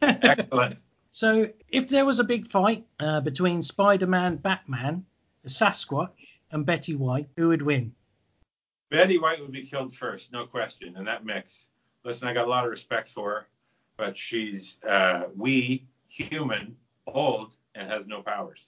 Excellent. 0.03 0.79
So, 1.13 1.49
if 1.69 1.89
there 1.89 2.05
was 2.05 2.21
a 2.21 2.25
big 2.25 2.49
fight 2.49 2.87
uh, 3.01 3.21
between 3.21 3.63
Spider-Man, 3.63 4.37
Batman, 4.37 5.05
the 5.43 5.49
Sasquatch, 5.49 6.11
and 6.53 6.65
Betty 6.65 6.95
White, 6.95 7.29
who 7.37 7.49
would 7.49 7.63
win? 7.63 7.93
Betty 8.91 9.19
White 9.19 9.41
would 9.41 9.53
be 9.53 9.65
killed 9.65 9.95
first, 9.95 10.33
no 10.33 10.47
question, 10.47 10.97
in 10.97 11.05
that 11.05 11.25
mix. 11.25 11.67
Listen, 12.05 12.29
I 12.29 12.33
got 12.33 12.47
a 12.47 12.51
lot 12.51 12.65
of 12.65 12.71
respect 12.71 13.09
for 13.09 13.31
her, 13.31 13.47
but 13.97 14.17
she's 14.17 14.79
uh, 14.89 15.25
wee, 15.37 15.87
human, 16.09 16.77
old, 17.07 17.53
and 17.75 17.91
has 17.91 18.07
no 18.07 18.23
powers. 18.23 18.67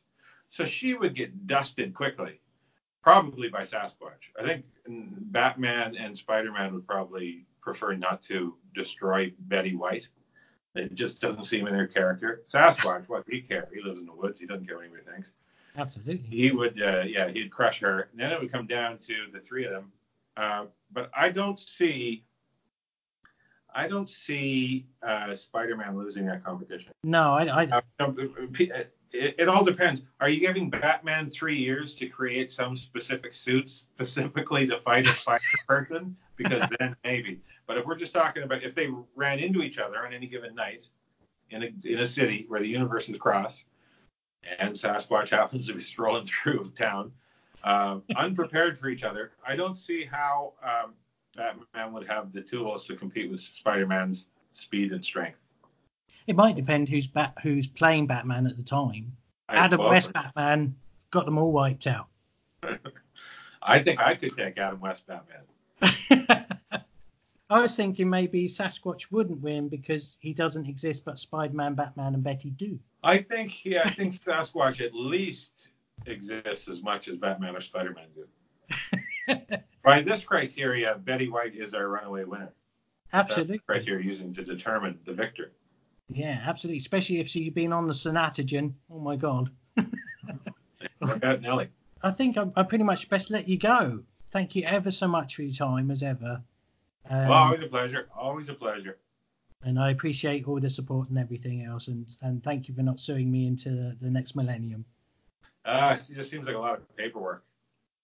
So 0.50 0.64
she 0.64 0.94
would 0.94 1.14
get 1.14 1.46
dusted 1.46 1.94
quickly, 1.94 2.40
probably 3.02 3.48
by 3.48 3.62
Sasquatch. 3.62 4.30
I 4.38 4.44
think 4.44 4.64
Batman 4.86 5.96
and 5.96 6.16
Spider 6.16 6.52
Man 6.52 6.74
would 6.74 6.86
probably 6.86 7.46
prefer 7.60 7.94
not 7.94 8.22
to 8.24 8.54
destroy 8.74 9.32
Betty 9.38 9.74
White. 9.74 10.08
It 10.74 10.94
just 10.94 11.20
doesn't 11.20 11.44
seem 11.44 11.66
in 11.66 11.74
their 11.74 11.86
character. 11.86 12.42
Sasquatch, 12.50 13.08
what 13.08 13.24
he 13.28 13.42
care? 13.42 13.68
He 13.74 13.82
lives 13.82 13.98
in 13.98 14.06
the 14.06 14.14
woods. 14.14 14.40
He 14.40 14.46
doesn't 14.46 14.66
care 14.66 14.76
what 14.76 14.84
anybody 14.84 15.04
thinks 15.04 15.32
Absolutely. 15.76 16.24
he 16.28 16.50
would 16.50 16.80
uh, 16.82 17.02
yeah 17.06 17.28
he'd 17.28 17.50
crush 17.50 17.80
her 17.80 18.08
and 18.12 18.20
then 18.20 18.32
it 18.32 18.40
would 18.40 18.52
come 18.52 18.66
down 18.66 18.98
to 18.98 19.14
the 19.32 19.40
three 19.40 19.64
of 19.64 19.72
them 19.72 19.92
uh, 20.36 20.66
but 20.92 21.10
i 21.16 21.28
don't 21.30 21.58
see 21.58 22.24
i 23.74 23.88
don't 23.88 24.08
see 24.08 24.86
uh, 25.02 25.34
spider-man 25.34 25.96
losing 25.96 26.26
that 26.26 26.44
competition 26.44 26.92
No, 27.04 27.32
I, 27.32 27.64
I 27.64 27.82
uh, 28.00 28.12
it, 29.12 29.34
it 29.38 29.48
all 29.48 29.64
depends 29.64 30.02
are 30.20 30.28
you 30.28 30.40
giving 30.40 30.68
batman 30.68 31.30
three 31.30 31.56
years 31.58 31.94
to 31.96 32.06
create 32.06 32.52
some 32.52 32.76
specific 32.76 33.32
suits 33.32 33.72
specifically 33.72 34.66
to 34.66 34.78
fight 34.80 35.06
a 35.06 35.14
spider 35.14 35.42
person 35.66 36.16
because 36.36 36.68
then 36.78 36.94
maybe 37.04 37.40
but 37.66 37.78
if 37.78 37.86
we're 37.86 37.96
just 37.96 38.12
talking 38.12 38.42
about 38.42 38.62
if 38.62 38.74
they 38.74 38.88
ran 39.14 39.38
into 39.38 39.62
each 39.62 39.78
other 39.78 40.04
on 40.04 40.12
any 40.12 40.26
given 40.26 40.54
night 40.54 40.88
in 41.50 41.62
a, 41.62 41.70
in 41.84 42.00
a 42.00 42.06
city 42.06 42.44
where 42.48 42.60
the 42.60 42.68
universes 42.68 43.16
cross 43.18 43.64
and 44.58 44.74
Sasquatch 44.74 45.28
happens 45.28 45.66
to 45.68 45.74
be 45.74 45.80
strolling 45.82 46.26
through 46.26 46.72
town, 46.76 47.12
um, 47.64 48.02
unprepared 48.16 48.78
for 48.78 48.88
each 48.88 49.04
other. 49.04 49.32
I 49.46 49.56
don't 49.56 49.76
see 49.76 50.04
how 50.04 50.54
um, 50.62 50.94
Batman 51.36 51.92
would 51.92 52.06
have 52.08 52.32
the 52.32 52.42
tools 52.42 52.84
to 52.86 52.96
compete 52.96 53.30
with 53.30 53.40
Spider-Man's 53.40 54.26
speed 54.52 54.92
and 54.92 55.04
strength. 55.04 55.38
It 56.26 56.36
might 56.36 56.56
depend 56.56 56.88
who's 56.88 57.06
bat, 57.06 57.34
who's 57.42 57.66
playing 57.66 58.06
Batman 58.06 58.46
at 58.46 58.56
the 58.56 58.62
time. 58.62 59.12
I 59.48 59.56
Adam 59.56 59.78
suppose. 59.78 59.90
West 59.90 60.12
Batman 60.12 60.74
got 61.10 61.24
them 61.24 61.38
all 61.38 61.52
wiped 61.52 61.86
out. 61.86 62.06
I 63.62 63.78
think 63.80 64.00
I 64.00 64.14
could 64.14 64.36
take 64.36 64.58
Adam 64.58 64.80
West 64.80 65.04
Batman. 65.06 66.46
I 67.52 67.60
was 67.60 67.76
thinking 67.76 68.08
maybe 68.08 68.48
Sasquatch 68.48 69.12
wouldn't 69.12 69.42
win 69.42 69.68
because 69.68 70.16
he 70.22 70.32
doesn't 70.32 70.66
exist, 70.66 71.04
but 71.04 71.18
Spider-Man, 71.18 71.74
Batman, 71.74 72.14
and 72.14 72.24
Betty 72.24 72.48
do. 72.48 72.78
I 73.04 73.18
think, 73.18 73.66
yeah, 73.66 73.82
I 73.84 73.90
think 73.90 74.14
Sasquatch 74.14 74.80
at 74.80 74.94
least 74.94 75.68
exists 76.06 76.66
as 76.68 76.82
much 76.82 77.08
as 77.08 77.18
Batman 77.18 77.54
or 77.54 77.60
Spider-Man 77.60 78.06
do. 78.14 79.56
By 79.84 80.00
this 80.00 80.24
criteria, 80.24 80.94
Betty 81.04 81.28
White 81.28 81.54
is 81.54 81.74
our 81.74 81.88
runaway 81.88 82.24
winner. 82.24 82.54
That's 83.12 83.32
Absolutely, 83.32 83.58
the 83.58 83.62
criteria 83.64 84.06
using 84.06 84.32
to 84.32 84.42
determine 84.42 84.98
the 85.04 85.12
victor. 85.12 85.52
yeah, 86.08 86.42
absolutely. 86.46 86.78
Especially 86.78 87.20
if 87.20 87.28
she's 87.28 87.52
been 87.52 87.74
on 87.74 87.86
the 87.86 87.92
Sanatogen. 87.92 88.72
Oh 88.90 88.98
my 88.98 89.16
God! 89.16 89.50
What 91.00 91.16
about 91.16 91.42
Nelly? 91.42 91.68
I 92.02 92.12
think 92.12 92.38
I'm, 92.38 92.52
I 92.56 92.62
pretty 92.62 92.84
much 92.84 93.10
best 93.10 93.30
let 93.30 93.48
you 93.48 93.58
go. 93.58 94.04
Thank 94.30 94.56
you 94.56 94.64
ever 94.64 94.90
so 94.90 95.06
much 95.06 95.34
for 95.34 95.42
your 95.42 95.52
time, 95.52 95.90
as 95.90 96.02
ever. 96.02 96.42
Um, 97.10 97.28
Well, 97.28 97.38
always 97.38 97.60
a 97.60 97.66
pleasure. 97.66 98.08
Always 98.16 98.48
a 98.48 98.54
pleasure. 98.54 98.98
and 99.64 99.78
I 99.78 99.90
appreciate 99.90 100.46
all 100.48 100.58
the 100.60 100.70
support 100.70 101.08
and 101.08 101.18
everything 101.18 101.64
else. 101.64 101.88
And, 101.88 102.06
and 102.22 102.42
thank 102.42 102.68
you 102.68 102.74
for 102.74 102.82
not 102.82 102.98
suing 103.00 103.30
me 103.30 103.46
into 103.46 103.70
the, 103.70 103.96
the 104.00 104.10
next 104.10 104.34
millennium. 104.34 104.84
Uh, 105.64 105.96
it 105.96 106.14
just 106.14 106.30
seems 106.30 106.46
like 106.46 106.56
a 106.56 106.58
lot 106.58 106.74
of 106.78 106.96
paperwork. 106.96 107.44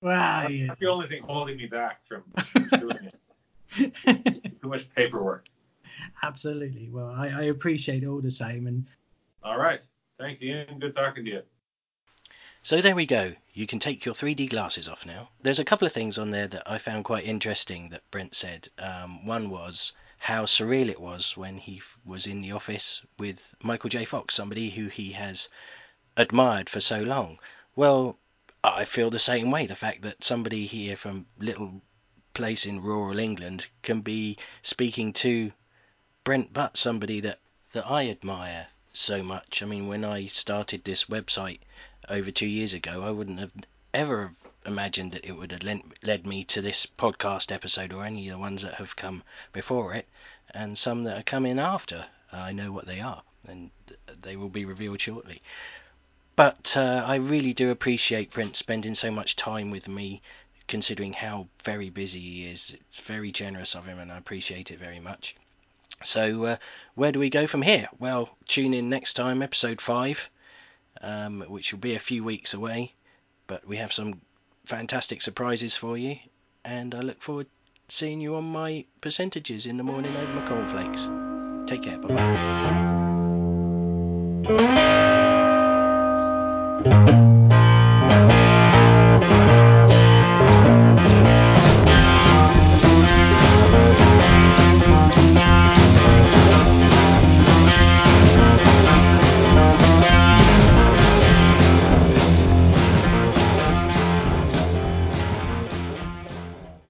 Wow, 0.00 0.46
yeah. 0.46 0.72
The 0.78 0.86
only 0.86 1.08
thing 1.08 1.22
holding 1.24 1.56
me 1.56 1.66
back 1.66 2.00
from 2.06 2.22
doing 2.78 3.10
it. 3.76 4.54
Too 4.62 4.68
much 4.68 4.88
paperwork. 4.94 5.48
Absolutely. 6.22 6.88
Well, 6.90 7.08
I, 7.10 7.28
I 7.28 7.42
appreciate 7.44 8.04
it 8.04 8.06
all 8.06 8.20
the 8.20 8.30
same. 8.30 8.68
And 8.68 8.86
All 9.42 9.58
right. 9.58 9.80
Thanks, 10.18 10.40
Ian. 10.42 10.78
Good 10.78 10.94
talking 10.94 11.24
to 11.24 11.30
you. 11.30 11.42
So 12.68 12.82
there 12.82 12.94
we 12.94 13.06
go. 13.06 13.34
You 13.54 13.66
can 13.66 13.78
take 13.78 14.04
your 14.04 14.14
3D 14.14 14.50
glasses 14.50 14.90
off 14.90 15.06
now. 15.06 15.30
There's 15.40 15.58
a 15.58 15.64
couple 15.64 15.86
of 15.86 15.92
things 15.94 16.18
on 16.18 16.32
there 16.32 16.48
that 16.48 16.70
I 16.70 16.76
found 16.76 17.06
quite 17.06 17.24
interesting 17.24 17.88
that 17.88 18.10
Brent 18.10 18.34
said. 18.34 18.68
Um, 18.76 19.24
one 19.24 19.48
was 19.48 19.94
how 20.18 20.44
surreal 20.44 20.90
it 20.90 21.00
was 21.00 21.34
when 21.34 21.56
he 21.56 21.80
was 22.04 22.26
in 22.26 22.42
the 22.42 22.52
office 22.52 23.06
with 23.18 23.54
Michael 23.62 23.88
J. 23.88 24.04
Fox, 24.04 24.34
somebody 24.34 24.68
who 24.68 24.88
he 24.88 25.12
has 25.12 25.48
admired 26.14 26.68
for 26.68 26.78
so 26.78 27.00
long. 27.00 27.38
Well, 27.74 28.18
I 28.62 28.84
feel 28.84 29.08
the 29.08 29.18
same 29.18 29.50
way. 29.50 29.64
The 29.64 29.74
fact 29.74 30.02
that 30.02 30.22
somebody 30.22 30.66
here 30.66 30.94
from 30.94 31.24
little 31.38 31.80
place 32.34 32.66
in 32.66 32.82
rural 32.82 33.18
England 33.18 33.68
can 33.80 34.02
be 34.02 34.36
speaking 34.60 35.14
to 35.24 35.54
Brent 36.22 36.52
Butt, 36.52 36.76
somebody 36.76 37.20
that 37.20 37.40
that 37.72 37.86
I 37.90 38.10
admire 38.10 38.66
so 38.92 39.22
much. 39.22 39.62
I 39.62 39.66
mean, 39.66 39.86
when 39.86 40.04
I 40.04 40.26
started 40.26 40.84
this 40.84 41.04
website 41.04 41.60
over 42.08 42.30
two 42.30 42.46
years 42.46 42.74
ago, 42.74 43.02
I 43.02 43.10
wouldn't 43.10 43.40
have 43.40 43.52
ever 43.92 44.32
imagined 44.64 45.10
that 45.10 45.24
it 45.24 45.32
would 45.32 45.50
have 45.50 45.64
led, 45.64 46.26
me 46.26 46.44
to 46.44 46.62
this 46.62 46.86
podcast 46.86 47.50
episode 47.50 47.92
or 47.92 48.04
any 48.04 48.28
of 48.28 48.34
the 48.34 48.38
ones 48.38 48.62
that 48.62 48.74
have 48.74 48.94
come 48.94 49.24
before 49.52 49.94
it, 49.94 50.06
and 50.50 50.78
some 50.78 51.02
that 51.02 51.18
are 51.18 51.24
coming 51.24 51.58
after. 51.58 52.06
I 52.30 52.52
know 52.52 52.70
what 52.70 52.86
they 52.86 53.00
are, 53.00 53.22
and 53.48 53.72
they 54.20 54.36
will 54.36 54.48
be 54.48 54.64
revealed 54.64 55.00
shortly. 55.00 55.42
But 56.36 56.76
uh, 56.76 57.02
I 57.04 57.16
really 57.16 57.52
do 57.52 57.72
appreciate 57.72 58.30
Brent 58.30 58.54
spending 58.54 58.94
so 58.94 59.10
much 59.10 59.34
time 59.34 59.72
with 59.72 59.88
me, 59.88 60.22
considering 60.68 61.14
how 61.14 61.48
very 61.64 61.90
busy 61.90 62.20
he 62.20 62.46
is. 62.46 62.76
It's 62.90 63.00
very 63.00 63.32
generous 63.32 63.74
of 63.74 63.86
him, 63.86 63.98
and 63.98 64.12
I 64.12 64.18
appreciate 64.18 64.70
it 64.70 64.78
very 64.78 65.00
much. 65.00 65.34
So, 66.04 66.44
uh, 66.44 66.56
where 66.94 67.10
do 67.10 67.18
we 67.18 67.28
go 67.28 67.48
from 67.48 67.62
here? 67.62 67.88
Well, 67.98 68.36
tune 68.46 68.72
in 68.72 68.88
next 68.88 69.14
time, 69.14 69.42
episode 69.42 69.80
5, 69.80 70.30
um, 71.02 71.40
which 71.48 71.72
will 71.72 71.80
be 71.80 71.94
a 71.94 72.00
few 72.00 72.24
weeks 72.24 72.54
away. 72.54 72.92
But 73.46 73.66
we 73.66 73.76
have 73.76 73.92
some 73.92 74.20
fantastic 74.64 75.22
surprises 75.22 75.76
for 75.76 75.96
you, 75.96 76.18
and 76.64 76.94
I 76.94 77.00
look 77.00 77.22
forward 77.22 77.46
to 77.46 77.94
seeing 77.94 78.20
you 78.20 78.34
on 78.36 78.44
my 78.44 78.84
percentages 79.00 79.66
in 79.66 79.76
the 79.76 79.84
morning 79.84 80.14
over 80.16 80.32
my 80.34 80.46
cornflakes. 80.46 81.10
Take 81.66 81.82
care, 81.82 81.98
bye 81.98 82.14
bye. 84.44 85.04